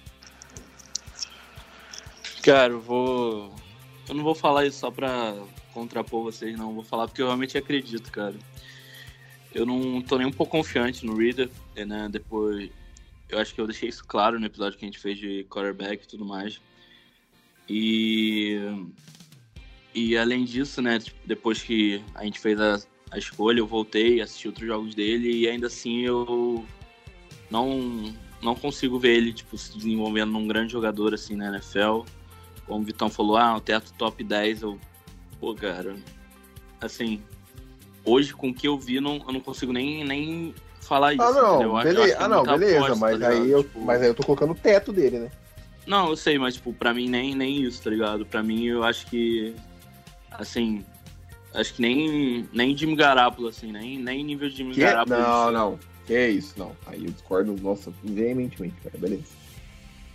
[2.42, 3.54] Cara, eu vou.
[4.10, 5.36] Eu não vou falar isso só pra
[5.72, 6.74] contrapor vocês, não.
[6.74, 8.36] Vou falar porque eu realmente acredito, cara.
[9.54, 12.10] Eu não tô nem um pouco confiante no Reader, né?
[12.12, 12.72] Depois.
[13.30, 16.04] Eu acho que eu deixei isso claro no episódio que a gente fez de quarterback
[16.04, 16.60] e tudo mais.
[17.70, 18.58] E.
[19.94, 20.98] E além disso, né?
[20.98, 22.82] tipo, Depois que a gente fez a,
[23.12, 26.66] a escolha, eu voltei, assisti outros jogos dele e ainda assim eu
[27.50, 32.02] não, não consigo ver ele tipo, se desenvolvendo num grande jogador assim na NFL.
[32.70, 34.80] Como o Vitão falou, ah, o teto top 10, eu.
[35.40, 35.96] Pô, cara.
[36.80, 37.20] Assim,
[38.06, 41.24] hoje com o que eu vi, não, eu não consigo nem, nem falar isso.
[41.24, 41.60] Ah, entendeu?
[41.70, 42.14] não, acho- beleza.
[42.14, 44.52] é Ah, não, beleza, aposta, mas, tá aí eu, Tipo, mas aí eu tô colocando
[44.52, 45.32] o teto dele, né?
[45.88, 48.24] Não, eu sei, mas, tipo, pra mim nem, nem isso, tá ligado?
[48.24, 49.56] Pra mim, eu acho que.
[50.30, 50.86] Assim.
[51.52, 54.82] Acho que nem, nem Jimmy Garoppolo, assim, nem, nem nível de Jimmy Que?
[54.82, 55.20] Garoppolo.
[55.20, 55.54] Não, assim.
[55.54, 55.80] não.
[56.06, 56.76] Que isso, não.
[56.86, 58.96] Aí eu discordo, nossa, veementemente, cara.
[59.00, 59.24] Beleza.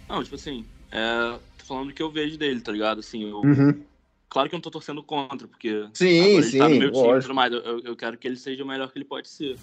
[0.08, 1.34] Não, tipo assim, é,
[1.64, 3.00] tô falando do que eu vejo dele, tá ligado?
[3.00, 3.82] Assim, eu, Uhum.
[4.28, 7.20] claro que eu não tô torcendo contra, porque Sim, ele sim, tá no meu time
[7.20, 7.52] tudo mais.
[7.52, 9.58] Eu, eu- quero que ele seja o melhor que ele pode ser.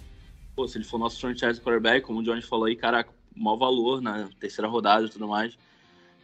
[0.56, 4.02] Pô, se ele for nosso franchise quarterback, como o Jones falou aí, caraca, maior valor
[4.02, 5.57] na terceira rodada e tudo mais.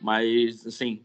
[0.01, 1.01] Mas, assim,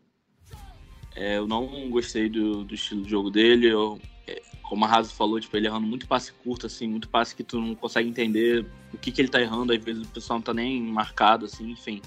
[1.15, 3.69] é, eu não gostei do, do estilo de jogo dele.
[3.69, 7.36] Eu, é, como a Raso falou, tipo, ele errando muito passe curto, assim, muito passe
[7.36, 9.73] que tu não consegue entender o que, que ele tá errando.
[9.73, 12.03] Às vezes o pessoal não tá nem marcado, assim, enfim.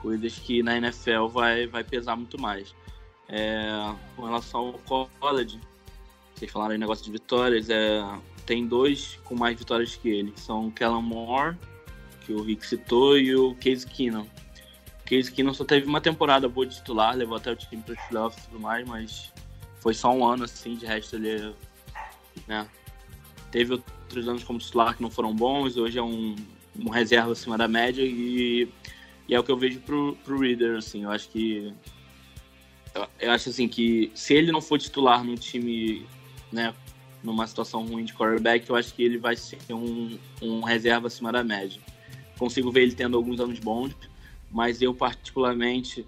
[0.00, 2.74] Coisas que na NFL vai, vai pesar muito mais.
[3.28, 3.66] É,
[4.14, 5.60] com relação ao college,
[6.34, 8.02] vocês falaram aí negócio de vitórias, é,
[8.44, 10.32] tem dois com mais vitórias que ele.
[10.36, 11.56] São o Kellen Moore,
[12.24, 14.26] que o Rick citou, e o Case Keenum.
[15.00, 17.94] O Case Keenum só teve uma temporada boa de titular, levou até o time para
[17.94, 19.32] os playoffs e tudo mais, mas
[19.80, 21.54] foi só um ano assim, de resto ele
[22.46, 22.68] né,
[23.50, 26.34] teve outros anos como titular que não foram bons, hoje é um,
[26.78, 28.68] um reserva acima da média e,
[29.28, 31.72] e é o que eu vejo pro, pro Reader, assim, eu acho que
[33.20, 36.06] eu, acho assim que se ele não for titular num time,
[36.50, 36.72] né,
[37.22, 41.30] numa situação ruim de quarterback, eu acho que ele vai ser um, um reserva acima
[41.32, 41.80] da média.
[42.38, 43.92] Consigo ver ele tendo alguns anos bons,
[44.50, 46.06] mas eu particularmente,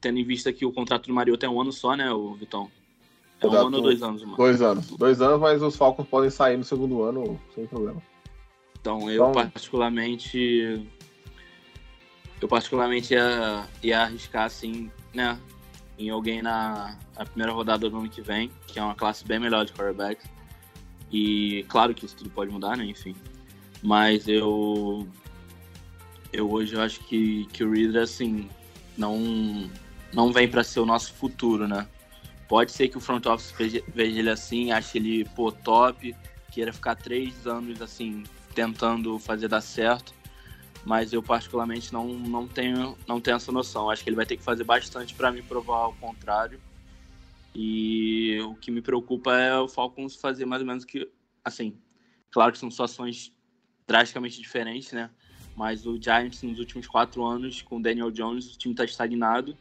[0.00, 2.70] tendo em vista que o contrato do Mariota é um ano só, né, o Vitão?
[3.40, 4.36] É um Contrato- ano ou dois anos, mano?
[4.36, 4.86] Dois anos.
[4.88, 8.02] Dois anos, mas os Falcons podem sair no segundo ano sem problema.
[8.80, 10.86] Então, eu Então- particularmente.
[12.40, 15.38] Eu particularmente ia, ia arriscar, assim, né?
[15.98, 19.38] Em alguém na, na primeira rodada do ano que vem, que é uma classe bem
[19.38, 20.28] melhor de quarterbacks.
[21.10, 22.84] E claro que isso tudo pode mudar, né?
[22.84, 23.14] Enfim.
[23.82, 25.06] Mas eu.
[26.32, 28.50] Eu hoje eu acho que, que o Reader, assim,
[28.98, 29.70] não,
[30.12, 31.86] não vem para ser o nosso futuro, né?
[32.48, 36.14] Pode ser que o front office veja, veja ele assim, ache ele, pô, top,
[36.50, 38.24] queira ficar três anos, assim,
[38.54, 40.12] tentando fazer dar certo.
[40.84, 43.88] Mas eu, particularmente, não, não, tenho, não tenho essa noção.
[43.88, 46.60] Acho que ele vai ter que fazer bastante para me provar o contrário.
[47.54, 51.08] E o que me preocupa é o Falcons fazer mais ou menos que.
[51.42, 51.78] Assim,
[52.30, 53.32] claro que são situações
[53.86, 55.10] drasticamente diferentes, né?
[55.56, 59.56] Mas o Giants, nos últimos quatro anos, com o Daniel Jones, o time está estagnado.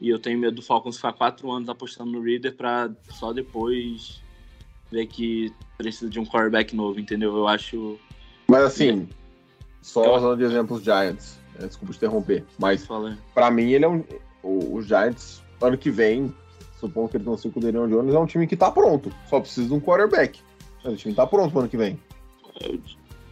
[0.00, 4.20] E eu tenho medo do Falcons ficar quatro anos apostando no Reader para só depois
[4.90, 7.36] ver que precisa de um quarterback novo, entendeu?
[7.36, 7.98] Eu acho.
[8.48, 9.08] Mas assim,
[9.82, 11.38] só Eu- usando de exemplo os Giants.
[11.58, 12.44] é, Desculpa te interromper.
[12.58, 12.86] Mas
[13.34, 14.04] pra mim ele é um.
[14.42, 16.32] O, o Giants, ano que vem,
[16.78, 19.10] supondo que eles ser com o Daniel Jones, é um time que tá pronto.
[19.28, 20.40] Só precisa de um quarterback.
[20.84, 21.98] Mas o time tá pronto pro ano que vem.
[22.60, 22.74] Eu,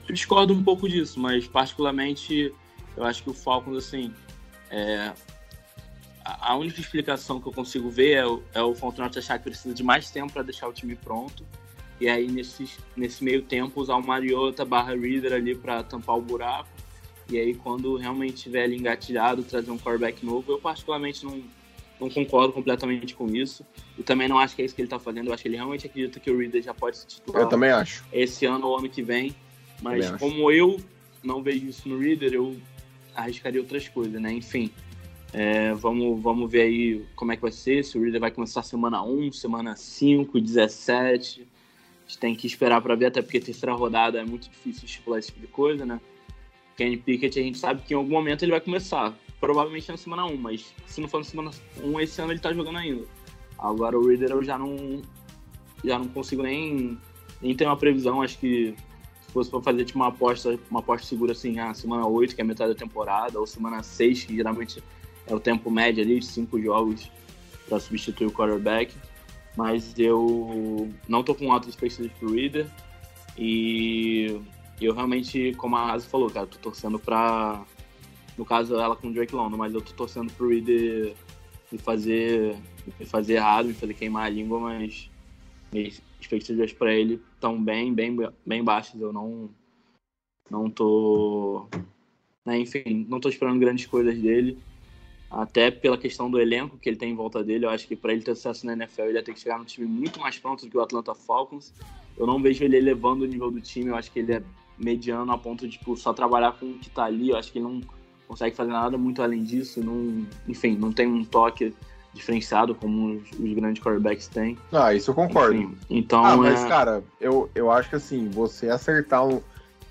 [0.08, 2.52] eu discordo um pouco disso, mas particularmente
[2.96, 4.12] eu acho que o Falcons, assim,
[4.70, 5.12] é,
[6.24, 9.44] a a única explicação que eu consigo ver é o, é o Fontenot achar que
[9.44, 11.44] precisa de mais tempo para deixar o time pronto.
[12.04, 16.20] E aí, nesse, nesse meio tempo, usar o Mariota barra Reader ali para tampar o
[16.20, 16.68] buraco.
[17.30, 21.42] E aí, quando realmente tiver ali engatilhado, trazer um quarterback novo, eu particularmente não,
[21.98, 23.64] não concordo completamente com isso.
[23.98, 25.28] E também não acho que é isso que ele tá fazendo.
[25.28, 27.70] Eu acho que ele realmente acredita que o Reader já pode se titular Eu também
[27.70, 28.04] acho.
[28.12, 29.34] esse ano ou ano que vem.
[29.80, 30.18] Mas Também acho.
[30.18, 30.78] como eu
[31.22, 32.54] não vejo isso no Reader, eu
[33.14, 34.30] arriscaria outras coisas, né?
[34.30, 34.70] Enfim,
[35.32, 37.82] é, vamos, vamos ver aí como é que vai ser.
[37.82, 41.53] Se o Reader vai começar semana 1, semana 5, 17.
[42.06, 45.18] A gente tem que esperar para ver, até porque terceira rodada é muito difícil estipular
[45.18, 46.00] esse tipo de coisa, né?
[46.76, 49.14] Kenny Pickett, a gente sabe que em algum momento ele vai começar.
[49.40, 51.50] Provavelmente na semana 1, mas se não for na semana
[51.82, 53.04] 1, esse ano ele tá jogando ainda.
[53.58, 55.02] Agora o Reader eu já não,
[55.84, 56.98] já não consigo nem,
[57.40, 58.22] nem ter uma previsão.
[58.22, 58.74] Acho que
[59.22, 62.40] se fosse para fazer tipo, uma aposta, uma aposta segura assim, ah, semana 8, que
[62.40, 64.82] é a metade da temporada, ou semana 6, que geralmente
[65.26, 67.10] é o tempo médio ali de 5 jogos
[67.68, 68.94] para substituir o quarterback.
[69.56, 72.66] Mas eu não tô com altas expectativas pro Reader.
[73.38, 74.40] E
[74.80, 77.64] eu realmente, como a Asa falou, cara, tô torcendo pra.
[78.36, 81.14] No caso, ela com o Drake London, mas eu tô torcendo pro Reader
[81.70, 82.56] me fazer,
[82.98, 85.08] me fazer errado, me fazer queimar a língua, mas
[85.72, 89.00] minhas expectativas pra ele estão bem, bem, bem baixas.
[89.00, 89.50] Eu não,
[90.50, 91.66] não tô.
[92.44, 94.58] né, enfim, não tô esperando grandes coisas dele.
[95.36, 98.12] Até pela questão do elenco que ele tem em volta dele, eu acho que para
[98.12, 100.64] ele ter sucesso na NFL, ele vai ter que chegar num time muito mais pronto
[100.64, 101.72] do que o Atlanta Falcons.
[102.16, 104.42] Eu não vejo ele elevando o nível do time, eu acho que ele é
[104.78, 107.30] mediano a ponto de tipo, só trabalhar com o que tá ali.
[107.30, 107.80] Eu acho que ele não
[108.28, 109.82] consegue fazer nada muito além disso.
[109.82, 111.74] Não, enfim, não tem um toque
[112.12, 114.56] diferenciado como os, os grandes quarterbacks têm.
[114.72, 115.56] Ah, isso eu concordo.
[115.56, 119.40] Enfim, então, Ah, mas, é- cara, eu, eu acho que assim, você acertar um.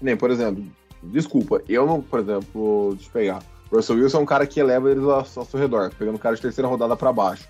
[0.01, 0.63] Nem, por exemplo,
[1.03, 3.52] desculpa, eu não, por exemplo, deixa eu pegar.
[3.73, 6.19] O Russell Wilson é um cara que eleva eles ao, ao seu redor, pegando um
[6.19, 7.47] cara de terceira rodada pra baixo.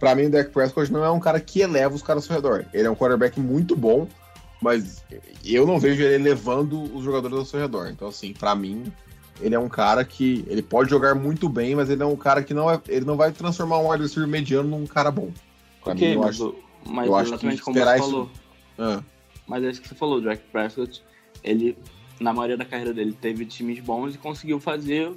[0.00, 2.36] Pra mim, o Dak Prescott não é um cara que eleva os caras ao seu
[2.36, 2.64] redor.
[2.72, 4.08] Ele é um quarterback muito bom,
[4.62, 5.04] mas
[5.44, 7.88] eu não vejo ele levando os jogadores ao seu redor.
[7.90, 8.90] Então, assim, pra mim,
[9.42, 12.42] ele é um cara que ele pode jogar muito bem, mas ele é um cara
[12.42, 15.30] que não é, ele não vai transformar um wide receiver mediano num cara bom.
[15.84, 16.48] Pra ok, mim, eu mas, acho.
[16.48, 16.56] o-
[16.90, 18.30] mas eu acho que exatamente como você esperar isso- falou.
[18.78, 19.02] Ah,
[19.46, 21.02] Mas é isso que você falou, o Drake Prescott,
[21.42, 21.76] ele,
[22.20, 25.10] na maioria da carreira dele, teve times bons e conseguiu fazer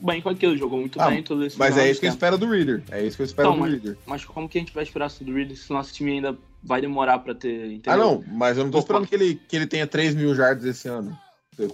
[0.00, 2.14] bem com aquilo, jogou muito Ah, bem todos esses mas é isso que eu né?
[2.14, 2.82] espero do Reader.
[2.90, 3.98] É isso que eu espero Então, do mas- Reader.
[4.06, 6.36] Mas como que a gente vai esperar isso do Reader se o nosso time ainda
[6.62, 7.92] vai demorar pra ter, entendeu?
[7.92, 8.84] Ah, não, mas eu não tô Opa.
[8.86, 11.16] esperando que ele, que ele tenha 3 mil jardas esse ano.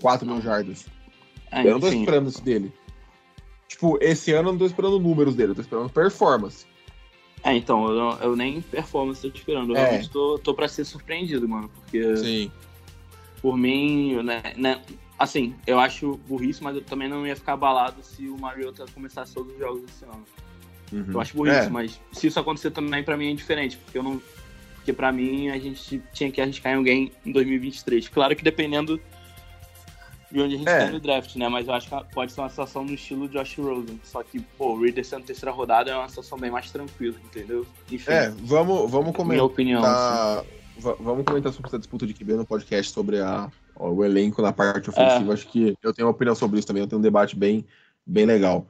[0.00, 0.86] 4 mil jardas.
[1.50, 2.72] É, eu não tô enfim, esperando isso dele.
[3.68, 6.66] Tipo, esse ano eu não tô esperando números dele, eu tô esperando performance.
[7.42, 9.80] é, então, eu, eu nem performance tô te esperando, eu É.
[9.82, 12.52] realmente tô, tô pra ser surpreendido, mano, porque Sim.
[13.40, 14.82] por mim, né, né,
[15.20, 19.32] assim, eu acho burrice, mas eu também não ia ficar abalado se o Mariota começasse
[19.34, 20.24] todos os jogos esse ano.
[20.92, 21.06] Uhum.
[21.12, 21.68] Eu acho burrice, É.
[21.68, 24.20] mas se isso acontecer também pra mim é diferente, porque eu não.
[24.76, 28.08] Porque pra mim a gente tinha que arriscar em alguém em 2023.
[28.08, 28.98] Claro que dependendo
[30.32, 30.86] de onde a gente É.
[30.86, 31.48] tá no draft, né?
[31.48, 34.00] Mas eu acho que pode ser uma situação no estilo Josh Rosen.
[34.04, 37.66] Só que, pô, o Reader sendo terceira rodada é uma situação bem mais tranquila, entendeu?
[37.92, 39.44] Enfim, É, vamos, vamos minha comentar.
[39.46, 39.84] opinião.
[39.84, 40.46] assim.
[40.78, 43.50] va- Vamos comentar sobre essa disputa de QB no podcast sobre a,
[43.88, 45.32] o elenco na parte ofensiva.
[45.32, 45.34] É.
[45.34, 46.82] Acho que eu tenho uma opinião sobre isso também.
[46.82, 47.64] Eu tenho um debate bem,
[48.06, 48.66] bem legal.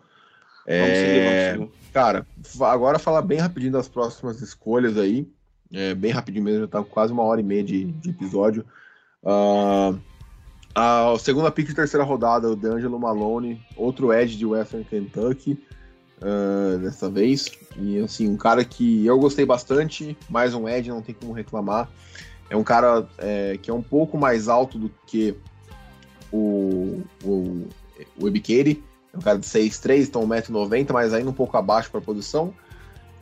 [0.67, 1.91] Vamos É, seguir, vamos seguir.
[1.93, 2.27] Cara,
[2.61, 5.29] agora falar bem rapidinho das próximas escolhas aí.
[5.73, 8.65] É, bem rapidinho mesmo, já tá quase uma hora e meia de, de episódio.
[9.25, 9.95] Ah,
[10.75, 15.59] a segunda pick de terceira rodada, o D'Angelo Malone, outro Edge de Western Kentucky,
[16.21, 17.51] ah, dessa vez.
[17.77, 21.89] E assim, um cara que eu gostei bastante, mais um Edge, não tem como reclamar.
[22.51, 25.37] É um cara é, que é um pouco mais alto do que
[26.33, 27.69] o, o,
[28.21, 28.83] o Ebikeri.
[29.13, 32.53] É um cara de 6'3, então 1,90m, mas ainda um pouco abaixo para a posição.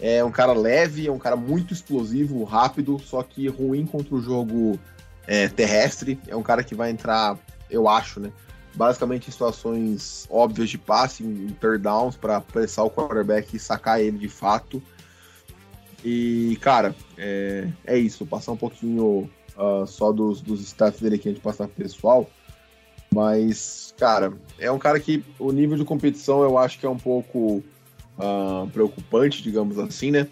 [0.00, 4.20] É um cara leve, é um cara muito explosivo, rápido, só que ruim contra o
[4.20, 4.78] jogo
[5.26, 6.18] é, terrestre.
[6.26, 7.36] É um cara que vai entrar,
[7.70, 8.32] eu acho, né?
[8.74, 14.00] Basicamente em situações óbvias de passe, em third downs, para pressar o quarterback e sacar
[14.00, 14.82] ele de fato.
[16.04, 18.26] E, cara, é, é isso.
[18.26, 22.30] Passar um pouquinho ah, só dos, dos stats dele aqui antes de passar pro pessoal.
[23.12, 26.98] Mas, cara, é um cara que o nível de competição eu acho que é um
[26.98, 27.62] pouco
[28.18, 30.28] ah, preocupante, digamos assim, né?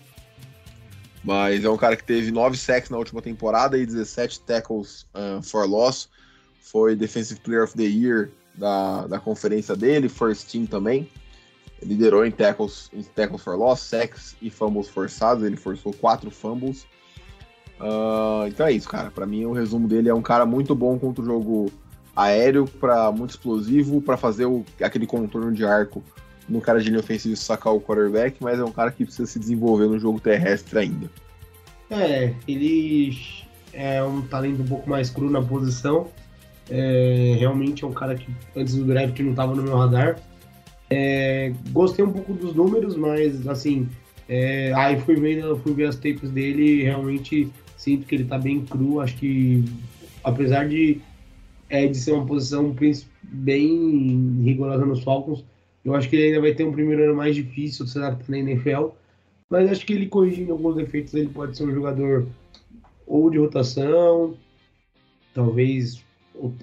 [1.24, 5.40] Mas é um cara que teve 9 sacks na última temporada e 17 tackles ah,
[5.43, 6.09] for loss.
[6.60, 11.09] Foi Defensive Player of the Year da, da conferência dele, First Team também.
[11.87, 15.45] Liderou em tackles, em tackles for loss, sacks e fumbles forçados.
[15.45, 16.87] Ele forçou quatro fumbles.
[17.81, 19.11] Ah, então é isso, cara.
[19.11, 21.71] Para mim, o resumo dele é um cara muito bom contra o jogo
[22.15, 26.03] aéreo, para muito explosivo, para fazer o, aquele contorno de arco
[26.49, 29.39] no cara de linha ofensiva sacar o quarterback, mas é um cara que precisa se
[29.39, 31.11] desenvolver no jogo terrestre ainda.
[31.91, 33.17] É, ele
[33.73, 36.09] é um talento um pouco mais cru na posição.
[36.71, 40.17] É, realmente é um cara que antes do draft não estava no meu radar.
[40.89, 43.89] É, gostei um pouco dos números, mas assim,
[44.29, 48.39] é, aí fui ver, fui ver as tapes dele e realmente sinto que ele está
[48.39, 49.01] bem cru.
[49.01, 49.65] Acho que
[50.23, 51.01] apesar de,
[51.69, 52.75] é, de ser uma posição
[53.23, 55.45] bem rigorosa nos Falcons,
[55.85, 58.31] eu acho que ele ainda vai ter um primeiro ano mais difícil de se adaptar
[58.31, 58.89] na NFL.
[59.49, 62.27] Mas acho que ele corrigindo alguns defeitos, ele pode ser um jogador
[63.07, 64.35] ou de rotação,
[65.33, 66.05] talvez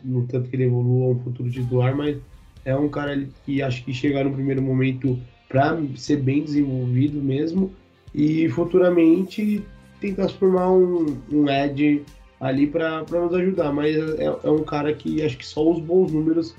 [0.03, 2.17] no tanto que ele evolua um futuro titular, mas
[2.65, 5.19] é um cara que acho que chegar no primeiro momento
[5.49, 7.71] para ser bem desenvolvido mesmo
[8.13, 9.63] e futuramente
[9.99, 12.03] tentar se formar um, um edge
[12.39, 13.71] ali para nos ajudar.
[13.71, 16.55] Mas é, é, um cara que acho que só os bons números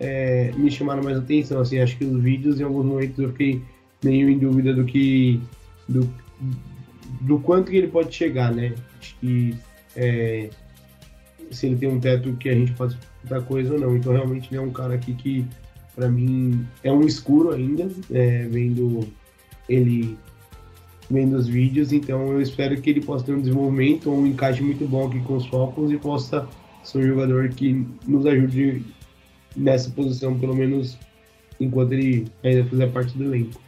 [0.00, 1.60] é, me chamaram mais atenção.
[1.60, 3.62] Assim, acho que os vídeos em alguns momentos eu fiquei
[4.02, 5.40] meio em dúvida do que
[5.88, 6.08] do,
[7.20, 8.74] do quanto que ele pode chegar, né?
[8.98, 9.54] Acho que
[9.96, 10.50] é,
[11.50, 13.96] se ele tem um teto que a gente pode dar coisa ou não.
[13.96, 15.46] Então realmente ele é um cara aqui que
[15.94, 19.08] para mim é um escuro ainda, é, vendo
[19.68, 20.16] ele
[21.10, 24.86] vendo os vídeos, então eu espero que ele possa ter um desenvolvimento, um encaixe muito
[24.86, 26.46] bom aqui com os Falcons e possa
[26.84, 28.84] ser um jogador que nos ajude
[29.56, 30.98] nessa posição, pelo menos
[31.58, 33.60] enquanto ele ainda fizer parte do elenco.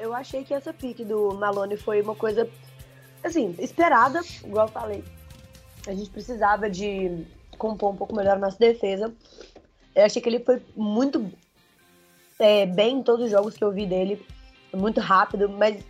[0.00, 2.48] Eu achei que essa pique do Malone foi uma coisa,
[3.22, 5.04] assim, esperada, igual eu falei.
[5.86, 7.24] A gente precisava de
[7.56, 9.12] compor um pouco melhor a nossa defesa.
[9.94, 11.30] Eu achei que ele foi muito
[12.38, 14.24] é, bem em todos os jogos que eu vi dele,
[14.74, 15.82] muito rápido, mas,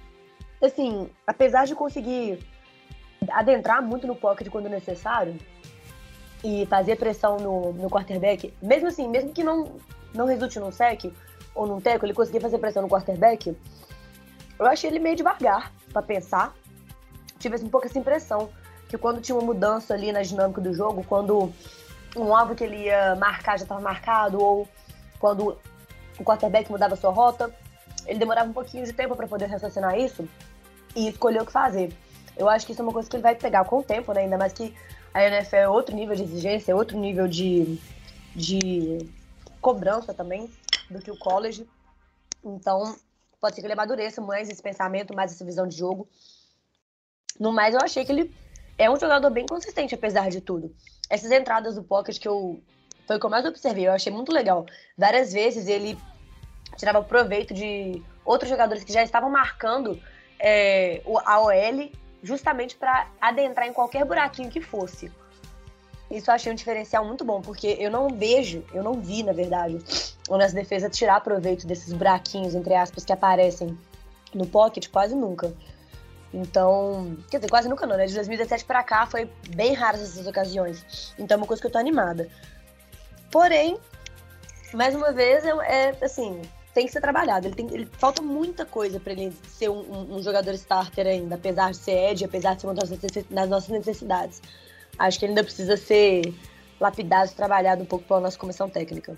[0.62, 2.38] assim, apesar de conseguir
[3.30, 5.36] adentrar muito no pocket quando necessário,
[6.44, 9.76] e fazer pressão no, no quarterback, mesmo assim, mesmo que não,
[10.14, 11.12] não resulte num sec
[11.54, 13.56] ou num teco, ele conseguir fazer pressão no quarterback,
[14.58, 16.54] eu achei ele meio devagar para pensar.
[17.38, 18.48] Tive assim, um pouco essa impressão
[18.88, 21.52] que quando tinha uma mudança ali na dinâmica do jogo, quando
[22.16, 24.68] um alvo que ele ia marcar já estava marcado, ou
[25.18, 25.58] quando
[26.18, 27.54] o quarterback mudava sua rota,
[28.06, 30.28] ele demorava um pouquinho de tempo para poder raciocinar isso
[30.94, 31.92] e escolher o que fazer.
[32.36, 34.22] Eu acho que isso é uma coisa que ele vai pegar com o tempo, né?
[34.22, 34.74] Ainda mais que
[35.12, 37.78] a NFL é outro nível de exigência, é outro nível de,
[38.34, 38.98] de
[39.60, 40.50] cobrança também
[40.90, 41.66] do que o college.
[42.44, 42.96] Então,
[43.40, 46.06] pode ser que ele amadureça mais esse pensamento, mais essa visão de jogo.
[47.40, 48.34] No mais, eu achei que ele
[48.78, 50.74] é um jogador bem consistente, apesar de tudo.
[51.08, 52.60] Essas entradas do pocket que eu.
[53.06, 54.66] Foi o que eu mais observei, eu achei muito legal.
[54.98, 55.96] Várias vezes ele
[56.76, 60.00] tirava proveito de outros jogadores que já estavam marcando
[60.40, 61.90] é, a OL
[62.22, 65.10] justamente para adentrar em qualquer buraquinho que fosse.
[66.10, 69.32] Isso eu achei um diferencial muito bom, porque eu não vejo, eu não vi, na
[69.32, 69.78] verdade,
[70.28, 73.76] o nossa defesa tirar proveito desses buraquinhos, entre aspas, que aparecem
[74.34, 75.52] no pocket quase nunca.
[76.32, 78.06] Então, quer dizer, quase nunca não, né?
[78.06, 81.14] De 2017 para cá foi bem raras essas ocasiões.
[81.18, 82.28] Então é uma coisa que eu tô animada.
[83.30, 83.78] Porém,
[84.74, 86.42] mais uma vez, é, é assim,
[86.74, 87.46] tem que ser trabalhado.
[87.46, 91.36] Ele tem, ele, falta muita coisa para ele ser um, um, um, jogador starter ainda,
[91.36, 94.42] apesar de ser Ed, apesar de ser uma das nossas necessidades.
[94.98, 96.34] Acho que ele ainda precisa ser
[96.80, 99.16] lapidado, trabalhado um pouco pela nossa comissão técnica.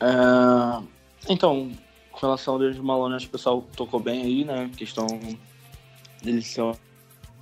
[0.00, 0.82] É,
[1.28, 1.72] então,
[2.10, 4.70] com relação ao David Malone, acho que o pessoal tocou bem aí, né?
[4.76, 5.06] Questão
[6.22, 6.62] dele ser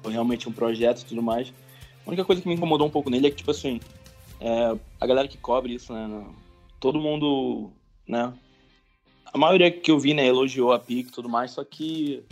[0.05, 1.53] realmente um projeto e tudo mais.
[2.05, 3.81] A única coisa que me incomodou um pouco nele é que, tipo assim,
[4.41, 6.27] é, a galera que cobre isso, né?
[6.79, 7.71] Todo mundo,
[8.07, 8.33] né?
[9.35, 12.23] a maioria que eu vi, né, elogiou a pick e tudo mais, só que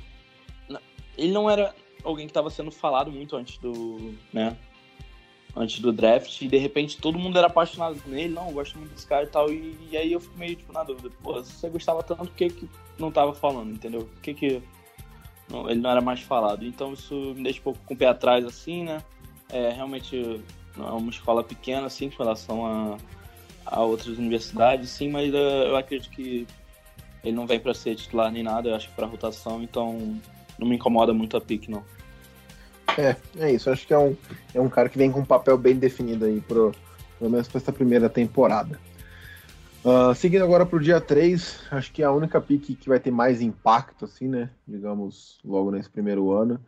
[1.19, 1.75] ele não era
[2.05, 4.57] alguém que estava sendo falado muito antes do, né,
[5.57, 8.93] antes do draft, e de repente todo mundo era apaixonado nele, não, eu gosto muito
[8.93, 11.53] desse cara e tal, e, e aí eu fico meio, tipo, na dúvida, pô, se
[11.53, 14.05] você gostava tanto, por que que não tava falando, entendeu?
[14.05, 14.63] Por que que
[15.69, 16.65] ele não era mais falado?
[16.65, 19.03] Então isso me deixa um pouco com o pé atrás, assim, né,
[19.51, 20.41] é, realmente
[20.77, 22.97] não é uma escola pequena, assim, com relação a,
[23.67, 26.47] a outras universidades, sim, mas uh, eu acredito que
[27.23, 30.19] ele não vem para ser titular nem nada, eu acho que para rotação, então
[30.59, 31.85] não me incomoda muito a pique, não.
[32.97, 33.71] É, é isso.
[33.71, 34.17] Acho que é um,
[34.55, 36.73] é um cara que vem com um papel bem definido aí, pro,
[37.19, 38.79] pelo menos para essa primeira temporada.
[39.85, 43.01] Uh, seguindo agora para o dia 3, acho que é a única pique que vai
[43.01, 44.49] ter mais impacto, assim, né?
[44.67, 46.61] Digamos, logo nesse primeiro ano.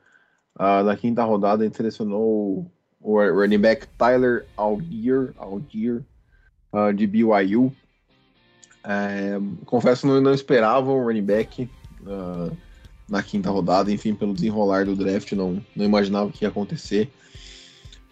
[0.57, 2.71] Uh, na quinta rodada, a gente selecionou
[3.01, 6.03] o, running back Tyler Algier, Algier
[6.73, 7.73] uh, de BYU.
[8.87, 11.71] É, confesso que não, não esperava o running back
[12.03, 12.55] uh,
[13.09, 17.11] na quinta rodada, enfim, pelo desenrolar do draft, não, não imaginava que ia acontecer.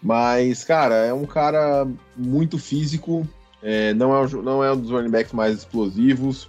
[0.01, 3.27] Mas, cara, é um cara muito físico,
[3.63, 6.43] é, não, é, não é um dos running backs mais explosivos,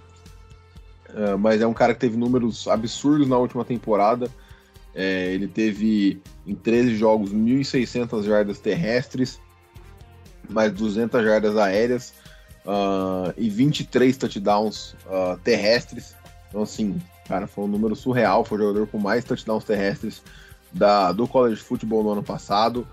[1.09, 4.29] uh, mas é um cara que teve números absurdos na última temporada.
[4.93, 9.39] É, ele teve em 13 jogos 1.600 jardas terrestres,
[10.49, 12.13] mais 200 jardas aéreas
[12.65, 16.15] uh, e 23 touchdowns uh, terrestres.
[16.49, 18.43] Então, assim, cara, foi um número surreal.
[18.43, 20.21] Foi o jogador com mais touchdowns terrestres
[20.71, 22.87] da, do college football no ano passado.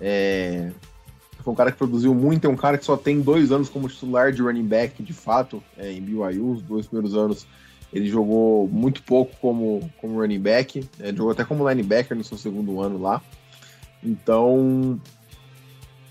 [0.00, 0.70] É,
[1.42, 3.88] foi um cara que produziu muito, é um cara que só tem dois anos como
[3.88, 7.46] titular de running back, de fato, é, em BYU, os dois primeiros anos
[7.92, 12.38] ele jogou muito pouco como, como running back, é, jogou até como linebacker no seu
[12.38, 13.20] segundo ano lá.
[14.02, 14.98] Então,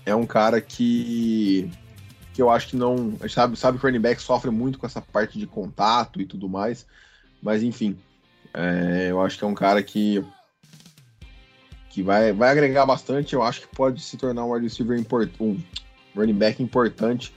[0.06, 1.68] é um cara que,
[2.32, 3.14] que eu acho que não.
[3.20, 6.20] A gente sabe, sabe que o running back sofre muito com essa parte de contato
[6.20, 6.86] e tudo mais,
[7.42, 7.98] mas enfim,
[8.54, 10.24] é, eu acho que é um cara que
[11.92, 13.34] que vai, vai agregar bastante.
[13.34, 15.58] Eu acho que pode se tornar um wide receiver importante, um
[16.16, 17.32] running back importante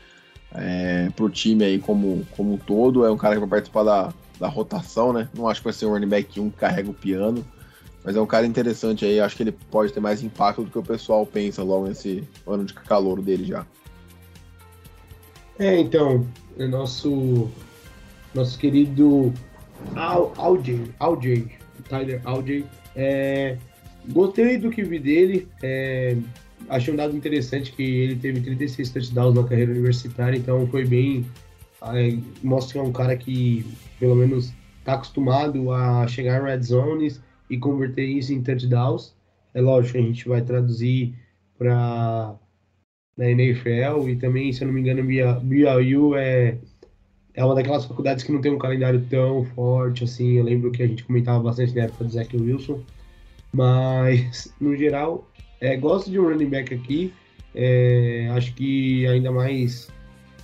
[0.53, 3.05] é, para o time aí como, como um todo.
[3.05, 5.27] É um cara que vai participar da, da rotação, né?
[5.35, 7.45] Não acho que vai ser um running back 1 que carrega o piano,
[8.01, 9.19] mas é um cara interessante aí.
[9.19, 12.63] Acho que ele pode ter mais impacto do que o pessoal pensa logo nesse ano
[12.63, 13.67] de calor dele já.
[15.59, 16.25] É, então,
[16.57, 17.49] é nosso
[18.33, 19.33] nosso querido
[19.95, 21.51] Al, Alj, Alj,
[21.89, 22.65] Tyler Alj,
[22.95, 23.57] é,
[24.09, 25.47] Gostei do que vi dele.
[25.61, 26.15] É,
[26.69, 31.25] achei um dado interessante que ele teve 36 touchdowns na carreira universitária, então foi bem.
[31.81, 33.65] É, mostra que é um cara que,
[33.99, 39.15] pelo menos, está acostumado a chegar em red zones e converter isso em touchdowns.
[39.53, 41.15] É lógico, a gente vai traduzir
[41.57, 42.35] para
[43.17, 46.57] na NFL e também, se eu não me engano, BYU é,
[47.33, 50.33] é uma daquelas faculdades que não tem um calendário tão forte assim.
[50.33, 52.81] Eu lembro que a gente comentava bastante na época do Zach Wilson.
[53.53, 55.29] Mas, no geral,
[55.61, 57.13] é, gosto de um running back aqui.
[57.53, 59.89] É, acho que ainda mais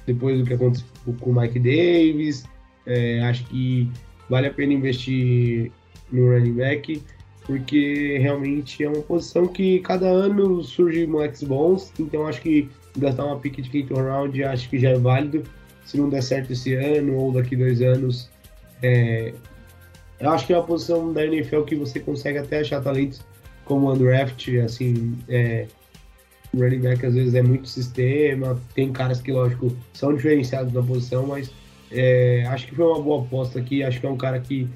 [0.05, 0.87] depois do que aconteceu
[1.19, 2.45] com o Mike Davis.
[2.85, 3.89] É, acho que
[4.29, 5.71] vale a pena investir
[6.11, 7.01] no running back,
[7.45, 11.91] porque realmente é uma posição que cada ano surge moleques bons.
[11.99, 15.43] Então acho que gastar uma pick de quinto round acho que já é válido.
[15.85, 18.29] Se não der certo esse ano ou daqui dois anos,
[18.81, 19.33] é,
[20.21, 23.21] eu acho que é uma posição da NFL que você consegue até achar talentos
[23.65, 25.67] como undraft, assim, é,
[26.53, 30.83] o running back às vezes é muito sistema, tem caras que, lógico, são diferenciados na
[30.83, 31.51] posição, mas
[31.91, 34.67] é, acho que foi uma boa aposta aqui, acho que é um cara que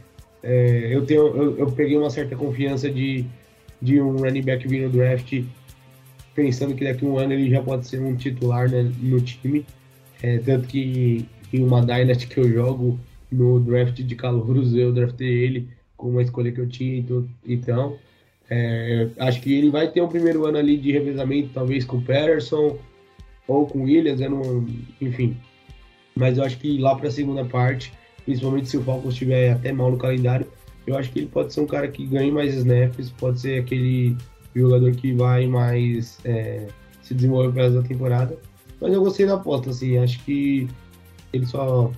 [0.41, 3.25] é, eu tenho, eu, eu, peguei uma certa confiança de,
[3.81, 5.43] de um running back vir no draft,
[6.33, 9.65] pensando que daqui a um ano ele já pode ser um titular né, no time,
[10.21, 12.99] é, tanto que em uma Dynasty que eu jogo,
[13.35, 17.97] no draft de calouros, eu draftei ele com uma escolha que eu tinha, então, então
[18.49, 22.01] é, acho que ele vai ter um primeiro ano ali de revezamento, talvez com o
[22.01, 22.77] Patterson
[23.47, 24.65] ou com o Williams, eu não,
[25.01, 25.37] enfim.
[26.15, 27.91] Mas eu acho que lá para a segunda parte,
[28.23, 30.47] principalmente se o Falcons estiver até mal no calendário,
[30.87, 34.15] eu acho que ele pode ser um cara que ganhe mais snaps, pode ser aquele
[34.55, 36.67] jogador que vai mais é,
[37.01, 38.37] se desenvolver para essa temporada.
[38.79, 40.67] Mas eu gostei da aposta, assim, acho que
[41.33, 41.91] ele só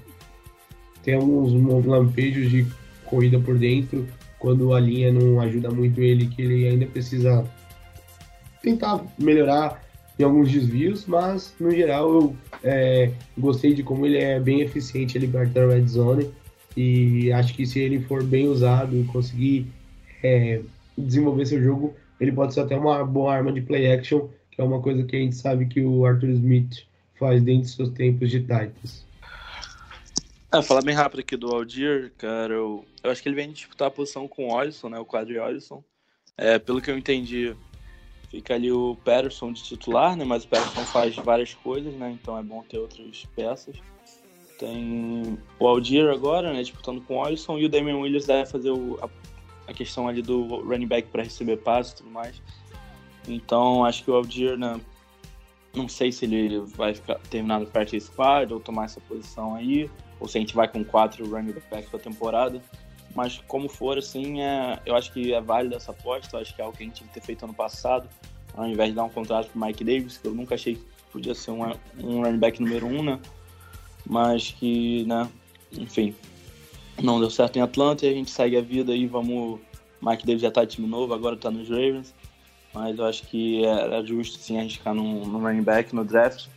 [1.08, 1.54] tem alguns
[1.86, 2.68] lampejos de
[3.06, 4.06] corrida por dentro,
[4.38, 7.46] quando a linha não ajuda muito ele, que ele ainda precisa
[8.62, 9.82] tentar melhorar
[10.20, 15.18] em alguns desvios, mas no geral eu é, gostei de como ele é bem eficiente
[15.18, 16.30] ali perto da red zone
[16.76, 19.66] e acho que se ele for bem usado e conseguir
[20.22, 20.60] é,
[20.98, 24.64] desenvolver seu jogo, ele pode ser até uma boa arma de play action, que é
[24.64, 26.84] uma coisa que a gente sabe que o Arthur Smith
[27.18, 29.07] faz dentro dos seus tempos de Titans.
[30.50, 33.90] Ah, falar bem rápido aqui do Aldir, cara, eu, eu acho que ele vem disputar
[33.90, 35.84] a posição com o Olson, né, o quadro Olson.
[36.38, 37.54] É, pelo que eu entendi,
[38.32, 42.38] fica ali o Patterson de titular, né, mas o Patterson faz várias coisas, né, então
[42.38, 43.76] é bom ter outras peças.
[44.58, 48.72] Tem o Aldir agora, né, disputando com o Olson, e o Damian Williams deve fazer
[48.72, 49.10] o, a,
[49.70, 52.42] a, questão ali do running back para receber passe e tudo mais.
[53.28, 54.80] Então, acho que o Aldir, né,
[55.76, 59.90] não sei se ele vai ficar, terminar no practice squad ou tomar essa posição aí
[60.20, 62.62] ou se a gente vai com quatro running backs para temporada.
[63.16, 66.38] Mas como for, assim, é, eu acho que é válido essa aposta.
[66.38, 68.08] Acho que é algo que a gente tinha que ter feito ano passado,
[68.56, 71.34] ao invés de dar um contrato para Mike Davis, que eu nunca achei que podia
[71.34, 71.64] ser um,
[72.04, 73.20] um running back número um, né?
[74.06, 75.28] Mas que, né,
[75.72, 76.16] enfim,
[77.02, 79.06] não deu certo em Atlanta e a gente segue a vida aí.
[79.08, 79.60] Vamos.
[80.00, 82.14] Mike Davis já tá de time novo, agora tá nos Ravens.
[82.74, 86.48] Mas eu acho que era justo sim arriscar no, no running back no draft.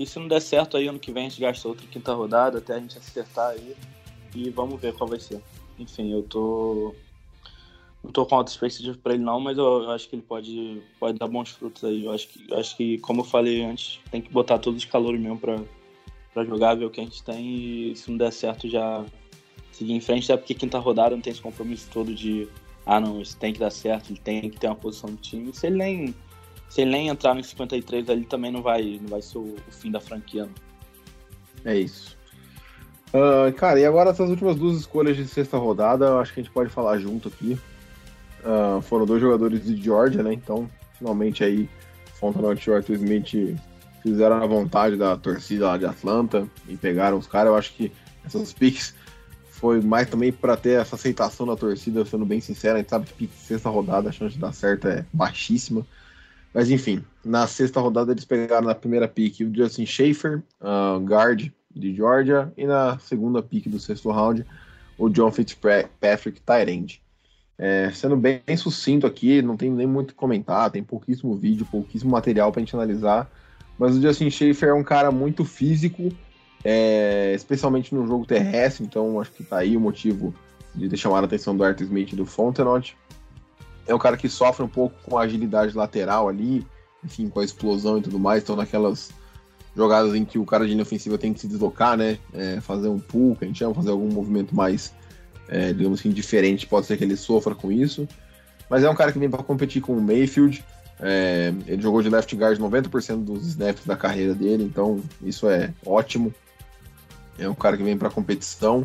[0.00, 2.56] E se não der certo aí ano que vem a gente gasta outra quinta rodada
[2.56, 3.76] até a gente acertar aí.
[4.34, 5.42] E vamos ver qual vai ser.
[5.78, 6.94] Enfim, eu tô.
[8.02, 11.18] Não tô com alta expectativa pra ele não, mas eu, acho que ele pode, pode
[11.18, 12.06] dar bons frutos aí.
[12.06, 15.20] Eu acho que, acho que, como eu falei antes, tem que botar todos os calores
[15.20, 15.60] mesmo pra,
[16.32, 19.04] pra jogar, ver o que a gente tem e se não der certo já,
[19.70, 22.48] seguir em frente, até porque quinta rodada não tem esse compromisso todo de
[22.86, 25.52] ah não, isso tem que dar certo, ele tem que ter uma posição no time.
[25.52, 26.14] Se ele nem,
[26.70, 29.90] se ele nem entrar no 53 ali também não vai, não vai ser o, fim
[29.90, 30.44] da franquia.
[30.44, 31.72] Não.
[31.72, 32.16] É isso.
[33.08, 36.52] Uh, cara, e agora essas últimas duas escolhas de sexta rodada, acho que a gente
[36.52, 37.58] pode falar junto aqui.
[38.44, 40.32] Uh, foram dois jogadores de Georgia, né?
[40.32, 41.68] Então, finalmente aí,
[42.14, 43.58] Fontenot e Arthur Smith
[44.00, 47.50] fizeram a vontade da torcida lá de Atlanta e pegaram os caras.
[47.50, 47.92] Eu acho que
[48.24, 48.94] essas picks
[49.50, 52.76] foi mais também para ter essa aceitação da torcida, sendo bem sincero.
[52.76, 55.84] A gente sabe que sexta rodada, a chance de dar certo é baixíssima.
[56.52, 61.50] Mas enfim, na sexta rodada eles pegaram na primeira pick o Justin Schaefer, uh, guard
[61.74, 64.44] de Georgia, e na segunda pick do sexto round,
[64.98, 67.02] o John Fitzpatrick, tight
[67.56, 72.50] É, sendo bem, sucinto aqui, não tem nem muito comentar, tem pouquíssimo vídeo, pouquíssimo material
[72.50, 73.30] para a gente analisar.
[73.78, 76.10] Mas o Justin Schaefer é um cara muito físico,
[76.64, 80.34] é, especialmente no jogo terrestre, então acho que tá aí o motivo
[80.74, 82.96] de ter chamado a atenção do Arthur Smith e do Fontenot.
[83.86, 86.66] É um cara que sofre um pouco com a agilidade lateral ali,
[87.04, 89.10] enfim, com a explosão e tudo mais, então naquelas
[89.74, 92.18] jogadas em que o cara de linha ofensiva tem que se deslocar, né?
[92.34, 94.92] É, fazer um pull, que a gente chama, fazer algum movimento mais,
[95.48, 98.06] é, digamos assim, diferente, pode ser que ele sofra com isso.
[98.68, 100.64] Mas é um cara que vem para competir com o Mayfield.
[101.00, 105.72] É, ele jogou de left guard 90% dos snaps da carreira dele, então isso é
[105.84, 106.32] ótimo.
[107.38, 108.84] É um cara que vem para competição.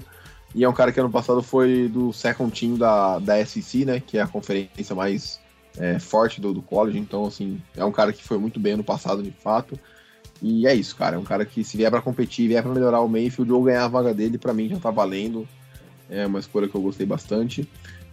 [0.56, 4.00] E é um cara que ano passado foi do second team da, da SEC, né?
[4.00, 5.38] Que é a conferência mais
[5.78, 6.98] é, forte do, do college.
[6.98, 9.78] Então, assim, é um cara que foi muito bem ano passado, de fato.
[10.42, 11.18] E é isso, cara.
[11.18, 13.84] É um cara que se vier para competir, vier para melhorar o Mayfield ou ganhar
[13.84, 15.46] a vaga dele, para mim já tá valendo.
[16.10, 17.70] É uma escolha que eu gostei bastante.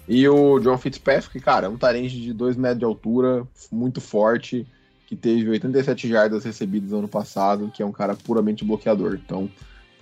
[0.08, 4.66] E o John Fitzpatrick, cara, é um tarente de 2 metros de altura, muito forte,
[5.06, 9.14] que teve 87 jardas recebidas ano passado, que é um cara puramente bloqueador.
[9.14, 9.48] Então,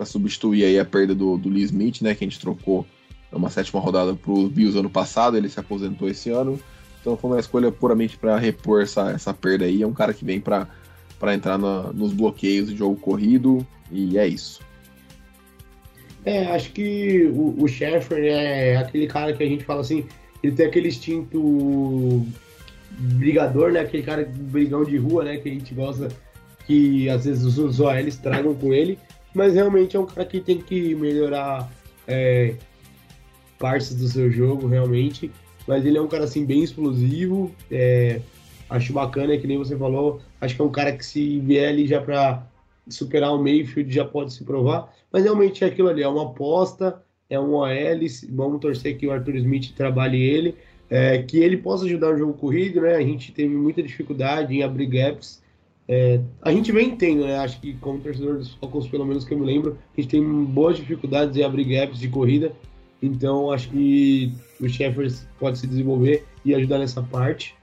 [0.01, 2.86] para substituir aí a perda do, do Lee Smith, né, que a gente trocou
[3.31, 6.59] uma sétima rodada para os Bills ano passado, ele se aposentou esse ano.
[7.01, 9.82] Então foi uma escolha puramente para repor essa, essa perda aí.
[9.82, 10.66] É um cara que vem para
[11.35, 14.62] entrar na, nos bloqueios de jogo corrido, e é isso.
[16.24, 20.06] É, acho que o, o Sheffer é aquele cara que a gente fala assim,
[20.43, 22.27] ele tem aquele instinto
[22.90, 23.81] brigador, né?
[23.81, 25.36] Aquele cara brigão de rua, né?
[25.36, 26.09] Que a gente gosta
[26.66, 28.98] que às vezes os OLs tragam com ele,
[29.35, 31.70] mas realmente é um cara que tem que melhorar
[32.07, 32.55] é,
[33.59, 35.31] partes do seu jogo, realmente.
[35.66, 38.20] Mas ele é um cara assim bem explosivo, é,
[38.70, 41.89] Acho bacana, que nem você falou, acho que é um cara que se vier ali
[41.89, 42.47] já para
[42.89, 47.02] superar o Mayfield já pode se provar, mas realmente é aquilo ali, é uma aposta,
[47.28, 47.69] é um OL,
[48.31, 50.55] vamos torcer que o Arthur Smith trabalhe ele,
[50.89, 52.94] é, que ele possa ajudar no jogo corrido, né?
[52.94, 55.39] A gente teve muita dificuldade em abrir gaps.
[55.92, 57.36] É, a gente vem tendo, né?
[57.38, 60.44] Acho que como torcedor dos Falcons, pelo menos que eu me lembro, a gente tem
[60.44, 62.52] boas dificuldades em abrir gaps de corrida.
[63.02, 67.56] Então acho que o Shepard pode se desenvolver e ajudar nessa parte.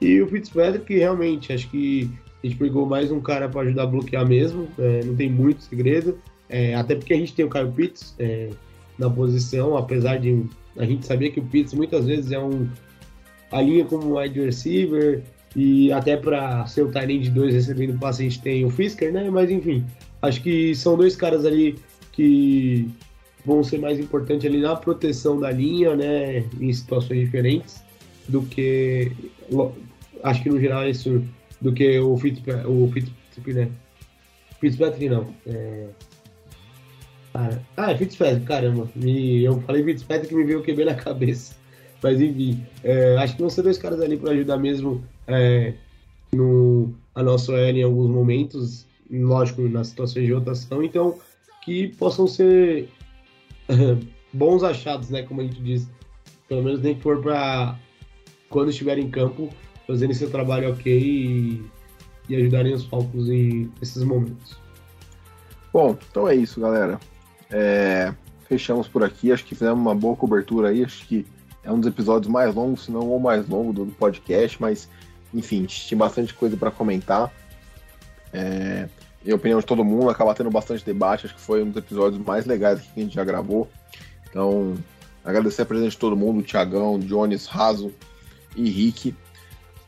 [0.00, 2.10] E o Fitzpatrick, realmente, acho que
[2.42, 5.62] a gente pegou mais um cara para ajudar a bloquear mesmo, é, não tem muito
[5.62, 6.18] segredo.
[6.48, 8.50] É, até porque a gente tem o Kyle Pitts é,
[8.98, 10.44] na posição, apesar de
[10.76, 12.68] a gente saber que o Pitts muitas vezes é um
[13.52, 15.22] a linha como wide receiver
[15.56, 19.12] e até para ser o tight de dois recebendo passe a gente tem o Fisker,
[19.12, 19.30] né?
[19.30, 19.84] Mas enfim,
[20.22, 21.78] acho que são dois caras ali
[22.12, 22.88] que
[23.44, 26.44] vão ser mais importantes ali na proteção da linha, né?
[26.60, 27.82] Em situações diferentes
[28.28, 29.10] do que
[30.22, 31.24] acho que no geral é isso
[31.60, 33.68] do que o Fitzpatrick, o Fitzpatrick, né?
[34.60, 35.34] Fitzpatrick não.
[35.46, 35.86] É...
[37.34, 38.88] Ah, ah, é Fitzpatrick, caramba.
[38.94, 41.56] Me, eu falei Fitzpatrick que me veio o QB na cabeça.
[42.02, 45.74] Mas enfim, é, acho que vão ser dois caras ali para ajudar mesmo é,
[46.32, 51.18] no, a nossa OL em alguns momentos, lógico, nas situações de rotação, então
[51.64, 52.88] que possam ser
[54.32, 55.22] bons achados, né?
[55.22, 55.88] Como a gente diz.
[56.48, 57.78] Pelo menos nem que for para
[58.48, 59.50] quando estiver em campo,
[59.86, 61.62] fazendo seu trabalho ok e,
[62.26, 64.56] e ajudarem os Falcons em esses momentos.
[65.70, 66.98] Bom, então é isso, galera.
[67.50, 68.14] É,
[68.48, 69.30] fechamos por aqui.
[69.30, 70.82] Acho que fizemos uma boa cobertura aí.
[70.82, 71.26] Acho que
[71.62, 74.88] é um dos episódios mais longos, se não o mais longo do podcast, mas
[75.32, 77.32] enfim, tinha bastante coisa para comentar.
[78.32, 78.88] É,
[79.24, 81.26] em opinião de todo mundo, acaba tendo bastante debate.
[81.26, 83.68] Acho que foi um dos episódios mais legais que a gente já gravou.
[84.28, 84.76] Então,
[85.24, 87.92] agradecer a presença de todo mundo: Tiagão, Jones, Raso
[88.56, 89.14] e Rick.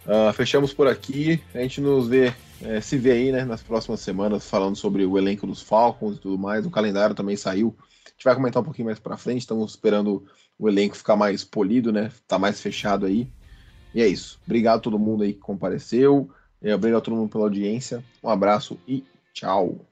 [0.07, 1.43] Uh, fechamos por aqui.
[1.55, 5.17] A gente nos vê, é, se vê aí, né, nas próximas semanas, falando sobre o
[5.17, 6.67] elenco dos Falcons e tudo mais.
[6.67, 7.77] O calendário também saiu.
[8.07, 9.41] A gente vai comentar um pouquinho mais para frente.
[9.41, 10.25] Estamos esperando
[10.59, 12.11] o elenco ficar mais polido, né?
[12.27, 13.29] Tá mais fechado aí.
[13.95, 14.39] E é isso.
[14.45, 16.31] Obrigado a todo mundo aí que compareceu.
[16.63, 18.05] Obrigado a todo mundo pela audiência.
[18.23, 19.90] Um abraço e tchau.